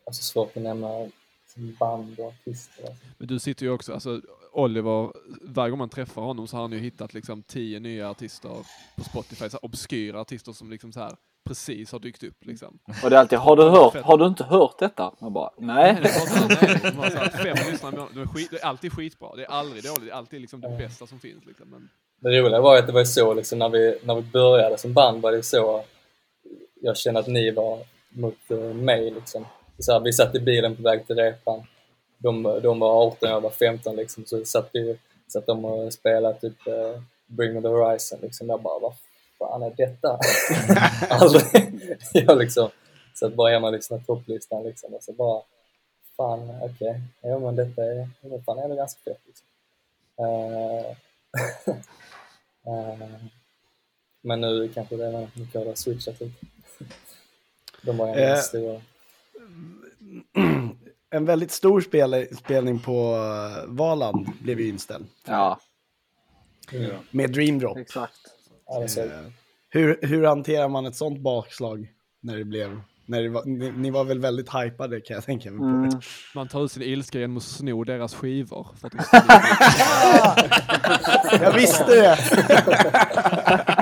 alltså 0.05 0.23
svårt 0.23 0.57
att 0.57 0.63
nämna 0.63 1.09
band 1.55 2.19
och 2.19 2.27
artister. 2.27 2.83
Alltså. 2.87 3.05
men 3.17 3.27
du 3.27 3.39
sitter 3.39 3.65
ju 3.65 3.71
också, 3.71 3.93
alltså 3.93 4.21
Oliver, 4.53 5.11
varje 5.41 5.69
gång 5.69 5.79
man 5.79 5.89
träffar 5.89 6.21
honom 6.21 6.47
så 6.47 6.57
har 6.57 6.61
han 6.61 6.71
ju 6.71 6.79
hittat 6.79 7.13
liksom 7.13 7.43
tio 7.43 7.79
nya 7.79 8.09
artister 8.09 8.57
på 8.95 9.03
Spotify, 9.03 9.49
så 9.49 9.57
här 9.57 9.65
obskyra 9.65 10.21
artister 10.21 10.51
som 10.51 10.69
liksom 10.69 10.91
så 10.91 10.99
här 10.99 11.15
precis 11.45 11.91
har 11.91 11.99
dykt 11.99 12.23
upp 12.23 12.45
liksom. 12.45 12.79
Och 13.03 13.09
det 13.09 13.15
är 13.15 13.19
alltid, 13.19 13.39
har 13.39 13.55
du 13.55 13.63
hört, 13.63 13.95
har 13.95 14.17
du 14.17 14.25
inte 14.27 14.43
hört 14.43 14.79
detta? 14.79 15.13
Man 15.19 15.33
bara, 15.33 15.49
nej. 15.57 15.93
Nej, 15.93 16.01
det 16.03 16.09
är 16.09 16.97
nej, 16.97 17.11
här 17.15 17.29
fem 17.29 17.71
lyssnare 17.71 18.27
skit, 18.27 18.51
det 18.51 18.63
alltid 18.63 18.93
skitbra, 18.93 19.35
det 19.35 19.43
är 19.43 19.49
aldrig 19.49 19.83
dåligt, 19.83 20.05
det 20.05 20.11
är 20.11 20.15
alltid 20.15 20.41
liksom 20.41 20.61
det 20.61 20.69
bästa 20.77 21.07
som 21.07 21.19
finns 21.19 21.45
liksom. 21.45 21.69
Men, 21.69 21.89
Det 22.21 22.41
roliga 22.41 22.61
var 22.61 22.73
ju 22.75 22.79
att 22.79 22.87
det 22.87 22.93
var 22.93 22.99
ju 22.99 23.05
så 23.05 23.33
liksom 23.33 23.59
när 23.59 23.69
vi, 23.69 23.99
när 24.03 24.15
vi 24.15 24.21
började 24.21 24.77
som 24.77 24.93
band 24.93 25.21
var 25.21 25.31
det 25.31 25.43
så 25.43 25.83
jag 26.81 26.97
kände 26.97 27.19
att 27.19 27.27
ni 27.27 27.51
var 27.51 27.79
mot 28.09 28.51
eh, 28.51 28.57
mig 28.57 29.11
liksom. 29.11 29.45
Så 29.79 29.91
här, 29.93 29.99
vi 29.99 30.13
satt 30.13 30.35
i 30.35 30.39
bilen 30.39 30.75
på 30.75 30.81
väg 30.83 31.07
till 31.07 31.15
repan. 31.15 31.63
De, 32.17 32.43
de 32.43 32.79
var 32.79 33.07
18, 33.07 33.29
jag 33.29 33.41
var 33.41 33.49
15 33.49 33.95
liksom. 33.95 34.25
Så 34.25 34.45
satt 34.45 34.69
vi 34.73 34.97
satt 35.27 35.45
de 35.45 35.65
och 35.65 35.93
spelade 35.93 36.39
typ 36.39 36.67
eh, 36.67 37.01
Bring 37.25 37.53
Me 37.53 37.61
The 37.61 37.67
Horizon 37.67 38.19
liksom. 38.21 38.49
Jag 38.49 38.61
bara, 38.61 38.79
vad 38.79 38.93
fan 39.39 39.63
är 39.63 39.73
detta? 39.77 40.19
Aldrig. 41.09 41.97
jag 42.13 42.37
liksom 42.37 42.69
satt 43.15 43.33
bara 43.33 43.51
hemma 43.51 43.67
och 43.67 43.73
lyssnade 43.73 44.03
på 44.03 44.15
topplistan 44.15 44.63
liksom. 44.63 44.93
Och 44.93 45.03
så 45.03 45.11
bara, 45.13 45.41
fan 46.17 46.51
okej, 46.61 47.01
ja 47.21 47.39
men 47.39 47.55
detta 47.55 47.83
är, 47.83 48.09
ja, 48.21 48.39
fan 48.45 48.59
är 48.59 48.69
det 48.69 48.75
ganska 48.75 48.99
fett 49.03 49.21
liksom. 49.25 49.47
Eh, 50.19 50.97
Eh, 52.65 53.07
men 54.21 54.41
nu 54.41 54.69
kanske 54.73 54.95
det 54.97 55.05
är 55.05 55.29
mycket 55.33 55.67
har 55.67 55.75
switchat 55.75 56.19
lite. 56.19 56.45
De 57.81 57.97
var 57.97 58.07
ju 58.15 58.21
Eh. 58.21 58.37
stora. 58.37 58.81
en 61.11 61.25
väldigt 61.25 61.51
stor 61.51 61.81
spel, 61.81 62.27
spelning 62.37 62.79
på 62.79 63.15
uh, 63.15 63.65
Valand 63.73 64.27
blev 64.41 64.59
ju 64.59 64.67
inställd. 64.69 65.05
Ja, 65.27 65.59
Med 67.11 67.31
Dream 67.31 67.59
Drop. 67.59 67.77
exakt. 67.77 68.13
Ja, 68.67 68.77
det 68.79 68.83
är 68.83 68.87
så. 68.87 69.01
Eh, 69.01 69.07
hur, 69.69 69.99
hur 70.01 70.23
hanterar 70.23 70.69
man 70.69 70.85
ett 70.85 70.95
sånt 70.95 71.19
bakslag? 71.19 71.87
när 72.25 72.37
det 72.37 72.43
blev, 72.45 72.81
när 73.05 73.21
det 73.21 73.29
var, 73.29 73.45
ni, 73.45 73.71
ni 73.71 73.91
var 73.91 74.03
väl 74.03 74.19
väldigt 74.19 74.55
hypade 74.55 75.01
kan 75.01 75.15
jag 75.15 75.23
tänka 75.23 75.51
mig 75.51 75.59
på 75.59 75.65
Mm. 75.65 75.89
det. 75.89 75.99
Man 76.35 76.47
tar 76.47 76.65
ut 76.65 76.71
sin 76.71 76.83
ilska 76.83 77.19
genom 77.19 77.37
att 77.37 77.43
sno 77.43 77.83
deras 77.83 78.15
skivor. 78.15 78.67
För 78.79 78.87
att 78.87 78.93
de 81.31 81.37
Jag 81.43 81.51
visste 81.53 81.83
det! 81.85 82.17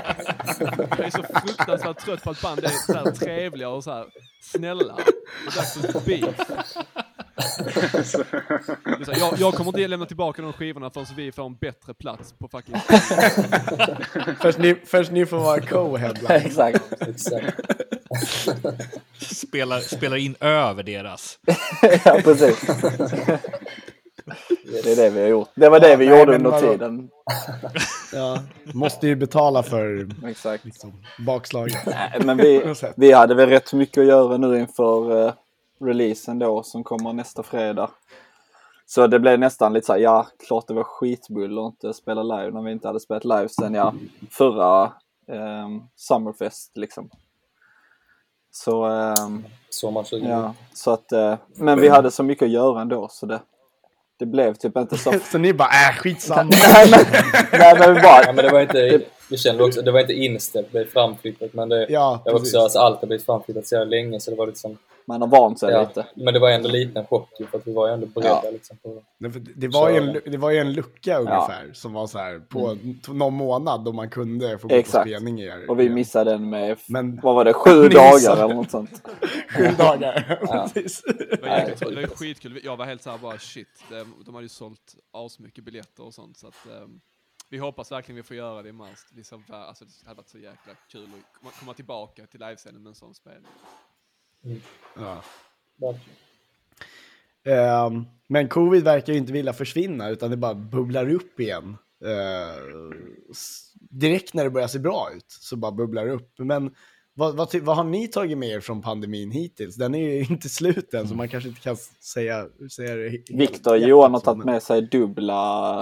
Jag 1.01 1.07
är 1.07 1.11
så 1.11 1.39
fruktansvärt 1.47 2.05
trött 2.05 2.23
på 2.23 2.29
att 2.29 2.41
band 2.41 2.59
är 2.59 2.69
så 2.69 2.93
här 2.93 3.11
trevliga 3.11 3.69
och 3.69 3.83
så 3.83 3.91
här 3.91 4.05
snälla. 4.41 4.95
Det 4.95 5.51
är 5.51 5.55
dags 5.55 5.73
för 5.73 5.99
beef. 6.05 6.35
Så 9.05 9.11
här, 9.11 9.19
jag, 9.19 9.33
jag 9.37 9.53
kommer 9.53 9.69
inte 9.69 9.87
lämna 9.87 10.05
tillbaka 10.05 10.41
de 10.41 10.53
skivorna 10.53 10.89
förrän 10.89 11.05
vi 11.15 11.31
får 11.31 11.45
en 11.45 11.55
bättre 11.55 11.93
plats 11.93 12.33
på 12.33 12.47
fucking... 12.47 12.75
Först 14.41 14.57
ni, 14.57 14.75
först 14.85 15.11
ni 15.11 15.25
får 15.25 15.37
vara 15.37 15.59
co-headline. 15.59 16.31
Exakt. 16.45 17.01
Exakt. 17.01 17.59
Spelar, 19.19 19.79
spelar 19.79 20.17
in 20.17 20.35
över 20.39 20.83
deras. 20.83 21.39
ja, 22.05 22.19
precis. 22.23 22.69
Det 24.83 24.91
är 24.91 24.95
det 24.95 25.09
vi 25.09 25.21
har 25.21 25.27
gjort. 25.27 25.49
Det 25.55 25.69
var 25.69 25.79
det 25.79 25.95
vi 25.95 26.09
nej, 26.09 26.19
gjorde 26.19 26.35
under 26.35 26.51
vadå? 26.51 26.71
tiden. 26.71 27.09
Ja, 28.13 28.37
måste 28.73 29.07
ju 29.07 29.15
betala 29.15 29.63
för 29.63 30.09
Exakt. 30.27 30.65
liksom, 30.65 30.93
bakslaget. 31.25 31.77
Nej, 31.85 32.21
men 32.25 32.37
vi, 32.37 32.73
vi 32.95 33.11
hade 33.11 33.35
väl 33.35 33.49
rätt 33.49 33.73
mycket 33.73 34.01
att 34.01 34.07
göra 34.07 34.37
nu 34.37 34.59
inför 34.59 35.25
eh, 35.25 35.33
releasen 35.79 36.39
då 36.39 36.63
som 36.63 36.83
kommer 36.83 37.13
nästa 37.13 37.43
fredag. 37.43 37.89
Så 38.85 39.07
det 39.07 39.19
blev 39.19 39.39
nästan 39.39 39.73
lite 39.73 39.85
så 39.85 39.93
här, 39.93 39.99
ja, 39.99 40.27
klart 40.47 40.67
det 40.67 40.73
var 40.73 40.83
skitbull 40.83 41.59
att 41.59 41.65
inte 41.65 41.93
spela 41.93 42.23
live 42.23 42.51
när 42.51 42.61
vi 42.61 42.71
inte 42.71 42.87
hade 42.87 42.99
spelat 42.99 43.25
live 43.25 43.49
sen 43.49 43.73
ja, 43.73 43.93
förra 44.29 44.83
eh, 45.27 45.69
Summerfest 45.95 46.77
liksom. 46.77 47.09
Så, 48.51 48.89
Sommar 49.69 50.03
20. 50.03 50.27
ja, 50.27 50.53
så 50.73 50.91
att, 50.91 51.11
eh, 51.11 51.35
men 51.55 51.81
vi 51.81 51.89
hade 51.89 52.11
så 52.11 52.23
mycket 52.23 52.45
att 52.45 52.51
göra 52.51 52.81
ändå 52.81 53.07
så 53.11 53.25
det, 53.25 53.41
det 54.21 54.25
blev 54.25 54.53
typ 54.53 54.77
inte 54.77 54.97
så. 54.97 55.13
Så 55.31 55.37
ni 55.37 55.53
bara, 55.53 55.67
äh 55.69 55.95
skitsamma. 55.97 56.43
nej, 56.73 56.91
men, 56.91 56.99
nej 57.51 57.75
men 57.79 57.95
vi 57.95 58.01
bara, 58.01 58.23
Ja, 58.23 58.31
men 58.33 58.45
det 58.45 58.51
var 58.51 58.61
inte, 58.61 59.01
vi 59.29 59.37
kände 59.37 59.63
också, 59.63 59.81
det 59.81 59.91
var 59.91 59.99
inte 59.99 60.13
inställt, 60.13 60.67
det 60.71 60.71
blev 60.71 60.91
framflyttat. 60.91 61.53
Men 61.53 61.69
det, 61.69 61.85
Ja, 61.89 62.21
det 62.25 62.31
var 62.31 62.39
precis. 62.39 62.53
också, 62.53 62.63
alltså, 62.63 62.79
allt 62.79 62.99
har 62.99 63.07
blivit 63.07 63.25
framflyttat 63.25 63.67
så 63.67 63.83
länge 63.83 64.19
så 64.19 64.31
det 64.31 64.37
var 64.37 64.47
liksom, 64.47 64.77
man 65.11 65.21
har 65.21 65.27
vant 65.27 65.59
sig 65.59 65.71
ja. 65.71 65.81
lite. 65.81 66.05
Men 66.15 66.33
det 66.33 66.39
var 66.39 66.49
ändå 66.49 66.69
lite 66.69 66.99
en 66.99 67.05
chock 67.05 67.29
för 67.51 67.57
att 67.57 67.67
vi 67.67 67.73
var 67.73 67.87
ju 67.87 67.93
ändå 67.93 68.05
beredda 68.07 68.41
Ja. 68.43 68.49
liksom 68.51 68.77
på 68.77 69.03
Det 69.17 69.29
det 69.55 69.67
var, 69.67 69.89
ju 69.89 69.97
en, 69.97 70.13
Så- 70.13 70.29
det 70.29 70.37
var 70.37 70.49
ju 70.51 70.57
en 70.57 70.73
lucka 70.73 71.17
ungefär 71.19 71.69
som 71.73 71.93
var 71.93 72.07
så 72.07 72.17
här 72.19 72.39
på 72.39 72.75
t- 72.75 73.11
någon 73.13 73.33
månad 73.33 73.83
då 73.85 73.91
man 73.91 74.09
kunde 74.09 74.57
få 74.57 74.67
gå 74.67 74.75
Exakt. 74.75 75.03
på 75.03 75.09
spelning 75.09 75.39
igen. 75.39 75.69
Och 75.69 75.79
vi 75.79 75.89
missade 75.89 76.31
den 76.31 76.49
med, 76.49 76.77
Men- 76.87 77.19
vad 77.23 77.35
var 77.35 77.45
det, 77.45 77.53
sju 77.53 77.89
dagar 77.89 78.43
eller 78.43 78.53
något 78.55 78.71
sånt. 78.71 79.01
Sju 79.57 79.63
dagar. 79.77 80.37
Ja. 80.47 80.69
Precis. 80.73 81.01
Det 81.03 81.41
var, 81.41 81.47
jäkligt, 81.49 81.79
det 81.79 81.95
var 82.01 82.15
skitkul. 82.15 82.59
Jag 82.63 82.77
var 82.77 82.85
helt 82.85 83.01
såhär 83.03 83.17
bara 83.17 83.37
shit. 83.37 83.83
De, 83.89 84.13
de 84.25 84.33
hade 84.35 84.45
ju 84.45 84.49
sålt 84.49 84.95
asmycket 85.13 85.63
biljetter 85.63 86.05
och 86.05 86.13
sånt. 86.13 86.37
Så 86.37 86.47
att, 86.47 86.65
ehm, 86.65 87.01
vi 87.49 87.57
hoppas 87.57 87.91
verkligen 87.91 88.15
vi 88.15 88.23
får 88.23 88.35
göra 88.37 88.61
det 88.61 88.69
i 88.69 88.71
mars. 88.71 88.99
Så, 89.23 89.35
vä- 89.35 89.67
alltså, 89.67 89.85
det 89.85 89.91
hade 90.07 90.17
varit 90.17 90.29
så 90.29 90.37
jäkla 90.37 90.73
kul 90.91 91.03
att 91.03 91.39
komma, 91.39 91.51
komma 91.59 91.73
tillbaka 91.73 92.25
till 92.25 92.39
livescenen 92.39 92.83
med 92.83 92.89
en 92.89 92.95
sån 92.95 93.13
spelning. 93.15 93.51
Ja. 94.95 95.23
Verkligen. 95.77 96.17
Ehm, 97.45 98.05
men 98.27 98.47
covid 98.47 98.83
verkar 98.83 99.13
ju 99.13 99.19
inte 99.19 99.33
vilja 99.33 99.53
försvinna 99.53 100.09
utan 100.09 100.31
det 100.31 100.37
bara 100.37 100.53
bubblar 100.55 101.09
upp 101.09 101.39
igen. 101.39 101.77
Eh, 102.05 102.55
s- 103.31 103.73
direkt 103.89 104.33
när 104.33 104.43
det 104.43 104.49
börjar 104.49 104.67
se 104.67 104.79
bra 104.79 105.09
ut 105.15 105.25
så 105.27 105.55
bara 105.55 105.71
bubblar 105.71 106.05
det 106.05 106.11
upp. 106.11 106.33
Men 106.37 106.75
vad, 107.13 107.35
vad, 107.35 107.55
vad 107.55 107.75
har 107.75 107.83
ni 107.83 108.07
tagit 108.07 108.37
med 108.37 108.49
er 108.49 108.59
från 108.59 108.81
pandemin 108.81 109.31
hittills? 109.31 109.75
Den 109.75 109.95
är 109.95 109.99
ju 109.99 110.19
inte 110.29 110.49
slut 110.49 110.93
än 110.93 111.07
så 111.07 111.15
man 111.15 111.29
kanske 111.29 111.49
inte 111.49 111.61
kan 111.61 111.75
säga, 112.13 112.47
säga 112.71 112.95
det. 112.95 113.09
Viktor 113.29 113.71
och 113.71 113.77
Johan 113.79 114.13
har 114.13 114.19
tagit 114.21 114.45
med 114.45 114.63
sig 114.63 114.81
dubbla, 114.81 115.79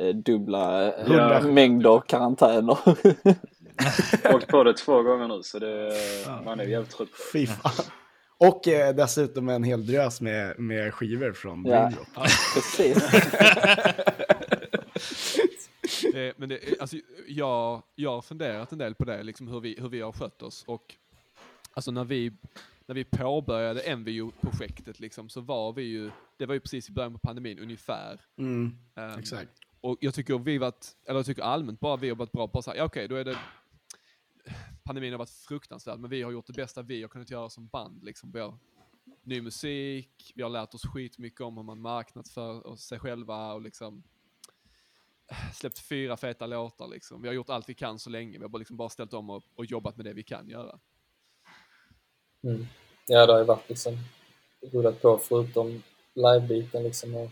eh, 0.00 0.08
dubbla 0.14 0.92
eh, 0.94 1.06
Hundra. 1.06 1.40
mängder 1.40 2.02
karantäner. 2.08 2.78
Åkt 4.34 4.48
på 4.48 4.64
det 4.64 4.74
två 4.74 5.02
gånger 5.02 5.28
nu 5.28 5.42
så 5.42 5.58
det, 5.58 5.92
man 6.44 6.60
är 6.60 6.64
jävligt 6.64 6.90
trött. 6.90 7.08
Fy 7.32 7.46
fan. 7.46 7.72
Och 8.38 8.68
eh, 8.68 8.94
dessutom 8.94 9.48
en 9.48 9.64
hel 9.64 9.86
drös 9.86 10.20
med, 10.20 10.58
med 10.58 10.94
skivor 10.94 11.32
från 11.32 11.64
Ja. 11.66 11.70
Braindrop. 11.70 12.06
Precis. 12.54 13.04
Det, 16.12 16.38
men 16.38 16.48
det, 16.48 16.80
alltså, 16.80 16.96
jag, 17.28 17.82
jag 17.94 18.10
har 18.10 18.22
funderat 18.22 18.72
en 18.72 18.78
del 18.78 18.94
på 18.94 19.04
det, 19.04 19.22
liksom 19.22 19.48
hur 19.48 19.60
vi, 19.60 19.76
hur 19.80 19.88
vi 19.88 20.00
har 20.00 20.12
skött 20.12 20.42
oss. 20.42 20.64
Och 20.66 20.94
alltså 21.74 21.90
när 21.90 22.04
vi, 22.04 22.32
när 22.86 22.94
vi 22.94 23.04
påbörjade 23.04 23.80
Envio-projektet 23.80 25.00
liksom, 25.00 25.28
så 25.28 25.40
var 25.40 25.72
vi 25.72 25.82
ju, 25.82 26.10
det 26.36 26.46
var 26.46 26.54
ju 26.54 26.60
precis 26.60 26.88
i 26.88 26.92
början 26.92 27.12
på 27.12 27.18
pandemin 27.18 27.58
ungefär. 27.58 28.20
Mm, 28.38 28.76
Ehm, 28.96 29.18
exakt. 29.18 29.50
Och 29.80 29.96
jag 30.00 30.14
tycker 30.14 30.38
vi 30.38 30.58
varit, 30.58 30.86
eller 31.08 31.18
jag 31.18 31.26
tycker 31.26 31.42
allmänt 31.42 31.80
bara 31.80 31.96
vi 31.96 32.08
har 32.08 32.16
varit 32.16 32.32
bra 32.32 32.48
på 32.48 32.62
så 32.62 32.70
här, 32.70 32.78
ja 32.78 32.84
okej, 32.84 33.08
då 33.08 33.16
är 33.16 33.24
det, 33.24 33.36
pandemin 34.84 35.12
har 35.12 35.18
varit 35.18 35.30
fruktansvärd, 35.30 35.98
men 35.98 36.10
vi 36.10 36.22
har 36.22 36.32
gjort 36.32 36.46
det 36.46 36.52
bästa 36.52 36.82
vi 36.82 37.02
har 37.02 37.08
kunnat 37.08 37.30
göra 37.30 37.50
som 37.50 37.66
band. 37.66 38.04
Liksom. 38.04 38.32
Vi 38.32 38.40
har 38.40 38.58
ny 39.22 39.42
musik, 39.42 40.32
vi 40.34 40.42
har 40.42 40.50
lärt 40.50 40.74
oss 40.74 40.86
skitmycket 40.86 41.40
om 41.40 41.56
hur 41.56 41.64
man 41.64 41.80
marknadsför 41.80 42.76
sig 42.76 42.98
själva 42.98 43.52
och 43.52 43.62
liksom 43.62 44.02
eh, 45.30 45.52
släppt 45.54 45.78
fyra 45.78 46.16
feta 46.16 46.46
låtar 46.46 46.88
liksom. 46.88 47.22
Vi 47.22 47.28
har 47.28 47.34
gjort 47.34 47.50
allt 47.50 47.68
vi 47.68 47.74
kan 47.74 47.98
så 47.98 48.10
länge, 48.10 48.38
vi 48.38 48.44
har 48.44 48.48
bara, 48.48 48.58
liksom 48.58 48.76
bara 48.76 48.88
ställt 48.88 49.14
om 49.14 49.30
och, 49.30 49.42
och 49.54 49.64
jobbat 49.64 49.96
med 49.96 50.06
det 50.06 50.12
vi 50.12 50.22
kan 50.22 50.48
göra. 50.48 50.78
Mm. 52.44 52.66
Ja, 53.06 53.26
det 53.26 53.32
har 53.32 53.40
ju 53.40 53.44
varit 53.44 53.68
liksom 53.68 53.98
rullat 54.72 55.02
på 55.02 55.18
förutom 55.18 55.82
livebiten 56.14 56.82
liksom. 56.82 57.14
Och, 57.14 57.30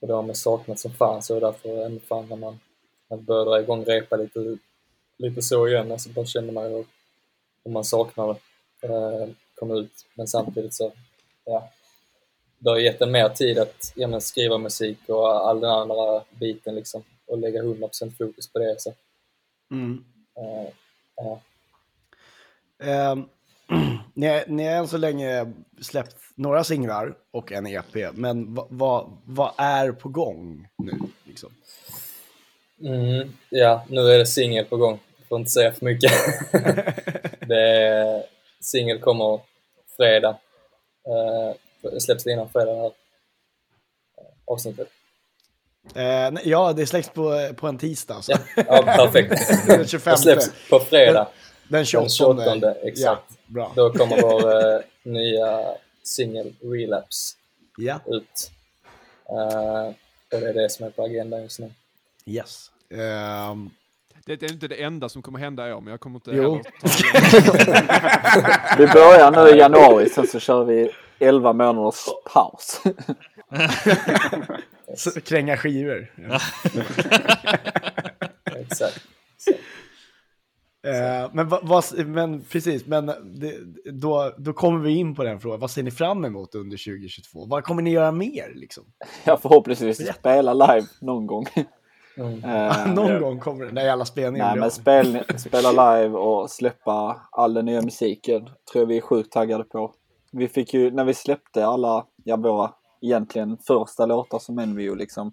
och 0.00 0.08
det 0.08 0.14
har 0.14 0.22
man 0.22 0.34
saknat 0.34 0.80
som 0.80 0.90
fan 0.92 1.22
så 1.22 1.40
därför 1.40 1.86
ännu 1.86 2.00
fan 2.00 2.28
när 2.28 2.36
man, 2.36 2.60
när 3.08 3.16
man 3.16 3.24
började 3.24 3.50
dra 3.50 3.60
igång 3.60 3.84
repa 3.84 4.16
lite, 4.16 4.58
lite 5.16 5.42
så 5.42 5.68
igen, 5.68 5.92
alltså 5.92 6.08
då 6.08 6.24
kände 6.24 6.52
man 6.52 6.70
ju 6.72 6.84
hur, 7.64 7.70
man 7.72 7.84
saknar. 7.84 8.30
Eh, 8.82 9.28
kom 9.54 9.70
ut. 9.70 10.06
Men 10.14 10.26
samtidigt 10.28 10.74
så, 10.74 10.92
ja. 11.44 11.68
Det 12.58 12.70
har 12.70 12.78
gett 12.78 13.00
en 13.00 13.12
mer 13.12 13.28
tid 13.28 13.58
att 13.58 13.92
ja, 13.96 14.08
men, 14.08 14.20
skriva 14.20 14.58
musik 14.58 14.98
och 15.08 15.48
all 15.48 15.60
den 15.60 15.70
andra 15.70 16.24
biten 16.30 16.74
liksom. 16.74 17.02
Och 17.26 17.38
lägga 17.38 17.62
100% 17.62 18.16
fokus 18.18 18.48
på 18.52 18.58
det. 18.58 18.80
Så, 18.80 18.94
Mm. 19.70 20.04
eh, 20.36 20.72
ja. 21.16 21.40
Ehm, 22.78 23.24
ni, 24.14 24.26
har- 24.26 24.44
ni 24.46 24.64
har 24.64 24.74
än 24.74 24.88
så 24.88 24.96
länge 24.96 25.52
släppt 25.80 26.16
några 26.34 26.64
singlar 26.64 27.14
och 27.30 27.52
en 27.52 27.66
EP, 27.66 28.12
men 28.14 28.54
vad 28.54 28.66
vad- 28.70 29.16
vad 29.24 29.52
är 29.56 29.92
på 29.92 30.08
gång 30.08 30.68
nu? 30.78 30.92
Liksom? 31.24 31.50
Mm, 32.82 33.32
ja, 33.48 33.84
nu 33.88 34.00
är 34.00 34.18
det 34.18 34.26
singel 34.26 34.64
på 34.64 34.76
gång. 34.76 35.00
Får 35.28 35.38
inte 35.38 35.50
säga 35.50 35.72
för 35.72 35.84
mycket. 35.84 36.12
det 37.48 38.26
singel 38.60 38.98
kommer 38.98 39.40
fredag. 39.96 40.36
Uh, 41.08 41.98
släpps 41.98 42.24
det 42.24 42.32
innan 42.32 42.48
fredag 42.48 42.74
här 42.74 42.92
avsnittet? 44.44 44.88
Nej, 45.94 46.32
ja, 46.44 46.72
det 46.72 46.86
släpps 46.86 47.08
på, 47.08 47.48
på 47.56 47.66
en 47.66 47.78
tisdag. 47.78 48.22
Så. 48.22 48.32
Ja, 48.56 48.82
perfekt. 48.82 49.66
Den 49.66 49.86
25. 49.86 50.12
det 50.12 50.18
släpps 50.18 50.50
på 50.70 50.80
fredag. 50.80 51.28
Den 51.68 51.84
28. 51.84 52.32
Den 52.32 52.60
28 52.60 52.74
exakt. 52.82 53.22
Ja, 53.28 53.36
bra. 53.46 53.72
Då 53.76 53.92
kommer 53.92 54.20
vår 54.22 54.74
eh, 54.74 54.80
nya 55.02 55.74
singel 56.02 56.54
Relapse 56.62 57.36
Ja, 57.78 58.00
ut. 58.06 58.50
Eh, 59.28 59.86
och 60.34 60.40
det 60.40 60.48
är 60.48 60.54
det 60.54 60.70
som 60.70 60.86
är 60.86 60.90
på 60.90 61.02
agendan 61.04 61.42
just 61.42 61.58
nu. 61.58 61.70
yes. 62.26 62.70
Ehm, 62.92 63.70
Det 64.26 64.42
är 64.42 64.52
inte 64.52 64.68
det 64.68 64.82
enda 64.82 65.08
som 65.08 65.22
kommer 65.22 65.38
hända 65.38 65.68
i 65.68 65.72
år, 65.72 65.80
men 65.80 65.90
jag 65.90 66.00
kommer 66.00 66.16
inte 66.16 66.30
Jo. 66.34 66.54
Vi 68.78 68.86
börjar 68.86 69.30
nu 69.30 69.56
i 69.56 69.58
januari, 69.58 70.08
sen 70.08 70.26
så 70.26 70.40
kör 70.40 70.64
vi 70.64 70.90
11 71.18 71.52
månaders 71.52 72.04
paus. 72.32 72.82
kränga 75.24 75.56
skivor. 75.56 76.12
Ja. 76.28 76.40
Exakt. 78.60 79.00
Eh, 80.86 81.30
men, 81.32 81.48
vad, 81.48 81.68
vad, 81.68 82.06
men 82.06 82.44
precis, 82.44 82.86
men 82.86 83.06
det, 83.06 83.54
då, 83.92 84.34
då 84.38 84.52
kommer 84.52 84.78
vi 84.78 84.90
in 84.90 85.14
på 85.14 85.24
den 85.24 85.40
frågan. 85.40 85.60
Vad 85.60 85.70
ser 85.70 85.82
ni 85.82 85.90
fram 85.90 86.24
emot 86.24 86.54
under 86.54 86.76
2022? 86.76 87.46
Vad 87.46 87.64
kommer 87.64 87.82
ni 87.82 87.90
göra 87.90 88.12
mer? 88.12 88.52
Liksom? 88.54 88.84
Ja, 89.24 89.36
förhoppningsvis 89.42 90.14
spela 90.14 90.54
live 90.54 90.86
någon 91.00 91.26
gång. 91.26 91.46
Mm. 92.16 92.44
Eh, 92.44 92.94
Någon 92.94 93.10
ja. 93.10 93.18
gång 93.18 93.40
kommer 93.40 93.66
det, 93.66 93.72
när 93.72 93.88
alla 93.88 94.04
spelningar 94.04 94.50
Nej, 94.50 94.60
men 94.60 94.70
spel, 94.70 95.24
spela 95.38 95.70
live 95.70 96.18
och 96.18 96.50
släppa 96.50 97.20
all 97.30 97.54
den 97.54 97.64
nya 97.64 97.82
musiken 97.82 98.44
tror 98.44 98.82
jag 98.82 98.86
vi 98.86 98.96
är 98.96 99.00
sjukt 99.00 99.32
taggade 99.32 99.64
på. 99.64 99.94
Vi 100.32 100.48
fick 100.48 100.74
ju, 100.74 100.90
när 100.90 101.04
vi 101.04 101.14
släppte 101.14 101.66
alla, 101.66 102.06
ja 102.24 102.36
våra 102.36 102.72
egentligen 103.00 103.58
första 103.58 104.06
låtar 104.06 104.38
som 104.38 104.58
Envio 104.58 104.94
liksom, 104.94 105.32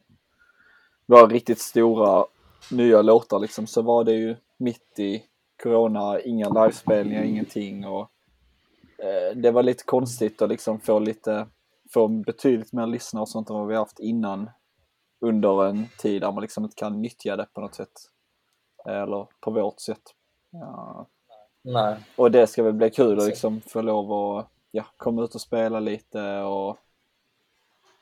våra 1.05 1.27
riktigt 1.27 1.59
stora 1.59 2.25
nya 2.71 3.01
låtar 3.01 3.39
liksom, 3.39 3.67
så 3.67 3.81
var 3.81 4.03
det 4.03 4.13
ju 4.13 4.35
mitt 4.57 4.99
i 4.99 5.23
corona, 5.63 6.19
inga 6.19 6.49
livespelningar, 6.49 7.23
ingenting 7.23 7.85
och 7.85 8.09
eh, 8.97 9.35
det 9.35 9.51
var 9.51 9.63
lite 9.63 9.83
konstigt 9.83 10.41
att 10.41 10.49
liksom 10.49 10.79
få 10.79 10.99
lite, 10.99 11.47
få 11.93 12.07
betydligt 12.07 12.73
mer 12.73 12.87
lyssnare 12.87 13.21
och 13.21 13.29
sånt 13.29 13.49
än 13.49 13.55
vad 13.55 13.67
vi 13.67 13.75
haft 13.75 13.99
innan 13.99 14.49
under 15.19 15.65
en 15.65 15.87
tid 15.97 16.21
där 16.21 16.31
man 16.31 16.41
liksom 16.41 16.63
inte 16.63 16.75
kan 16.75 17.01
nyttja 17.01 17.35
det 17.35 17.47
på 17.53 17.61
något 17.61 17.75
sätt. 17.75 17.91
Eller 18.85 19.27
på 19.39 19.51
vårt 19.51 19.79
sätt. 19.79 20.01
Ja. 20.51 21.07
Nej. 21.61 21.95
Och 22.15 22.31
det 22.31 22.47
ska 22.47 22.63
väl 22.63 22.73
bli 22.73 22.89
kul 22.89 23.19
att 23.19 23.27
liksom 23.27 23.61
få 23.61 23.81
lov 23.81 24.13
att 24.13 24.47
ja, 24.71 24.85
komma 24.97 25.23
ut 25.23 25.35
och 25.35 25.41
spela 25.41 25.79
lite 25.79 26.39
och 26.39 26.77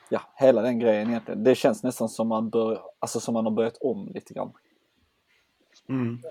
ja, 0.10 0.22
hela 0.36 0.62
den 0.62 0.80
grejen 0.80 1.10
egentligen. 1.10 1.44
Det 1.44 1.56
känns 1.56 1.84
nästan 1.84 2.10
som 2.10 2.28
man, 2.28 2.50
bör, 2.50 2.82
alltså 3.00 3.20
som 3.20 3.34
man 3.34 3.46
har 3.46 3.52
börjat 3.52 3.78
om 3.78 4.12
lite 4.14 4.34
grann. 4.34 4.54
Mm. 5.90 6.24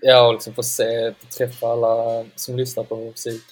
Ja, 0.00 0.26
och 0.26 0.32
liksom 0.32 0.54
få 0.54 0.62
se, 0.62 1.14
få 1.14 1.26
träffa 1.26 1.66
alla 1.66 2.24
som 2.34 2.56
lyssnar 2.56 2.84
på 2.84 2.96
musik. 2.96 3.42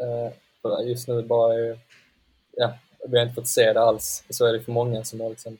Eh, 0.00 0.88
just 0.88 1.08
nu 1.08 1.22
bara 1.22 1.54
är, 1.54 1.78
ja, 2.52 2.72
vi 3.08 3.18
har 3.18 3.26
inte 3.26 3.34
fått 3.34 3.48
se 3.48 3.72
det 3.72 3.80
alls. 3.80 4.24
Så 4.30 4.46
är 4.46 4.52
det 4.52 4.60
för 4.60 4.72
många 4.72 5.04
som 5.04 5.20
har 5.20 5.30
liksom, 5.30 5.58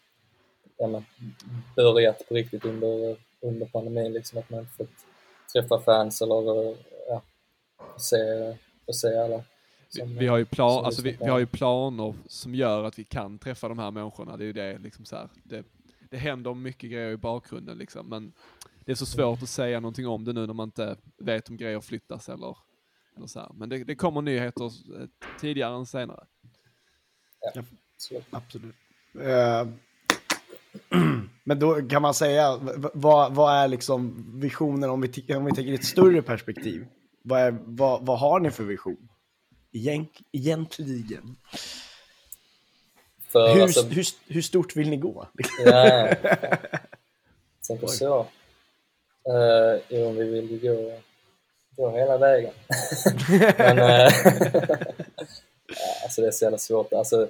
ja, 0.83 1.03
börjat 1.77 2.29
på 2.29 2.35
riktigt 2.35 2.65
under, 2.65 3.17
under 3.41 3.67
pandemin, 3.67 4.13
liksom, 4.13 4.39
att 4.39 4.51
man 4.51 4.61
inte 4.61 4.73
fått 4.73 5.07
träffa 5.53 5.81
fans 5.81 6.23
eller 6.23 6.77
ja, 7.09 7.23
se, 7.97 8.17
se 8.93 9.19
alla. 9.19 9.45
Vi, 9.95 10.01
som- 10.01 10.17
vi, 10.19 10.27
har 10.27 10.39
ju 10.39 10.45
plan, 10.45 10.85
alltså 10.85 11.03
vi, 11.03 11.17
vi 11.21 11.27
har 11.27 11.39
ju 11.39 11.47
planer 11.47 12.15
som 12.27 12.55
gör 12.55 12.85
att 12.85 12.99
vi 12.99 13.05
kan 13.05 13.39
träffa 13.39 13.69
de 13.69 13.79
här 13.79 13.91
människorna. 13.91 14.37
Det 14.37 14.45
är 14.45 14.47
ju 14.47 14.53
det, 14.53 14.79
liksom 14.79 15.05
så 15.05 15.17
här, 15.17 15.29
det, 15.45 15.65
det 16.11 16.17
händer 16.17 16.55
mycket 16.55 16.91
grejer 16.91 17.11
i 17.11 17.17
bakgrunden 17.17 17.79
liksom, 17.79 18.09
men 18.09 18.33
det 18.85 18.93
är 18.93 18.97
så 18.97 19.07
svårt 19.07 19.43
att 19.43 19.49
säga 19.49 19.81
någonting 19.81 20.07
om 20.07 20.25
det 20.25 20.33
nu 20.33 20.47
när 20.47 20.55
man 20.55 20.69
inte 20.69 20.97
vet 21.17 21.49
om 21.49 21.57
grejer 21.57 21.81
flyttas 21.81 22.29
eller, 22.29 22.57
eller 23.17 23.27
så 23.27 23.41
här. 23.41 23.51
Men 23.55 23.69
det, 23.69 23.85
det 23.85 23.95
kommer 23.95 24.23
nyheter 24.23 24.65
eh, 24.65 25.07
tidigare 25.41 25.75
än 25.77 25.87
senare. 25.87 26.27
Ja, 27.55 27.63
absolut. 28.31 28.75
Eh, 29.21 29.69
Men 31.45 31.59
då 31.59 31.89
kan 31.89 32.03
man 32.03 32.15
säga, 32.15 32.59
vad, 32.95 33.35
vad 33.35 33.55
är 33.55 33.69
liksom 33.69 34.27
visionen 34.41 34.91
om 34.91 35.01
vi, 35.01 35.35
om 35.35 35.45
vi 35.45 35.53
tänker 35.53 35.73
i 35.73 35.75
ett 35.75 35.85
större 35.85 36.23
perspektiv? 36.23 36.87
Vad, 37.23 37.41
är, 37.41 37.59
vad, 37.65 38.07
vad 38.07 38.19
har 38.19 38.41
ni 38.41 38.51
för 38.51 38.65
vision? 38.65 39.09
Egent, 39.73 40.19
egentligen. 40.33 41.37
För, 43.29 43.55
hur, 43.55 43.63
alltså- 43.63 43.87
hur, 43.87 44.07
hur 44.27 44.43
stort 44.43 44.77
vill 44.77 44.91
ni 44.91 44.97
gå? 44.97 45.29
Ja, 45.65 45.89
ja. 45.89 46.15
Tänker 47.69 47.87
så. 47.87 48.21
Uh, 49.29 49.81
jo, 49.89 50.11
vi 50.11 50.25
vill 50.25 50.51
ju 50.51 50.59
gå, 50.59 51.01
gå 51.77 51.91
hela 51.91 52.19
vägen. 52.19 52.53
Men, 53.59 53.77
ja, 53.77 54.05
alltså 56.03 56.21
det 56.21 56.27
är 56.27 56.31
så 56.31 56.45
jävla 56.45 56.59
svårt. 56.59 56.93
Alltså, 56.93 57.29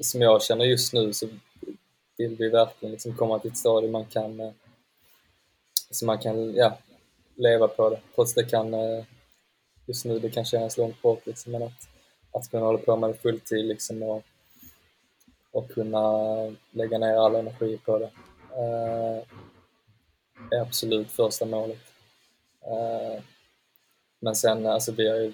som 0.00 0.22
jag 0.22 0.42
känner 0.42 0.64
just 0.64 0.92
nu 0.92 1.12
så 1.12 1.28
vill 2.18 2.36
vi 2.36 2.48
verkligen 2.48 2.92
liksom 2.92 3.16
komma 3.16 3.38
till 3.38 3.50
ett 3.50 3.56
stadie 3.56 3.90
man 3.90 4.06
kan, 4.06 4.40
eh, 4.40 4.52
så 5.90 6.06
man 6.06 6.18
kan 6.18 6.54
ja, 6.54 6.78
leva 7.34 7.68
på 7.68 7.90
det. 7.90 8.00
Trots 8.14 8.34
det 8.34 8.44
kan, 8.44 8.74
eh, 8.74 9.04
just 9.86 10.04
nu 10.04 10.18
det 10.18 10.30
kan 10.30 10.44
kännas 10.44 10.76
långt 10.76 11.02
bort 11.02 11.26
liksom, 11.26 11.52
men 11.52 11.62
att, 11.62 11.88
att 12.32 12.50
kunna 12.50 12.66
hålla 12.66 12.78
på 12.78 12.96
med 12.96 13.10
det 13.10 13.14
fulltid 13.14 13.64
liksom 13.64 14.02
och, 14.02 14.22
och 15.50 15.70
kunna 15.70 16.02
lägga 16.70 16.98
ner 16.98 17.14
all 17.16 17.34
energi 17.34 17.78
på 17.84 17.98
det 17.98 18.10
eh, 18.56 19.22
är 20.50 20.60
absolut 20.60 21.10
första 21.10 21.44
målet. 21.44 21.80
Eh, 22.60 23.22
men 24.20 24.36
sen, 24.36 24.66
alltså 24.66 24.92
vi 24.92 25.08
har 25.08 25.16
ju 25.16 25.32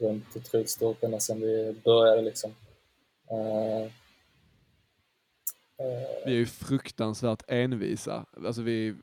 drömt 0.00 0.36
otroligt 0.36 0.70
stort 0.70 1.02
ända 1.02 1.20
sedan 1.20 1.40
vi 1.40 1.76
började 1.84 2.22
liksom. 2.22 2.54
Eh, 3.30 3.92
vi 6.24 6.32
är 6.32 6.36
ju 6.36 6.46
fruktansvärt 6.46 7.42
envisa. 7.48 8.26
Alltså 8.46 8.62
vi, 8.62 8.94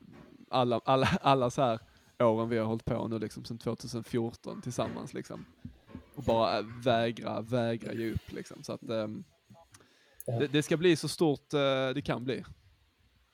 alla, 0.50 0.80
alla, 0.84 1.08
alla 1.22 1.50
så 1.50 1.62
här 1.62 1.78
åren 2.18 2.48
vi 2.48 2.58
har 2.58 2.66
hållit 2.66 2.84
på 2.84 3.08
nu 3.08 3.18
liksom 3.18 3.44
sedan 3.44 3.58
2014 3.58 4.62
tillsammans 4.62 5.14
liksom. 5.14 5.44
Och 6.14 6.22
bara 6.22 6.62
vägra, 6.62 7.40
vägra 7.40 7.92
ge 7.92 8.12
upp 8.12 8.32
liksom. 8.32 8.62
Så 8.62 8.72
att 8.72 8.90
ehm, 8.90 9.24
det, 10.26 10.46
det 10.46 10.62
ska 10.62 10.76
bli 10.76 10.96
så 10.96 11.08
stort 11.08 11.54
eh, 11.54 11.88
det 11.94 12.02
kan 12.04 12.24
bli. 12.24 12.44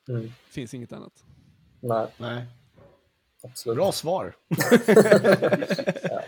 Mm. 0.09 0.33
Finns 0.49 0.75
inget 0.75 0.93
annat. 0.93 1.25
Nej. 1.81 2.07
Nej. 2.17 2.47
Absolut. 3.43 3.77
Bra 3.77 3.93
svar. 3.93 4.37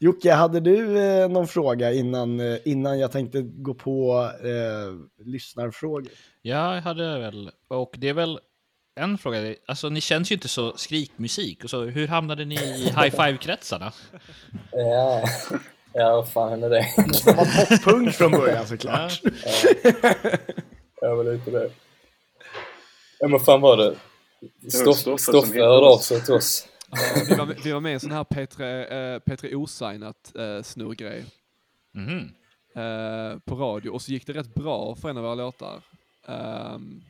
Jocke, 0.00 0.32
hade 0.32 0.60
du 0.60 0.98
eh, 0.98 1.28
någon 1.28 1.48
fråga 1.48 1.92
innan, 1.92 2.40
eh, 2.40 2.58
innan 2.64 2.98
jag 2.98 3.12
tänkte 3.12 3.42
gå 3.42 3.74
på 3.74 4.30
eh, 4.42 5.24
lyssnarfrågor? 5.26 6.12
Ja, 6.42 6.74
jag 6.74 6.82
hade 6.82 7.18
väl. 7.18 7.50
Och 7.68 7.94
det 7.98 8.08
är 8.08 8.12
väl 8.14 8.38
en 9.00 9.18
fråga. 9.18 9.54
Alltså, 9.66 9.88
ni 9.88 10.00
känns 10.00 10.30
ju 10.30 10.34
inte 10.34 10.48
så 10.48 10.76
skrikmusik. 10.76 11.64
Och 11.64 11.70
så, 11.70 11.82
hur 11.82 12.08
hamnade 12.08 12.44
ni 12.44 12.54
i 12.54 12.84
high 12.84 13.10
five-kretsarna? 13.10 13.92
Ja, 14.72 15.24
ja 15.92 16.16
vad 16.16 16.28
fan 16.28 16.62
är 16.62 16.70
det? 16.70 16.86
Det 17.24 17.36
var 17.36 17.66
poppunk 17.76 18.14
från 18.14 18.30
början 18.30 18.66
såklart. 18.66 19.20
Jag 21.00 21.16
var 21.16 21.24
lite 21.24 21.50
det. 21.50 21.70
Ja 23.18 23.28
men 23.28 23.40
fan 23.40 23.60
var 23.60 23.76
det? 23.76 23.94
Stoff, 24.70 25.20
Stoffe 25.20 25.60
hörde 25.60 25.86
av 25.86 25.98
sig 25.98 26.24
till 26.24 26.34
oss. 26.34 26.67
Ja, 26.90 27.22
vi, 27.28 27.34
var, 27.34 27.46
med- 27.46 27.60
vi 27.64 27.72
var 27.72 27.80
med 27.80 27.90
i 27.90 27.94
en 27.94 28.00
sån 28.00 28.10
här 28.12 28.24
P3, 28.24 28.62
eh, 28.92 29.20
P3 29.20 29.54
Osignat 29.54 30.36
eh, 30.36 30.62
snurrgrej. 30.62 31.24
Mhm. 31.92 32.18
eh, 32.74 33.38
på 33.38 33.54
radio 33.54 33.90
och 33.90 34.02
så 34.02 34.12
gick 34.12 34.26
det 34.26 34.32
rätt 34.32 34.54
bra 34.54 34.94
för 34.94 35.08
en 35.10 35.16
av 35.16 35.22
våra 35.22 35.34
låtar. 35.34 35.82
Ehm, 36.26 37.02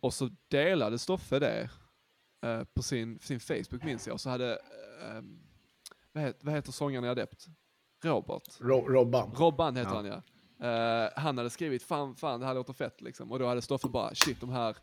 och 0.00 0.14
så 0.14 0.30
delade 0.48 0.98
Stoffe 0.98 1.38
det 1.38 1.70
eh, 2.42 2.64
på 2.74 2.82
sin, 2.82 3.18
sin 3.18 3.40
Facebook 3.40 3.84
minns 3.84 4.06
jag. 4.06 4.14
Och 4.14 4.20
så 4.20 4.30
hade, 4.30 4.58
ehm, 5.10 5.38
vad, 6.12 6.24
heter, 6.24 6.46
vad 6.46 6.54
heter 6.54 6.72
sångaren 6.72 7.04
i 7.04 7.08
Adept? 7.08 7.46
Robert? 8.04 8.42
Ro- 8.60 8.88
Robban. 8.88 9.32
Robban 9.36 9.76
heter 9.76 9.90
Ja. 9.90 9.96
han 9.96 10.06
ja. 10.06 10.22
Eh, 10.66 11.10
han 11.16 11.38
hade 11.38 11.50
skrivit 11.50 11.82
fan, 11.82 12.16
fan 12.16 12.40
det 12.40 12.46
här 12.46 12.54
låter 12.54 12.72
fett 12.72 13.00
liksom. 13.00 13.32
Och 13.32 13.38
då 13.38 13.46
hade 13.46 13.62
Stoffe 13.62 13.88
bara 13.88 14.14
shit 14.14 14.40
de 14.40 14.50
här, 14.50 14.76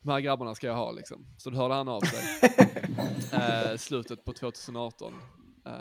de 0.00 0.10
här 0.10 0.20
grabbarna 0.20 0.54
ska 0.54 0.66
jag 0.66 0.74
ha 0.74 0.92
liksom. 0.92 1.26
Så 1.38 1.50
då 1.50 1.56
hörde 1.56 1.74
han 1.74 1.88
av 1.88 2.00
sig. 2.00 2.50
eh, 3.32 3.76
slutet 3.76 4.24
på 4.24 4.32
2018. 4.32 5.14
Eh, 5.66 5.72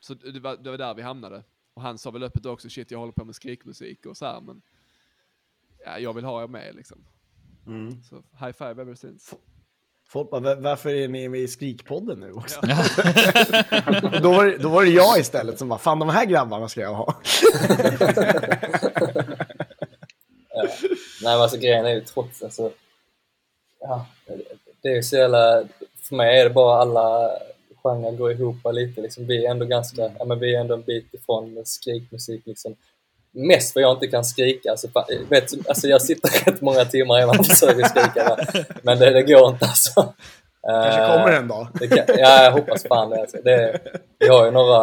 så 0.00 0.14
det 0.14 0.40
var, 0.40 0.56
det 0.56 0.70
var 0.70 0.78
där 0.78 0.94
vi 0.94 1.02
hamnade. 1.02 1.42
Och 1.74 1.82
han 1.82 1.98
sa 1.98 2.10
väl 2.10 2.22
öppet 2.22 2.46
också 2.46 2.68
shit 2.68 2.90
jag 2.90 2.98
håller 2.98 3.12
på 3.12 3.24
med 3.24 3.34
skrikmusik 3.34 4.06
och 4.06 4.16
så 4.16 4.26
här 4.26 4.40
men 4.40 4.62
ja, 5.84 5.98
jag 5.98 6.12
vill 6.14 6.24
ha 6.24 6.42
er 6.42 6.46
med 6.48 6.74
liksom. 6.74 7.04
Mm. 7.66 8.02
Så 8.02 8.14
high 8.16 8.52
five 8.52 8.70
ever 8.82 8.94
since. 8.94 9.36
Folk 10.10 10.30
bara, 10.30 10.40
"Va- 10.40 10.60
varför 10.60 10.90
är 10.90 11.08
ni 11.08 11.28
med 11.28 11.40
i 11.40 11.48
Skrikpodden 11.48 12.20
nu 12.20 12.32
också? 12.32 12.60
Ja. 12.62 12.84
då, 14.22 14.30
var, 14.32 14.44
det- 14.46 14.58
då 14.58 14.68
var 14.68 14.82
det 14.84 14.90
jag 14.90 15.18
istället 15.18 15.58
som 15.58 15.68
bara, 15.68 15.78
fan 15.78 15.98
de 15.98 16.08
här 16.08 16.24
grabbarna 16.26 16.68
ska 16.68 16.80
jag 16.80 16.94
ha. 16.94 17.14
Ja. 20.50 20.62
Nej 21.22 21.34
men 21.34 21.40
alltså 21.42 21.56
grejen 21.58 21.86
är 21.86 21.90
ju 21.94 22.00
trots, 22.00 22.42
alltså, 22.42 22.70
ja, 23.80 24.06
det 24.82 24.88
är 24.88 25.02
så 25.02 25.16
jävla, 25.16 25.62
för 26.02 26.16
mig 26.16 26.40
är 26.40 26.44
det 26.44 26.50
bara 26.50 26.80
alla 26.80 27.30
genrer 27.82 28.12
går 28.12 28.32
ihop 28.32 28.56
lite 28.72 29.00
liksom. 29.00 29.26
Vi 29.26 29.46
är 29.46 29.50
ändå 29.50 29.66
ganska, 29.66 30.10
ja 30.18 30.24
men 30.24 30.38
vi 30.38 30.54
är 30.54 30.60
ändå 30.60 30.74
en 30.74 30.82
bit 30.82 31.14
ifrån 31.14 31.62
skrikmusik 31.64 32.42
liksom. 32.44 32.76
Mest 33.30 33.72
för 33.72 33.80
jag 33.80 33.92
inte 33.96 34.06
kan 34.06 34.24
skrika, 34.24 34.70
alltså, 34.70 34.88
vet, 35.28 35.68
alltså 35.68 35.88
jag 35.88 36.02
sitter 36.02 36.44
rätt 36.50 36.60
många 36.60 36.84
timmar 36.84 37.22
innan 37.22 37.36
jag 37.36 37.46
försöker 37.46 37.84
skrika 37.84 38.28
va? 38.28 38.62
men 38.82 38.98
det, 38.98 39.10
det 39.10 39.22
går 39.22 39.48
inte 39.48 39.64
alltså. 39.66 40.14
Kanske 40.62 41.02
Eh, 41.02 41.16
kommer 41.16 41.32
en 41.32 41.48
dag. 41.48 41.68
det 41.80 41.88
kan, 41.88 42.04
ja, 42.08 42.44
jag 42.44 42.52
hoppas 42.52 42.82
fan 42.82 43.10
det. 43.10 43.20
Alltså. 43.20 43.36
det 43.44 43.80
vi 44.18 44.28
har 44.28 44.44
ju 44.44 44.50
några, 44.50 44.80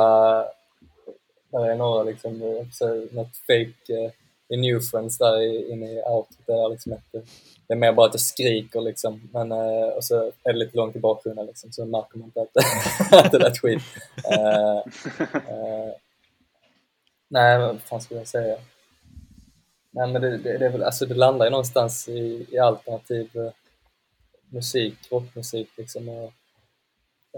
där 1.51 1.69
är 1.69 1.75
några 1.75 2.03
liksom, 2.03 2.65
så, 2.71 3.07
något 3.11 3.37
fake 3.47 4.03
eh, 4.03 4.11
i 4.49 4.57
New 4.57 4.79
Friends 4.79 5.17
där 5.17 5.41
inne 5.71 5.85
i 5.85 6.03
outet 6.03 6.47
där 6.47 6.69
liksom 6.69 6.91
ett, 6.91 7.25
det 7.67 7.73
är 7.73 7.77
mer 7.77 7.93
bara 7.93 8.07
att 8.07 8.13
jag 8.13 8.21
skriker 8.21 8.81
liksom, 8.81 9.29
men 9.33 9.51
eh, 9.51 9.87
och 9.87 10.03
så 10.03 10.31
är 10.43 10.53
det 10.53 10.59
lite 10.59 10.77
långt 10.77 10.95
i 10.95 10.99
bakgrunden 10.99 11.45
liksom, 11.45 11.71
så 11.71 11.85
märker 11.85 12.17
man 12.17 12.27
inte 12.27 12.41
att, 12.41 12.57
att 13.25 13.31
det 13.31 13.39
lät 13.39 13.57
skit. 13.57 13.81
Eh, 14.31 14.77
eh, 15.33 15.93
nej, 17.29 17.59
vad 17.59 17.81
fan 17.81 18.01
skulle 18.01 18.19
jag 18.19 18.27
säga? 18.27 18.57
Nej, 19.91 20.07
men 20.07 20.21
det, 20.21 20.37
det, 20.37 20.57
det 20.57 20.65
är 20.65 20.69
väl, 20.69 20.83
alltså 20.83 21.05
det 21.05 21.15
landar 21.15 21.45
ju 21.45 21.49
någonstans 21.51 22.09
i, 22.09 22.45
i 22.49 22.57
alternativ 22.57 23.29
eh, 23.35 23.51
musik, 24.49 25.11
rockmusik 25.11 25.69
liksom. 25.77 26.09
Och, 26.09 26.33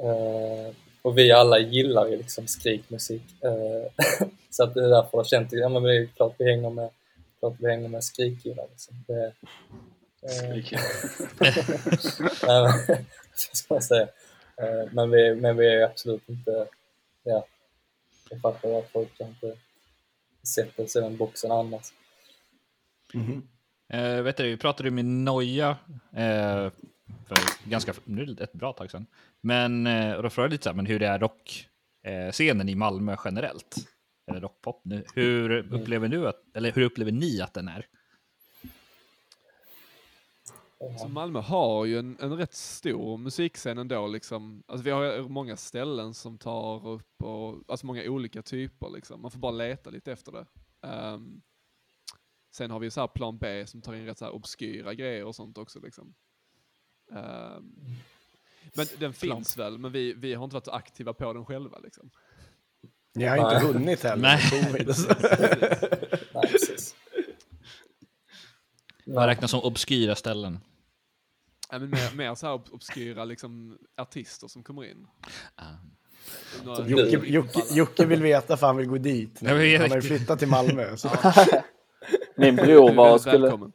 eh, 0.04 0.74
och 1.08 1.18
vi 1.18 1.32
alla 1.32 1.60
gillar 1.60 2.08
ju 2.08 2.18
liksom 2.18 2.48
skrikmusik. 2.48 3.24
Eh, 3.44 4.28
så 4.50 4.64
att 4.64 4.74
det 4.74 4.86
är 4.86 4.90
därför 4.90 5.18
jag 5.18 5.28
känt, 5.28 5.52
ja 5.52 5.70
men 5.70 5.84
det 5.84 5.96
är 5.96 6.06
klart 6.06 6.36
vi 6.38 6.52
hänger 6.52 6.70
med, 6.70 6.90
klart 7.40 7.56
vi 7.60 7.70
hänger 7.70 7.90
med 7.90 8.04
skrikgillar 8.04 8.66
liksom. 8.70 8.96
Det, 9.08 9.26
eh, 10.22 10.50
Nej, 11.40 11.54
men, 12.44 12.64
vad 12.88 13.54
ska 13.54 13.74
man 13.74 13.82
säga? 13.82 14.08
Eh, 14.58 14.92
men, 14.92 15.12
vi, 15.12 15.36
men 15.36 15.58
vi 15.58 15.68
är 15.68 15.84
absolut 15.84 16.30
inte 16.30 16.68
ja, 17.24 17.46
jag 18.30 18.42
fattar 18.42 18.80
att 18.80 18.90
folk 18.90 19.18
kanske 19.18 19.54
sätter 20.44 20.86
sig 20.86 21.02
i 21.02 21.04
den 21.04 21.18
boxen 21.18 21.52
annars. 21.52 21.94
Eh, 23.94 24.22
vet 24.22 24.38
du, 24.38 24.44
vi 24.44 24.58
pratade 24.58 24.90
ju 24.90 24.96
med 24.96 25.06
Noja 25.06 25.78
eh, 26.16 26.72
för 27.28 27.70
ganska, 27.70 27.94
nu 28.06 28.22
är 28.22 28.26
det 28.26 28.44
ett 28.44 28.54
bra 28.54 28.74
tag 28.74 28.92
sedan. 28.92 29.06
Men 29.42 29.88
eh, 29.88 30.22
då 30.22 30.30
frågade 30.30 30.48
jag 30.48 30.52
lite 30.52 30.64
så 30.64 30.70
här, 30.70 30.76
men 30.76 30.86
hur 30.86 31.00
det 31.00 31.08
är 31.08 31.20
rockscenen 31.20 32.68
eh, 32.68 32.74
i 32.74 32.76
Malmö 32.76 33.16
generellt. 33.26 33.76
Eller 34.32 34.42
rockpop 34.42 34.82
nu. 34.86 35.04
Hur 35.16 35.74
upplever 35.74 36.08
du 36.08 36.28
att, 36.28 36.56
eller 36.56 36.72
hur 36.72 36.82
upplever 36.82 37.12
ni 37.12 37.42
att 37.42 37.54
den 37.54 37.68
är? 37.68 37.86
Så 41.00 41.08
Malmö 41.08 41.40
har 41.40 41.86
ju 41.86 42.00
en, 42.00 42.18
en 42.20 42.38
rätt 42.38 42.54
stor 42.54 43.18
musikscen 43.18 43.78
ändå 43.78 44.08
liksom. 44.08 44.64
Alltså 44.68 44.84
vi 44.84 44.92
har 44.92 45.30
många 45.30 45.58
ställen 45.58 46.14
som 46.14 46.38
tar 46.38 46.88
upp 46.88 47.24
och, 47.24 47.64
alltså 47.68 47.86
många 47.86 48.04
olika 48.04 48.42
typer 48.42 48.90
liksom. 48.90 49.22
Man 49.22 49.32
får 49.32 49.40
bara 49.40 49.52
leta 49.52 49.90
lite 49.90 50.12
efter 50.12 50.32
det. 50.32 50.46
Ehm, 50.88 51.42
sen 52.56 52.72
har 52.72 52.80
vi 52.80 52.92
så 52.92 53.00
här 53.00 53.08
plan 53.08 53.38
B 53.38 53.68
som 53.68 53.82
tar 53.82 53.94
in 53.94 54.06
rätt 54.06 54.18
så 54.18 54.26
här 54.26 54.36
obskyra 54.36 54.94
grejer 54.94 55.26
och 55.26 55.36
sånt 55.36 55.58
också 55.58 55.80
liksom. 55.80 56.16
Ehm, 57.16 57.64
men 58.76 58.86
den 59.00 59.14
finns 59.14 59.58
väl, 59.58 59.78
men 59.78 59.92
vi, 59.92 60.14
vi 60.14 60.34
har 60.34 60.44
inte 60.44 60.54
varit 60.54 60.66
så 60.66 60.72
aktiva 60.72 61.14
på 61.14 61.34
den 61.34 61.46
själva 61.46 61.80
liksom. 61.80 62.10
Ni 63.16 63.26
har 63.26 63.38
inte 63.38 63.68
hunnit 63.68 64.04
heller. 64.04 64.22
Nej. 64.22 64.42
precis. 66.52 66.96
Vad 69.06 69.26
räknas 69.26 69.52
som 69.52 69.60
obskyra 69.60 70.16
ställen? 70.16 70.60
Ja, 71.72 71.80
men 71.80 71.90
mer, 71.90 72.16
mer 72.16 72.36
så 72.36 72.48
här 72.48 72.54
ob- 72.54 72.72
obskyra 72.72 73.26
liksom 73.26 73.78
artister 73.98 74.48
som 74.48 74.64
kommer 74.64 74.86
in. 74.86 75.08
Några- 76.64 76.88
Jocke, 76.88 77.28
Jocke, 77.28 77.62
Jocke 77.72 78.06
vill 78.06 78.22
veta 78.22 78.58
för 78.58 78.68
han 78.68 78.78
vill 78.78 78.88
gå 78.88 78.98
dit. 78.98 79.42
Vet 79.42 79.82
Han 79.82 79.90
har 79.90 79.96
ju 79.98 80.02
flyttat 80.02 80.40
till 80.40 80.48
Malmö. 80.48 80.98
Så. 80.98 81.10
Min 82.36 82.56
bror 82.56 82.94
var 82.94 83.06
väldigt 83.06 83.22
skulle... 83.22 83.38
välkommen. 83.38 83.72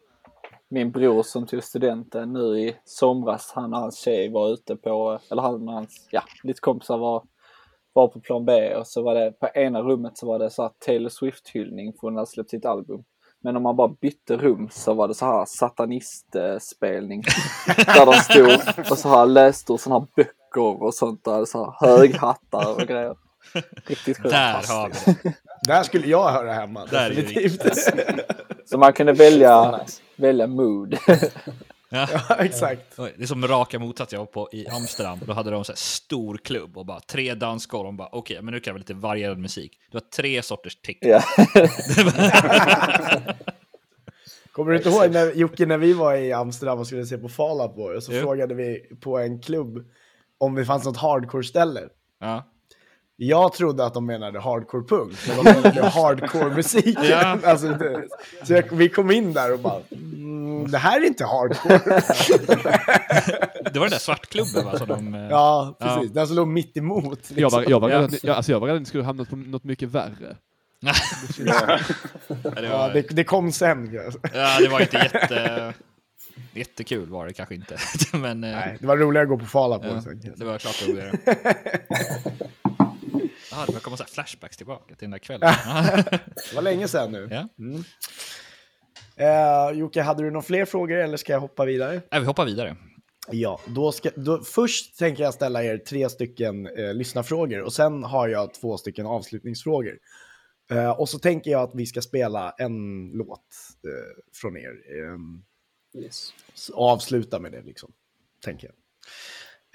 Min 0.72 0.90
bror 0.90 1.22
som 1.22 1.46
tog 1.46 1.64
studenten 1.64 2.32
nu 2.32 2.58
i 2.58 2.76
somras, 2.84 3.52
han 3.54 3.74
och 3.74 3.80
hans 3.80 3.98
tjej 3.98 4.28
var 4.28 4.52
ute 4.52 4.76
på, 4.76 5.18
eller 5.30 5.42
han 5.42 5.68
och 5.68 5.74
hans, 5.74 6.08
ja, 6.10 6.22
lite 6.42 6.60
kompisar 6.60 6.98
var, 6.98 7.22
var 7.92 8.08
på 8.08 8.20
plan 8.20 8.44
B 8.44 8.74
och 8.74 8.86
så 8.86 9.02
var 9.02 9.14
det, 9.14 9.32
på 9.32 9.48
ena 9.54 9.82
rummet 9.82 10.18
så 10.18 10.26
var 10.26 10.38
det 10.38 10.50
så 10.50 10.62
här 10.62 10.70
Taylor 10.86 11.08
Swift-hyllning 11.08 11.92
för 11.92 12.00
hon 12.00 12.16
hade 12.16 12.26
släppt 12.26 12.50
sitt 12.50 12.64
album. 12.64 13.04
Men 13.40 13.56
om 13.56 13.62
man 13.62 13.76
bara 13.76 13.88
bytte 13.88 14.36
rum 14.36 14.68
så 14.70 14.94
var 14.94 15.08
det 15.08 15.14
så 15.14 15.24
här 15.24 15.44
satanistspelning. 15.44 17.22
där 17.76 18.06
de 18.06 18.12
stod 18.12 18.90
och 18.90 18.98
så 18.98 19.08
här 19.08 19.26
läste 19.26 19.72
ur 19.72 19.76
sådana 19.76 20.00
här 20.00 20.08
böcker 20.16 20.82
och 20.82 20.94
sånt 20.94 21.24
där, 21.24 21.44
så 21.44 21.64
här 21.64 21.88
höghattar 21.88 22.74
och 22.74 22.88
grejer. 22.88 23.16
Riktigt 23.86 24.16
sjukt. 24.16 24.30
Där 24.30 24.62
har 24.68 24.88
vi 24.88 25.12
det. 25.22 25.34
Där 25.66 25.82
skulle 25.82 26.06
jag 26.06 26.32
höra 26.32 26.52
hemma. 26.52 26.86
Där 26.86 27.10
är 27.10 27.14
det 27.14 27.22
definitivt. 27.22 27.76
Så 28.66 28.78
man 28.78 28.92
kunde 28.92 29.12
välja, 29.12 29.80
välja 30.16 30.46
mood. 30.46 30.96
Ja. 31.06 31.16
ja, 32.28 32.36
exakt. 32.38 32.96
Det 32.96 33.22
är 33.22 33.26
som 33.26 33.46
raka 33.48 33.78
motsats 33.78 34.12
jag 34.12 34.18
var 34.20 34.26
på 34.26 34.48
i 34.52 34.68
Amsterdam. 34.68 35.18
Då 35.26 35.32
hade 35.32 35.50
de 35.50 35.64
så 35.64 35.72
här 35.72 35.76
stor 35.76 36.36
klubb 36.36 36.78
och 36.78 36.86
bara 36.86 37.00
tre 37.00 37.34
dansgolv. 37.34 37.88
Och 37.88 37.94
bara 37.94 38.08
okej, 38.12 38.42
men 38.42 38.54
nu 38.54 38.60
kan 38.60 38.74
vi 38.74 38.78
lite 38.80 38.94
varierad 38.94 39.38
musik. 39.38 39.72
Det 39.90 39.96
var 39.96 40.04
tre 40.16 40.42
sorters 40.42 40.76
techno. 40.76 41.08
ja. 41.08 41.22
Kommer 44.52 44.70
du 44.70 44.76
inte 44.76 44.88
ihåg 44.88 45.10
när, 45.10 45.32
Jocke, 45.34 45.66
när 45.66 45.78
vi 45.78 45.92
var 45.92 46.14
i 46.14 46.32
Amsterdam 46.32 46.78
och 46.78 46.86
skulle 46.86 47.06
se 47.06 47.18
på 47.18 47.28
Fall 47.28 47.60
Out 47.60 47.76
Boy 47.76 47.96
och 47.96 48.02
så 48.02 48.12
Jo. 48.12 48.20
frågade 48.20 48.54
vi 48.54 48.78
på 49.00 49.18
en 49.18 49.42
klubb 49.42 49.86
om 50.38 50.54
det 50.54 50.64
fanns 50.64 50.84
något 50.84 50.96
hardcore-ställe. 50.96 51.80
Ja. 52.20 52.51
Jag 53.16 53.52
trodde 53.52 53.84
att 53.84 53.94
de 53.94 54.06
menade 54.06 54.40
hardcore 54.40 54.82
punk, 54.88 55.12
men 55.28 55.36
de 55.36 55.42
menade 55.52 55.82
hardcore 55.88 56.54
musik. 56.54 56.98
Ja. 57.02 57.38
Alltså, 57.44 57.68
det, 57.68 58.08
så 58.42 58.52
jag, 58.52 58.72
vi 58.72 58.88
kom 58.88 59.10
in 59.10 59.32
där 59.32 59.52
och 59.52 59.58
bara, 59.58 59.80
mm, 59.92 60.70
det 60.70 60.78
här 60.78 61.00
är 61.00 61.04
inte 61.06 61.24
hardcore. 61.24 61.78
Det 63.72 63.78
var 63.78 63.86
den 63.86 63.90
där 63.90 63.98
svartklubben 63.98 64.64
va? 64.64 64.78
Som 64.78 64.88
de, 64.88 65.14
eh, 65.14 65.20
ja, 65.30 65.76
precis. 65.80 66.12
Den 66.12 66.26
som 66.26 66.36
låg 66.36 66.48
mitt 66.48 66.76
emot. 66.76 67.18
Liksom. 67.18 67.36
Jag 67.38 67.50
var, 67.50 67.64
jag 67.68 67.80
var 67.80 67.90
Ja. 67.90 68.06
ni, 68.06 68.18
jag, 68.22 68.36
alltså 68.36 68.52
jag 68.52 68.60
var 68.60 68.66
rädd 68.66 68.76
att 68.76 68.82
ni 68.82 68.86
skulle 68.86 69.04
hamnat 69.04 69.28
på 69.30 69.36
något 69.36 69.64
mycket 69.64 69.88
värre. 69.88 70.36
Ja, 71.38 71.78
det, 72.54 72.66
Ja, 72.66 72.88
det, 72.92 73.02
det 73.02 73.24
kom 73.24 73.52
sen. 73.52 74.00
ja, 74.34 74.58
det 74.60 74.68
var 74.68 74.80
inte 74.80 74.96
jätte, 74.96 75.72
jättekul 76.52 77.08
var 77.08 77.26
det 77.26 77.32
kanske 77.32 77.54
inte. 77.54 77.76
Men 78.12 78.44
eh, 78.44 78.50
Nej, 78.50 78.76
det 78.80 78.86
var 78.86 78.96
roligare 78.96 79.22
att 79.24 79.28
gå 79.28 79.46
på 79.46 79.66
Out 79.72 79.82
Boy 79.82 79.90
ja, 80.22 80.30
det 80.36 80.44
var 80.44 80.58
klart 80.58 80.88
roligare. 80.88 81.12
Ja, 83.50 83.66
det 83.66 83.80
kommer 83.82 83.96
så 83.96 84.02
här 84.02 84.10
flashbacks 84.10 84.56
tillbaka 84.56 84.94
till 84.94 85.04
den 85.04 85.10
där 85.10 85.18
kvällen. 85.18 85.48
Det 86.50 86.54
var 86.54 86.62
länge 86.62 86.88
sedan 86.88 87.12
nu. 87.12 87.28
Ja. 87.30 87.48
Mm. 87.58 87.84
Eh, 89.16 89.78
Jocke, 89.78 90.02
hade 90.02 90.22
du 90.22 90.30
några 90.30 90.42
fler 90.42 90.64
frågor 90.64 90.96
eller 90.96 91.16
ska 91.16 91.32
jag 91.32 91.40
hoppa 91.40 91.64
vidare? 91.64 92.02
Nej, 92.10 92.20
vi 92.20 92.26
hoppar 92.26 92.44
vidare. 92.44 92.76
Ja, 93.30 93.60
då 93.66 93.92
ska, 93.92 94.10
då, 94.16 94.42
först 94.44 94.98
tänker 94.98 95.22
jag 95.22 95.34
ställa 95.34 95.64
er 95.64 95.78
tre 95.78 96.08
stycken 96.08 96.66
eh, 96.66 96.94
lyssnarfrågor 96.94 97.60
och 97.60 97.72
sen 97.72 98.04
har 98.04 98.28
jag 98.28 98.54
två 98.54 98.78
stycken 98.78 99.06
avslutningsfrågor. 99.06 99.98
Eh, 100.70 100.90
och 100.90 101.08
så 101.08 101.18
tänker 101.18 101.50
jag 101.50 101.62
att 101.62 101.74
vi 101.74 101.86
ska 101.86 102.00
spela 102.02 102.54
en 102.58 103.08
låt 103.14 103.40
eh, 103.86 104.22
från 104.40 104.56
er. 104.56 104.72
ehm, 105.04 105.42
Yes. 105.94 106.32
avsluta 106.74 107.38
med 107.38 107.52
det 107.52 107.62
liksom, 107.62 107.92
tänker 108.44 108.66
jag. 108.66 108.74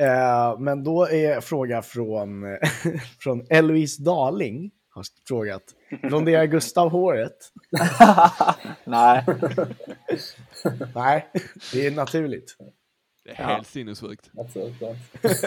Eh, 0.01 0.59
men 0.59 0.83
då 0.83 1.09
är 1.09 1.41
fråga 1.41 1.81
från, 1.81 2.57
från 3.19 3.47
Eloise 3.49 4.03
Darling. 4.03 4.71
Har 4.89 5.05
frågat, 5.27 5.63
blonderar 6.01 6.45
Gustav 6.45 6.89
håret? 6.89 7.37
Nej. 8.83 9.25
Nej, 10.95 11.27
det 11.73 11.87
är 11.87 11.91
naturligt. 11.91 12.55
Det 13.23 13.29
är 13.31 13.35
helt 13.35 13.67
sinnessjukt. 13.67 14.29
Naturligtvis. 14.33 15.45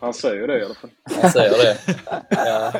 Han 0.00 0.14
säger 0.14 0.46
det 0.46 0.58
i 0.58 0.64
alla 0.64 0.74
fall. 0.74 0.90
Han 1.02 1.30
säger 1.30 1.50
det. 1.50 1.78
Ja. 2.30 2.72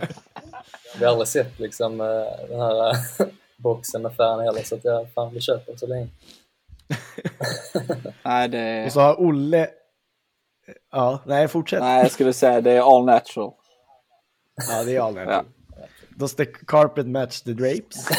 Vi 0.98 1.04
har 1.04 1.12
aldrig 1.12 1.28
sett 1.28 1.58
liksom 1.58 2.00
eh, 2.00 2.48
den 2.48 2.60
här 2.60 2.90
eh, 2.90 3.26
boxen 3.56 4.02
med 4.02 4.16
färgen 4.16 4.40
heller 4.40 4.62
så 4.62 4.74
att 4.74 4.84
jag 4.84 5.12
fan 5.14 5.34
vi 5.34 5.40
köper 5.40 5.76
så 5.76 5.86
länge. 5.86 6.08
Nej, 8.22 8.48
det 8.48 8.84
Och 8.86 8.92
så 8.92 9.00
har 9.00 9.20
Olle... 9.20 9.68
Ja, 10.92 11.22
nej, 11.26 11.48
fortsätt. 11.48 11.80
Nej, 11.80 12.02
jag 12.02 12.10
skulle 12.10 12.32
säga 12.32 12.60
det 12.60 12.72
är 12.72 12.96
all 12.96 13.04
natural. 13.04 13.52
Ja, 14.68 14.84
det 14.84 14.96
är 14.96 15.00
all 15.00 15.16
Ja. 15.16 15.44
Does 16.16 16.34
the 16.36 16.44
carpet 16.44 17.06
match 17.06 17.40
the 17.40 17.52
drapes? 17.52 18.08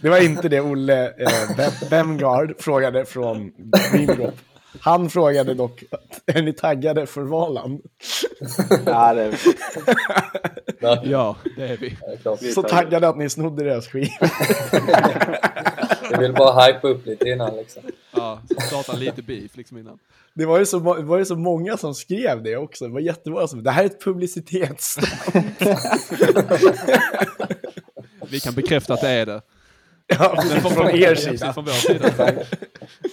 det 0.00 0.08
var 0.08 0.24
inte 0.24 0.48
det 0.48 0.60
Olle 0.60 1.06
eh, 1.06 1.56
Be- 1.56 1.86
Bemgard 1.90 2.54
frågade 2.58 3.04
från 3.04 3.52
Dreamdrop. 3.56 4.34
Han 4.80 5.10
frågade 5.10 5.54
dock, 5.54 5.84
är 6.26 6.42
ni 6.42 6.52
taggade 6.52 7.06
för 7.06 7.22
Valand? 7.22 7.82
Ja, 8.86 9.14
det 9.14 9.22
är... 9.22 9.34
Ja, 11.02 11.36
det 11.56 11.62
är 11.62 11.76
vi. 11.76 11.86
Är. 11.86 12.52
Så 12.52 12.62
taggade 12.62 13.08
att 13.08 13.16
ni 13.16 13.30
snodde 13.30 13.64
deras 13.64 13.86
skivor. 13.88 14.30
Vi 16.10 16.16
vill 16.18 16.32
bara 16.32 16.66
hypa 16.66 16.88
upp 16.88 17.06
lite 17.06 17.28
innan 17.28 17.56
liksom. 17.56 17.82
Ja, 18.12 18.40
starta 18.68 18.92
lite 18.92 19.22
beef 19.22 19.56
liksom 19.56 19.78
innan. 19.78 19.98
Det 20.34 20.46
var, 20.46 20.58
ju 20.58 20.66
så, 20.66 20.94
det 20.94 21.02
var 21.02 21.18
ju 21.18 21.24
så 21.24 21.36
många 21.36 21.76
som 21.76 21.94
skrev 21.94 22.42
det 22.42 22.56
också. 22.56 22.84
Det 22.86 22.92
var 22.92 23.00
jättemånga 23.00 23.46
som 23.46 23.62
det 23.62 23.70
här 23.70 23.82
är 23.82 23.86
ett 23.86 24.04
publicitetsstunt. 24.04 25.62
Vi 28.30 28.40
kan 28.40 28.54
bekräfta 28.54 28.94
att 28.94 29.00
det 29.00 29.08
är 29.08 29.26
det. 29.26 29.42
Ja, 30.08 30.42
från 30.74 30.90
er 30.90 31.14
sida. 31.14 31.52
Från 31.52 31.64
vår 31.64 31.72
sida. 31.72 32.32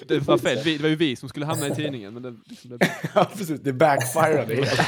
Det 0.08 0.20
var 0.20 0.38
fel. 0.38 0.60
Vi, 0.64 0.78
det 0.78 0.84
var 0.84 0.90
ju 0.90 0.96
vi 0.96 1.16
som 1.16 1.30
skulle 1.30 1.46
hamna 1.46 1.68
i 1.68 1.76
tidningen. 1.76 2.14
Men 2.14 2.24
det, 2.24 2.36
liksom, 2.46 2.78
det, 2.78 2.92
Ja, 3.16 3.30
precis. 3.38 3.62
Det 3.62 3.74
backfirade 3.74 4.56
helt. 4.66 4.80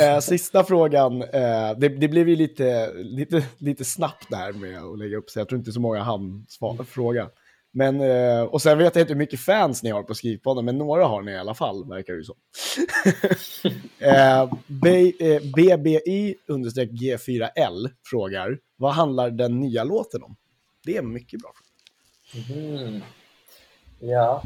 Eh, 0.00 0.18
sista 0.20 0.64
frågan. 0.64 1.22
Eh, 1.22 1.78
det, 1.78 1.88
det 1.88 2.08
blev 2.08 2.28
ju 2.28 2.36
lite, 2.36 2.92
lite, 2.94 3.44
lite 3.58 3.84
snabbt 3.84 4.30
där 4.30 4.52
med 4.52 4.82
att 4.82 4.98
lägga 4.98 5.16
upp 5.16 5.30
sig. 5.30 5.40
Jag 5.40 5.48
tror 5.48 5.58
inte 5.58 5.72
så 5.72 5.80
många 5.80 6.02
hann 6.02 6.46
svara, 6.48 6.84
fråga. 6.84 7.28
Men, 7.76 8.00
eh, 8.00 8.42
och 8.42 8.62
sen 8.62 8.78
vet 8.78 8.94
jag 8.94 9.02
inte 9.02 9.12
hur 9.12 9.18
mycket 9.18 9.40
fans 9.40 9.82
ni 9.82 9.90
har 9.90 10.02
på 10.02 10.14
Skrivpodden, 10.14 10.64
men 10.64 10.78
några 10.78 11.04
har 11.04 11.22
ni 11.22 11.32
i 11.32 11.36
alla 11.36 11.54
fall, 11.54 11.88
verkar 11.88 12.12
det 12.12 12.18
ju 12.18 12.24
som. 12.24 12.36
Eh, 13.98 14.50
BBI 15.56 16.36
eh, 16.48 16.54
G4L 16.54 17.90
frågar, 18.04 18.58
vad 18.76 18.92
handlar 18.92 19.30
den 19.30 19.60
nya 19.60 19.84
låten 19.84 20.22
om? 20.22 20.36
Det 20.84 20.96
är 20.96 21.02
mycket 21.02 21.40
bra 21.40 21.52
mm. 22.50 23.00
Ja, 23.98 24.42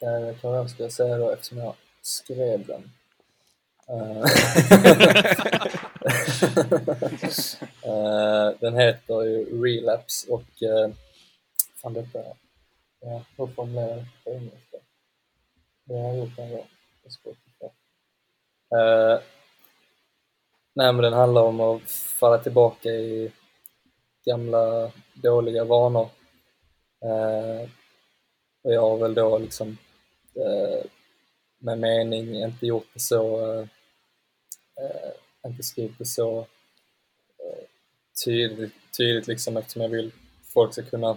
eh, 0.00 0.20
det 0.26 0.34
kan 0.40 0.50
jag 0.50 0.70
ska 0.70 0.90
säga 0.90 1.18
då 1.18 1.30
eftersom 1.30 1.58
jag 1.58 1.74
skrev 2.02 2.66
den. 2.66 2.90
Den 8.60 8.76
heter 8.76 9.22
ju 9.22 9.64
Relapse 9.64 10.30
och 10.30 10.44
fan 11.82 11.92
detta, 11.92 12.18
ja, 13.00 13.24
hur 13.36 13.46
formulerar 13.46 13.94
du 13.96 14.00
det 14.00 14.24
på 14.24 14.30
engelska? 14.30 14.76
Det 15.84 15.94
har 15.94 16.08
jag 16.08 16.16
gjort 16.16 16.38
en 16.38 16.50
gång 16.50 16.66
på 17.02 17.10
Spotify. 17.10 17.66
Uh, 18.74 19.20
nej 20.74 20.92
men 20.92 20.96
den 20.96 21.12
handlar 21.12 21.42
om 21.42 21.60
att 21.60 21.90
falla 21.90 22.38
tillbaka 22.38 22.88
i 22.88 23.32
gamla 24.24 24.92
dåliga 25.14 25.64
vanor. 25.64 26.08
Uh, 27.04 27.68
och 28.62 28.72
jag 28.72 28.80
har 28.80 28.98
väl 28.98 29.14
då 29.14 29.38
liksom 29.38 29.68
uh, 30.36 30.84
med 31.58 31.78
mening 31.78 32.34
inte 32.34 32.66
gjort 32.66 32.86
det 32.94 33.00
så, 33.00 33.40
uh, 33.40 33.66
inte 35.46 35.62
skrivit 35.62 35.98
det 35.98 36.04
så 36.04 36.46
tydligt, 38.24 38.74
tydligt 38.98 39.26
liksom 39.26 39.56
eftersom 39.56 39.82
jag 39.82 39.88
vill 39.88 40.12
folk 40.42 40.72
ska 40.72 40.82
kunna 40.82 41.16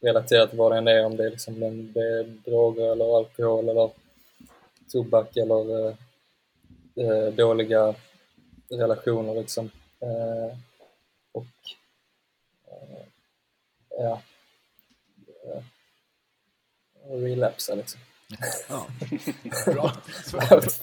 relatera 0.00 0.46
till 0.46 0.58
vad 0.58 0.72
det 0.72 0.78
än 0.78 0.88
är, 0.88 1.04
om 1.04 1.16
det 1.16 1.26
är, 1.26 1.30
liksom, 1.30 1.62
om 1.62 1.92
det 1.92 2.00
är 2.00 2.24
droger 2.24 2.92
eller 2.92 3.18
alkohol 3.18 3.68
eller 3.68 3.90
tobak 4.92 5.36
eller 5.36 5.88
eh, 5.88 5.94
eh, 6.96 7.32
dåliga 7.32 7.94
relationer 8.70 9.34
liksom. 9.34 9.70
Eh, 10.00 10.58
och 11.32 11.46
eh, 12.66 13.06
ja, 13.90 14.22
eh, 15.44 15.62
relapsa 17.10 17.74
liksom. 17.74 18.00
Ja. 18.68 18.86
Bra. 19.72 19.92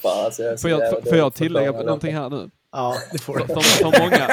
Fan, 0.01 0.25
alltså, 0.25 0.43
jag 0.43 0.61
Får 0.61 0.69
jag, 0.69 1.03
får, 1.03 1.17
jag 1.17 1.33
tillägga 1.33 1.71
någonting 1.71 2.15
här 2.15 2.29
nu? 2.29 2.49
Ja, 2.75 2.97
det 3.11 3.17
får 3.19 3.33
För, 3.33 3.47
du. 3.47 3.53
för, 3.53 3.61
för, 3.61 3.99
många, 3.99 4.27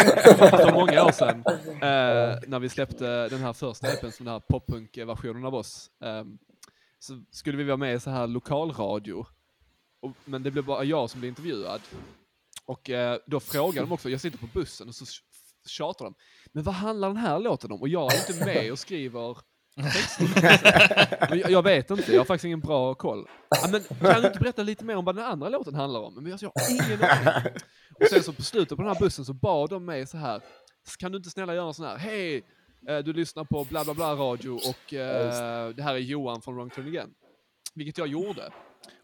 för 0.50 0.72
många 0.72 1.04
år 1.04 1.12
sedan, 1.12 1.42
eh, 1.66 2.48
när 2.48 2.58
vi 2.58 2.68
släppte 2.68 3.28
den 3.28 3.40
här 3.40 3.52
första 3.52 3.92
EPn, 3.92 4.10
som 4.10 4.26
den 4.26 4.32
här 4.32 4.40
poppunk-versionen 4.40 5.44
av 5.44 5.54
oss, 5.54 5.90
eh, 6.04 6.24
så 6.98 7.22
skulle 7.30 7.56
vi 7.56 7.64
vara 7.64 7.76
med 7.76 7.94
i 7.94 8.00
så 8.00 8.10
här 8.10 8.26
lokalradio. 8.26 9.26
Och, 10.02 10.12
men 10.24 10.42
det 10.42 10.50
blev 10.50 10.64
bara 10.64 10.84
jag 10.84 11.10
som 11.10 11.20
blev 11.20 11.28
intervjuad. 11.28 11.80
Och 12.64 12.90
eh, 12.90 13.18
då 13.26 13.40
frågade 13.40 13.86
de 13.86 13.92
också, 13.92 14.10
jag 14.10 14.20
sitter 14.20 14.38
på 14.38 14.46
bussen 14.54 14.88
och 14.88 14.94
så 14.94 15.04
tjatar 15.66 16.04
de, 16.04 16.14
men 16.52 16.64
vad 16.64 16.74
handlar 16.74 17.08
den 17.08 17.16
här 17.16 17.38
låten 17.38 17.72
om? 17.72 17.80
Och 17.80 17.88
jag 17.88 18.14
är 18.14 18.30
inte 18.30 18.44
med 18.44 18.72
och 18.72 18.78
skriver 18.78 19.38
jag, 21.48 21.62
vet 21.62 21.90
inte, 21.90 22.12
jag 22.12 22.20
har 22.20 22.24
faktiskt 22.24 22.44
ingen 22.44 22.60
bra 22.60 22.94
koll. 22.94 23.28
Ja, 23.48 23.68
men 23.72 23.82
kan 24.12 24.22
du 24.22 24.28
inte 24.28 24.40
berätta 24.40 24.62
lite 24.62 24.84
mer 24.84 24.96
om 24.96 25.04
vad 25.04 25.16
den 25.16 25.24
andra 25.24 25.48
låten 25.48 25.74
handlar 25.74 26.00
om? 26.00 26.14
Men 26.14 26.26
jag, 26.26 26.42
jag 26.42 26.52
har 26.54 26.70
ingen 26.70 27.02
aning. 27.02 27.52
Och 28.00 28.06
sen 28.06 28.22
så 28.22 28.32
på 28.32 28.42
slutet 28.42 28.76
på 28.76 28.82
den 28.82 28.92
här 28.92 29.00
bussen 29.00 29.24
så 29.24 29.32
bad 29.32 29.70
de 29.70 29.84
mig 29.84 30.06
så 30.06 30.16
här, 30.16 30.40
kan 30.98 31.12
du 31.12 31.18
inte 31.18 31.30
snälla 31.30 31.54
göra 31.54 31.66
en 31.66 31.74
sån 31.74 31.86
här, 31.86 31.96
hej, 31.96 32.44
eh, 32.88 32.98
du 32.98 33.12
lyssnar 33.12 33.44
på 33.44 33.64
bla 33.64 33.84
bla 33.84 33.94
bla 33.94 34.14
radio 34.14 34.50
och 34.50 34.94
eh, 34.94 35.68
det 35.68 35.82
här 35.82 35.94
är 35.94 35.98
Johan 35.98 36.42
från 36.42 36.54
Wrong 36.54 36.70
Turn 36.70 36.86
Again. 36.86 37.14
Vilket 37.74 37.98
jag 37.98 38.08
gjorde. 38.08 38.52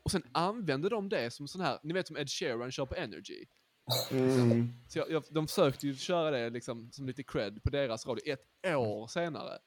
Och 0.02 0.10
sen 0.10 0.22
använde 0.32 0.88
de 0.88 1.08
det 1.08 1.30
som 1.30 1.48
sån 1.48 1.60
här, 1.60 1.78
ni 1.82 1.94
vet 1.94 2.06
som 2.06 2.16
Ed 2.16 2.30
Sheeran 2.30 2.72
kör 2.72 2.86
på 2.86 2.94
Energy. 2.94 3.44
Mm. 4.10 4.72
Så 4.88 4.98
jag, 4.98 5.10
jag, 5.10 5.24
de 5.30 5.46
försökte 5.46 5.86
ju 5.86 5.94
köra 5.94 6.30
det 6.30 6.50
liksom 6.50 6.90
som 6.92 7.06
lite 7.06 7.22
cred 7.22 7.62
på 7.62 7.70
deras 7.70 8.06
radio 8.06 8.32
ett 8.32 8.74
år 8.76 9.06
senare. 9.06 9.58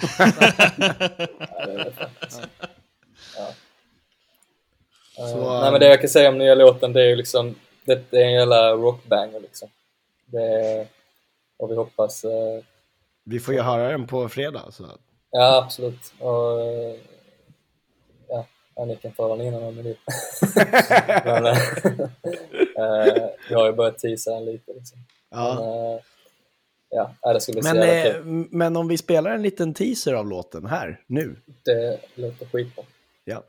Det 0.00 1.76
det. 1.76 1.92
Eh, 5.18 5.26
Så, 5.32 5.60
nej 5.60 5.70
men 5.70 5.80
det 5.80 5.86
jag 5.86 6.00
kan 6.00 6.08
säga 6.10 6.28
om 6.28 6.38
nya 6.38 6.54
låten 6.54 6.92
det 6.92 7.02
är 7.02 7.06
ju 7.08 7.16
liksom, 7.16 7.54
det, 7.84 8.10
det 8.10 8.22
är 8.22 8.24
en 8.24 8.32
jävla 8.32 8.72
rockbanger 8.72 9.40
liksom. 9.40 9.68
Det 10.26 10.86
och 11.56 11.70
vi 11.70 11.74
hoppas, 11.76 12.24
eh, 12.24 12.62
Vi 13.24 13.40
får 13.40 13.54
ju 13.54 13.60
höra 13.60 13.88
den 13.88 14.06
på 14.06 14.28
fredag. 14.28 14.72
Så. 14.72 14.84
ja 15.30 15.62
absolut. 15.64 16.12
Och, 16.18 16.60
eh, 16.60 16.96
ja, 18.28 18.46
ja, 18.74 18.84
ni 18.84 18.96
kan 18.96 19.12
ta 19.12 19.36
den 19.36 19.46
innan 19.46 19.62
om 19.62 19.76
ni 19.76 19.82
vill. 19.82 19.96
men 21.24 21.46
eh, 21.46 21.58
eh, 22.76 23.28
vi 23.48 23.54
har 23.54 23.66
ju 23.66 23.72
börjat 23.72 23.98
teasa 23.98 24.30
den 24.30 24.44
lite 24.44 24.72
liksom. 24.72 24.98
Ja. 25.30 25.54
Men, 25.54 25.94
eh, 25.94 26.00
ja, 26.94 27.32
det 27.32 27.40
ska 27.40 27.52
bli 27.52 27.62
så 27.62 27.68
Men, 27.68 27.76
jävla 27.88 28.08
eh, 28.08 28.14
kul. 28.14 28.46
men 28.50 28.76
om 28.76 28.88
vi 28.88 28.98
spelar 28.98 29.30
en 29.30 29.42
liten 29.42 29.74
teaser 29.74 30.14
av 30.14 30.26
låten 30.26 30.66
här, 30.66 31.00
nu. 31.06 31.36
Det 31.64 31.98
låter 32.14 32.46
skitbra. 32.46 32.84
Ja. 33.24 33.42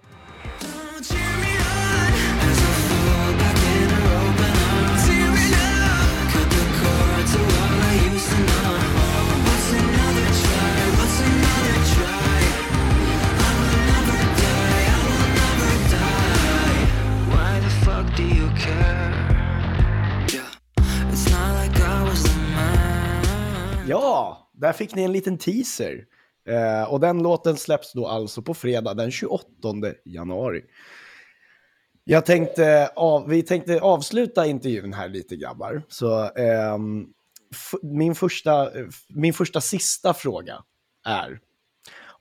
Ja, 23.88 24.50
där 24.54 24.74
fick 24.74 24.96
ni 24.96 25.04
en 25.04 25.12
liten 25.12 25.38
teaser. 25.38 26.06
Eh, 26.50 26.84
och 26.94 27.00
den 27.00 27.24
låten 27.24 27.58
släpps 27.58 27.94
då 27.94 28.08
alltså 28.08 28.42
på 28.42 28.54
fredag 28.54 28.94
den 28.94 29.12
28 29.12 29.48
januari. 30.06 30.62
Jag 32.04 32.26
tänkte, 32.26 32.90
av, 32.96 33.30
vi 33.30 33.44
tänkte 33.44 33.80
avsluta 33.82 34.46
intervjun 34.46 34.94
här 34.94 35.10
lite 35.10 35.36
grabbar. 35.36 35.82
Så 35.88 36.24
f- 37.52 37.80
min, 37.82 38.16
första, 38.16 38.70
min 39.10 39.34
första 39.34 39.62
sista 39.62 40.14
fråga 40.14 40.64
är. 41.06 41.40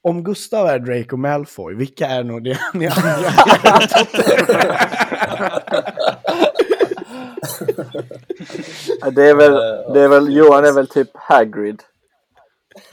Om 0.03 0.25
Gustav 0.25 0.67
är 0.67 0.79
Draco 0.79 1.17
Malfoy, 1.17 1.75
vilka 1.75 2.07
är 2.07 2.25
nog 2.25 2.45
det 2.45 2.59
ni 2.75 2.87
andra? 2.87 3.03
Det 9.13 9.29
är 9.29 9.35
väl, 9.35 9.53
det 9.95 10.01
är 10.01 10.09
väl, 10.09 10.37
Johan 10.37 10.65
är 10.65 10.73
väl 10.73 10.89
typ 10.89 11.11
Hagrid. 11.15 11.83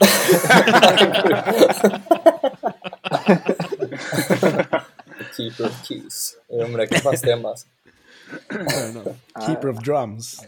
Keeper 5.36 5.66
of 5.66 5.86
Keys. 5.86 6.36
Jo 6.48 6.62
men 6.68 6.72
det 6.72 6.86
kan 6.86 7.00
fan 7.00 7.18
stämma. 7.18 7.48
alltså. 7.48 7.66
Keeper 9.46 9.68
of 9.68 9.78
drums. 9.78 10.40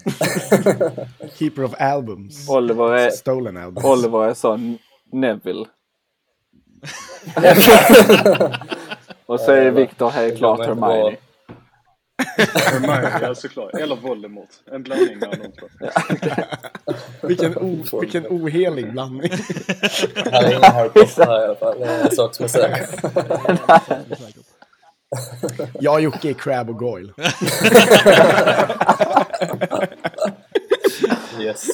Keeper 1.39 1.65
of 1.65 1.75
albums. 1.79 2.49
Oliver 2.49 2.95
är, 2.95 3.11
Stolen 3.11 3.57
albums. 3.57 3.85
Oliver 3.87 4.29
är 4.29 4.35
sån 4.35 4.79
Neville. 5.12 5.67
Och 9.27 9.41
så 9.41 9.53
är 9.53 9.71
Victor 9.71 10.11
helt 10.11 10.39
klart 10.39 10.67
Hermione. 10.67 11.17
Hermione, 12.19 13.19
ja 13.23 13.35
såklart. 13.35 13.75
Eller 13.75 13.97
Voldemort. 13.97 14.49
En 14.73 14.83
blandning 14.83 15.25
av 15.27 15.31
de 15.31 15.53
två. 15.53 15.67
Vilken, 17.29 17.59
o, 17.59 17.99
vilken 18.01 18.27
ohelig 18.27 18.93
blandning. 18.93 19.31
Här 20.15 20.45
är 20.45 20.49
ingen 20.49 20.62
Harry 20.62 20.89
Potter 20.95 21.27
här 21.27 21.43
i 21.43 21.45
alla 21.45 21.55
fall. 21.55 21.79
Det 21.81 21.87
är 21.87 22.05
en 22.05 22.17
sak 22.17 22.35
som 22.35 22.45
är 22.45 22.49
säker. 22.49 22.89
Jag 25.81 25.95
och 25.95 26.01
Jocke 26.01 26.29
är 26.31 26.33
Crab 26.35 26.71
och 26.71 26.79
Goyle. 26.79 27.12
Yes. 31.41 31.67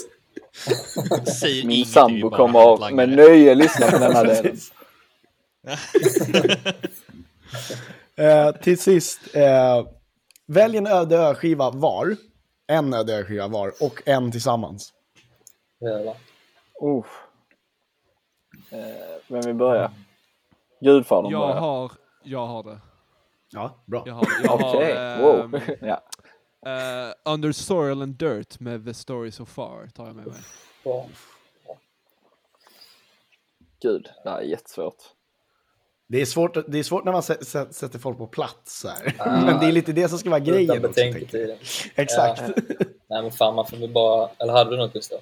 Säger 1.41 1.67
Min 1.67 1.87
sambo 1.87 2.31
kommer 2.31 2.61
handlangare. 2.61 3.07
med 3.07 3.17
nöje 3.17 3.55
lyssna 3.55 3.91
på 3.91 3.99
denna 3.99 4.23
delen. 4.25 4.57
Eh, 8.17 8.53
till 8.53 8.79
sist, 8.79 9.21
eh, 9.33 9.85
välj 10.55 10.77
en 10.77 10.87
öde 10.87 11.17
ö-skiva 11.17 11.71
var. 11.71 12.17
En 12.67 12.95
öde 12.95 13.15
ö-skiva 13.19 13.49
var 13.49 13.73
och 13.81 14.03
en 14.09 14.33
tillsammans. 14.33 14.93
Jävlar. 15.81 16.17
Uh. 16.83 17.05
Eh, 18.71 19.17
vem 19.29 19.41
vill 19.41 19.55
börja? 19.55 19.93
Gudfadern 20.81 21.31
Jag 21.33 21.41
börjar. 21.49 21.61
har, 21.61 21.93
jag 22.23 22.47
har 22.47 22.63
det. 22.63 22.81
Ja, 23.53 23.75
bra. 23.87 24.03
Jag 24.07 24.15
har, 24.15 24.27
Okej, 24.49 24.97
har 24.97 25.19
wow. 25.23 25.61
ja. 25.81 26.03
eh, 26.71 27.15
Under 27.25 27.53
Soil 27.53 28.03
and 28.03 28.15
Dirt 28.15 28.61
med 28.61 28.85
The 28.85 28.95
Story 28.95 29.31
So 29.31 29.45
Far 29.47 29.87
tar 29.95 30.07
jag 30.07 30.17
med 30.17 30.27
mig. 30.27 30.37
Bra. 30.85 31.07
Gud, 33.83 34.09
det 34.25 34.31
här 34.31 34.39
är 34.39 34.43
jättesvårt. 34.43 34.97
Det 36.11 36.21
är, 36.21 36.25
svårt, 36.25 36.57
det 36.69 36.79
är 36.79 36.83
svårt 36.83 37.05
när 37.05 37.13
man 37.13 37.21
sä- 37.21 37.41
sä- 37.41 37.73
sätter 37.73 37.99
folk 37.99 38.19
på 38.19 38.27
plats. 38.27 38.85
Här. 38.85 39.15
Men 39.45 39.61
det 39.61 39.67
är 39.67 39.73
lite 39.73 39.93
det 39.93 40.09
som 40.09 40.19
ska 40.19 40.31
vara 40.31 40.41
grejen. 40.41 40.85
Också. 40.85 41.01
Exakt. 41.95 42.43
Nej 43.09 43.23
men 43.23 43.31
fan 43.31 43.55
man 43.55 43.67
får 43.67 43.77
väl 43.77 43.93
bara... 43.93 44.31
Eller 44.39 44.53
hade 44.53 44.71
du 44.71 44.77
något 44.77 44.93
Gustav? 44.93 45.19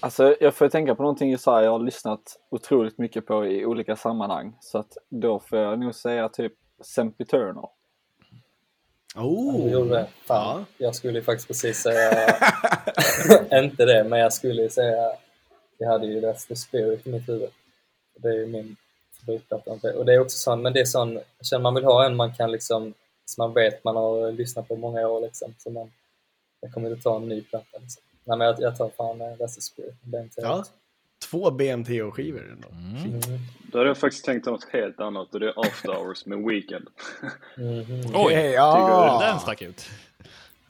Alltså, 0.00 0.36
jag 0.40 0.54
får 0.54 0.68
tänka 0.68 0.94
på 0.94 1.02
någonting 1.02 1.32
Isaiah 1.32 1.64
jag 1.64 1.70
har 1.70 1.78
lyssnat 1.78 2.36
otroligt 2.50 2.98
mycket 2.98 3.26
på 3.26 3.46
i 3.46 3.66
olika 3.66 3.96
sammanhang. 3.96 4.56
Så 4.60 4.78
att 4.78 4.96
då 5.08 5.38
får 5.38 5.58
jag 5.58 5.78
nog 5.78 5.94
säga 5.94 6.28
typ 6.28 6.52
Sempiternal. 6.84 7.68
Oh. 9.16 9.64
Du 9.64 9.70
gjorde 9.70 9.90
det? 9.90 10.08
Fan. 10.26 10.66
Jag 10.78 10.94
skulle 10.94 11.18
ju 11.18 11.24
faktiskt 11.24 11.48
precis 11.48 11.78
säga... 11.78 12.36
inte 13.62 13.84
det, 13.84 14.04
men 14.04 14.18
jag 14.18 14.32
skulle 14.32 14.62
ju 14.62 14.70
säga... 14.70 15.12
Jag 15.78 15.88
hade 15.88 16.06
ju 16.06 16.20
That's 16.20 16.48
the 16.48 16.56
Spirit 16.56 17.06
i 17.06 17.10
mitt 17.10 17.28
huvud. 17.28 17.50
Det 18.22 18.28
är 18.28 18.46
min 18.46 18.76
favoritplatta. 19.26 19.70
Och 19.98 20.04
det 20.04 20.14
är 20.14 20.20
också 20.20 20.38
sån, 20.38 20.62
men 20.62 20.72
det 20.72 20.80
är 20.80 20.84
sån, 20.84 21.20
känner 21.42 21.62
man 21.62 21.74
vill 21.74 21.84
ha 21.84 22.06
en 22.06 22.16
man 22.16 22.34
kan 22.34 22.52
liksom, 22.52 22.94
som 23.24 23.42
man 23.42 23.54
vet 23.54 23.84
man 23.84 23.96
har 23.96 24.32
lyssnat 24.32 24.68
på 24.68 24.76
många 24.76 25.08
år 25.08 25.20
liksom. 25.20 25.54
Så 25.58 25.70
man, 25.70 25.92
jag 26.60 26.72
kommer 26.72 26.90
inte 26.90 27.02
ta 27.02 27.16
en 27.16 27.28
ny 27.28 27.42
platta 27.42 27.78
liksom. 27.78 28.02
Nej 28.24 28.38
men 28.38 28.46
jag, 28.46 28.60
jag 28.60 28.76
tar 28.76 28.90
fan 28.96 29.20
uh, 29.20 29.26
That's 29.26 29.54
the 29.54 29.60
Spirit. 29.60 29.94
BMT. 30.02 30.32
Ja. 30.36 30.64
Två 31.30 31.50
BMTH-skivor 31.50 32.52
ändå. 32.52 32.68
Mm. 32.68 33.20
Då 33.72 33.78
hade 33.78 33.90
jag 33.90 33.98
faktiskt 33.98 34.24
tänkt 34.24 34.46
något 34.46 34.64
helt 34.64 35.00
annat 35.00 35.34
och 35.34 35.40
det 35.40 35.46
är 35.46 35.60
After 35.66 35.92
Hours 35.92 36.26
med 36.26 36.38
Weekend. 36.38 36.88
Mhm. 37.56 38.02
Oj, 38.14 38.32
ja. 38.32 39.18
den 39.22 39.40
stack 39.40 39.62
ut. 39.62 39.90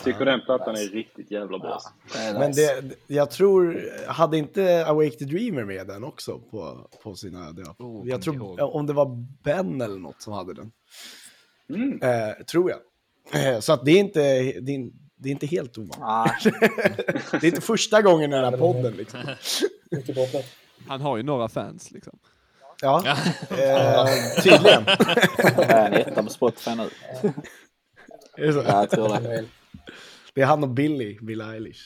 Tycker 0.05 0.25
den 0.25 0.41
plattan 0.41 0.75
är 0.75 0.93
riktigt 0.93 1.31
jävla 1.31 1.59
bra. 1.59 1.81
Det 2.13 2.19
är 2.19 2.39
Men 2.39 2.53
det, 2.53 2.83
jag 3.07 3.31
tror, 3.31 3.91
hade 4.07 4.39
inte 4.39 4.87
Awake 4.87 5.11
the 5.11 5.25
Dreamer 5.25 5.65
med 5.65 5.87
den 5.87 6.05
också 6.05 6.39
på, 6.39 6.89
på 7.03 7.15
sina... 7.15 7.53
Det, 7.53 7.63
Oh, 7.79 8.09
jag 8.09 8.23
tror, 8.23 8.35
ihåg. 8.35 8.61
om 8.61 8.87
det 8.87 8.93
var 8.93 9.27
Ben 9.43 9.81
eller 9.81 9.99
något 9.99 10.23
som 10.23 10.33
hade 10.33 10.55
den. 10.55 10.73
Mm. 11.69 12.03
Eh, 12.03 12.35
tror 12.45 12.71
jag. 12.71 12.81
Eh, 13.55 13.61
så 13.61 13.73
att 13.73 13.85
det 13.85 13.91
är 13.91 13.99
inte, 13.99 14.21
det 14.61 14.75
är, 14.75 14.91
det 15.17 15.29
är 15.29 15.31
inte 15.31 15.47
helt 15.47 15.79
ovanligt. 15.79 15.99
Ah, 16.01 16.31
Det 17.31 17.43
är 17.43 17.49
inte 17.49 17.61
första 17.61 18.03
gången 18.03 18.33
i 18.33 18.37
den 18.37 18.45
här 18.45 18.57
podden 18.59 18.93
liksom. 18.93 19.21
Han 20.89 21.01
har 21.01 21.17
ju 21.17 21.23
några 21.23 21.49
fans 21.49 21.91
liksom. 21.91 22.19
Ja, 22.83 23.03
eh, 23.51 24.07
tydligen. 24.43 24.85
är 25.59 25.87
en 25.87 25.93
etta 25.93 26.23
på 26.23 26.31
Spotify 26.31 26.75
nu. 26.75 26.91
Är 28.37 28.47
det 28.47 28.53
så? 28.53 28.59
Ja, 28.59 28.81
jag 28.81 28.91
tror 28.91 29.09
det. 29.09 29.45
Det 30.41 30.45
är 30.45 30.49
han 30.49 30.63
och 30.63 30.69
Billy, 30.69 31.19
Billie 31.21 31.45
Eilish. 31.45 31.81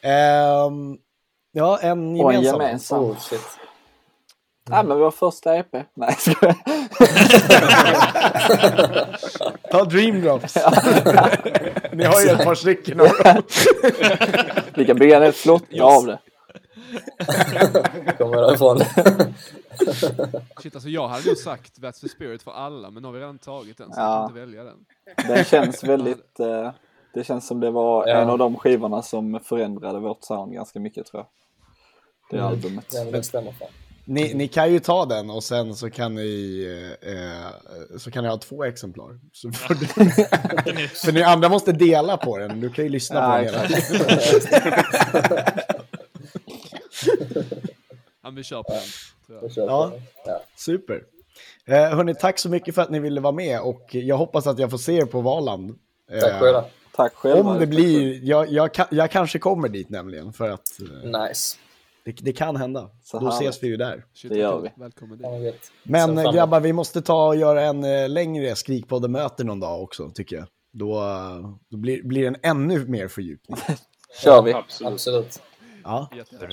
Ehm, 0.00 0.98
ja, 1.52 1.78
en 1.82 2.20
Och 2.20 2.32
en 2.34 2.42
gemensam. 2.42 2.60
gemensam. 2.60 3.04
Oh 3.04 3.18
shit. 3.18 3.40
Ja, 4.70 4.82
men 4.82 4.98
vår 4.98 5.10
första 5.10 5.56
EP. 5.56 5.72
Nej, 5.94 6.16
jag 6.40 6.56
Ta 9.70 9.84
Dream 9.84 10.20
Drops. 10.20 10.54
Ni 11.92 12.04
har 12.04 12.20
ju 12.20 12.28
ett 12.28 12.44
par 12.44 12.54
stycken. 12.54 13.00
av 13.00 13.06
dem. 13.08 13.42
Vi 14.74 14.84
kan 14.86 14.96
bygga 14.96 15.16
en 15.16 15.22
hel 15.22 15.32
flotta 15.32 15.84
av 15.84 16.06
det. 16.06 16.18
Kommer 18.18 18.36
därifrån. 18.36 18.80
Shit, 20.62 20.74
alltså 20.74 20.88
jag 20.88 21.08
hade 21.08 21.26
nog 21.26 21.36
sagt 21.36 21.78
That's 21.78 22.00
the 22.00 22.08
Spirit 22.08 22.42
för 22.42 22.52
alla, 22.52 22.90
men 22.90 23.02
nu 23.02 23.08
har 23.08 23.12
vi 23.12 23.20
redan 23.20 23.38
tagit 23.38 23.78
den 23.78 23.92
så 23.92 24.00
Ja. 24.00 24.04
jag 24.06 24.16
kan 24.16 24.24
inte 24.28 24.40
välja 24.40 24.64
den. 24.64 24.76
Den 25.36 25.44
känns 25.44 25.84
väldigt... 25.84 26.40
Eh, 26.40 26.70
det 27.14 27.24
känns 27.24 27.46
som 27.46 27.60
det 27.60 27.70
var 27.70 28.08
Ja. 28.08 28.14
en 28.16 28.28
av 28.30 28.38
de 28.38 28.56
skivorna 28.56 29.02
som 29.02 29.40
förändrade 29.44 29.98
vårt 29.98 30.24
sound 30.24 30.52
ganska 30.52 30.80
mycket 30.80 31.06
tror 31.06 31.20
jag. 31.20 31.26
Det 32.30 32.36
Mm. 32.36 32.48
albumet. 32.48 32.86
Det 33.12 33.22
stämmer 33.22 33.52
fan. 33.52 33.68
Ni, 34.04 34.34
ni 34.34 34.48
kan 34.48 34.72
ju 34.72 34.80
ta 34.80 35.04
den 35.06 35.30
och 35.30 35.44
sen 35.44 35.74
så 35.74 35.90
kan 35.90 36.14
ni, 36.14 36.62
eh, 37.02 37.12
eh, 37.12 37.98
så 37.98 38.10
kan 38.10 38.24
ni 38.24 38.30
ha 38.30 38.36
två 38.38 38.64
exemplar. 38.64 39.18
Så 39.32 39.52
får 39.52 39.74
du, 39.74 39.86
för 40.88 41.12
ni 41.12 41.22
andra 41.22 41.48
måste 41.48 41.72
dela 41.72 42.16
på 42.16 42.38
den. 42.38 42.60
Du 42.60 42.70
kan 42.70 42.84
ju 42.84 42.90
lyssna 42.90 43.26
på 43.30 43.36
den 43.36 43.44
hela 43.44 43.66
tiden. 43.66 44.06
Ja, 48.22 48.30
vi 48.30 48.42
kör 48.42 48.62
på 48.62 48.72
den. 48.72 49.50
Ja. 49.56 49.92
Super. 50.56 51.02
Eh, 51.66 51.74
hörni, 51.96 52.14
tack 52.14 52.38
så 52.38 52.48
mycket 52.48 52.74
för 52.74 52.82
att 52.82 52.90
ni 52.90 52.98
ville 53.00 53.20
vara 53.20 53.32
med 53.32 53.60
och 53.60 53.94
jag 53.94 54.16
hoppas 54.16 54.46
att 54.46 54.58
jag 54.58 54.70
får 54.70 54.78
se 54.78 54.96
er 54.96 55.04
på 55.04 55.20
Valand. 55.20 55.78
Eh, 56.12 56.20
Tack 56.20 56.32
själva. 56.40 56.64
Tack 57.02 57.14
själva. 57.14 57.50
Om 57.50 57.58
det 57.58 57.66
blir, 57.66 58.20
jag, 58.24 58.48
jag, 58.48 58.70
jag 58.90 59.10
kanske 59.10 59.38
kommer 59.38 59.68
dit 59.68 59.88
nämligen 59.90 60.32
för 60.32 60.50
att 60.50 60.80
eh, 60.80 61.20
Nice. 61.20 61.56
det, 62.04 62.12
det 62.20 62.32
kan 62.32 62.56
hända. 62.56 62.90
Så 63.02 63.18
Då 63.18 63.28
ses 63.28 63.62
vi 63.62 63.66
ju 63.66 63.76
där. 63.76 64.04
Det 64.22 64.38
gör 64.38 64.60
vi. 64.60 64.72
Välkommen 64.76 65.18
dit. 65.18 65.72
Men 65.82 66.18
eh, 66.18 66.32
grabbar, 66.32 66.60
vi 66.60 66.72
måste 66.72 67.02
ta 67.02 67.26
och 67.26 67.36
göra 67.36 67.62
en 67.62 67.84
eh, 67.84 68.08
längre 68.08 68.56
Skrikpodden-möte 68.56 69.44
någon 69.44 69.60
dag 69.60 69.82
också, 69.82 70.10
tycker 70.10 70.36
jag. 70.36 70.46
Då, 70.72 71.02
då 71.70 71.76
blir, 71.76 72.02
blir 72.02 72.20
det 72.20 72.28
en 72.28 72.36
ännu 72.42 72.86
mer 72.86 73.08
fördjupning. 73.08 73.56
Kör 74.22 74.42
vi. 74.42 74.52
Absolut. 74.52 74.92
Absolut. 74.92 75.42
Ja. 75.84 76.08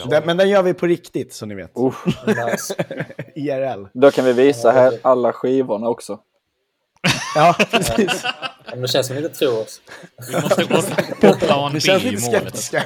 Den, 0.09 0.23
men 0.25 0.37
den 0.37 0.49
gör 0.49 0.63
vi 0.63 0.73
på 0.73 0.85
riktigt, 0.85 1.33
så 1.33 1.45
ni 1.45 1.55
vet. 1.55 1.71
Nice. 2.27 2.75
IRL. 3.35 3.85
Då 3.93 4.11
kan 4.11 4.25
vi 4.25 4.33
visa 4.33 4.71
här 4.71 4.99
alla 5.01 5.33
skivorna 5.33 5.87
också. 5.89 6.19
Ja, 7.35 7.55
precis. 7.71 8.23
Ja, 8.67 8.71
men 8.75 8.81
det 8.81 8.87
känns 8.87 9.07
som 9.07 9.15
att 9.15 9.21
ni 9.21 9.27
inte 9.27 9.39
tror 9.39 9.61
oss. 9.61 9.81
Vi 10.31 10.41
måste 10.41 10.63
gå 10.63 10.81
på 11.21 11.39
plan 11.39 11.71
B 11.73 11.79
i 11.79 12.01
målet. 12.01 12.21
skeptiska. 12.23 12.83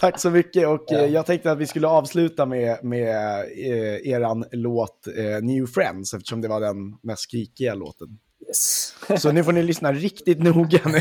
Tack 0.00 0.18
så 0.20 0.30
mycket 0.30 0.68
och 0.68 0.92
eh, 0.92 1.06
jag 1.06 1.26
tänkte 1.26 1.50
att 1.52 1.58
vi 1.58 1.66
skulle 1.66 1.86
avsluta 1.88 2.46
med, 2.46 2.84
med 2.84 3.38
eh, 3.40 4.10
eran 4.12 4.44
låt 4.52 5.06
eh, 5.16 5.42
New 5.42 5.66
Friends 5.66 6.14
eftersom 6.14 6.40
det 6.40 6.48
var 6.48 6.60
den 6.60 6.76
mest 7.02 7.22
skrikiga 7.22 7.74
låten. 7.74 8.08
Yes. 8.48 8.94
Så 9.18 9.32
nu 9.32 9.44
får 9.44 9.52
ni 9.52 9.62
lyssna 9.62 9.92
riktigt 9.92 10.42
noga. 10.42 10.80
nu. 10.84 11.00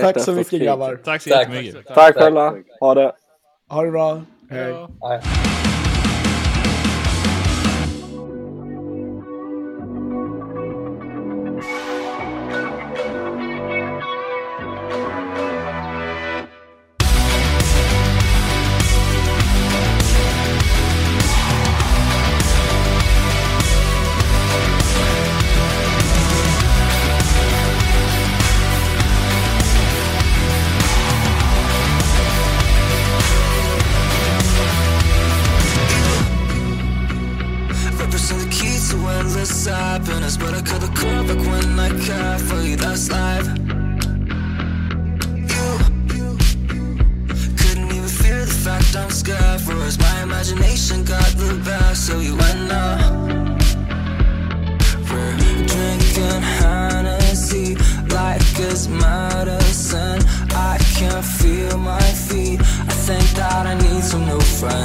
Tack 0.00 0.20
så 0.20 0.32
mycket 0.32 0.46
skrik. 0.46 0.62
grabbar. 0.62 0.96
Tack 1.04 1.22
så 1.22 1.30
Tack. 1.30 1.48
jättemycket. 1.48 1.86
Tack 1.94 2.14
själva. 2.14 2.54
Ha 2.80 2.94
det. 2.94 3.12
Ha 3.68 3.82
det 3.82 3.90
bra. 3.90 4.22
Hej. 4.50 4.74
Nej. 5.00 5.20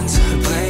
New 0.01 0.41
friends 0.41 0.61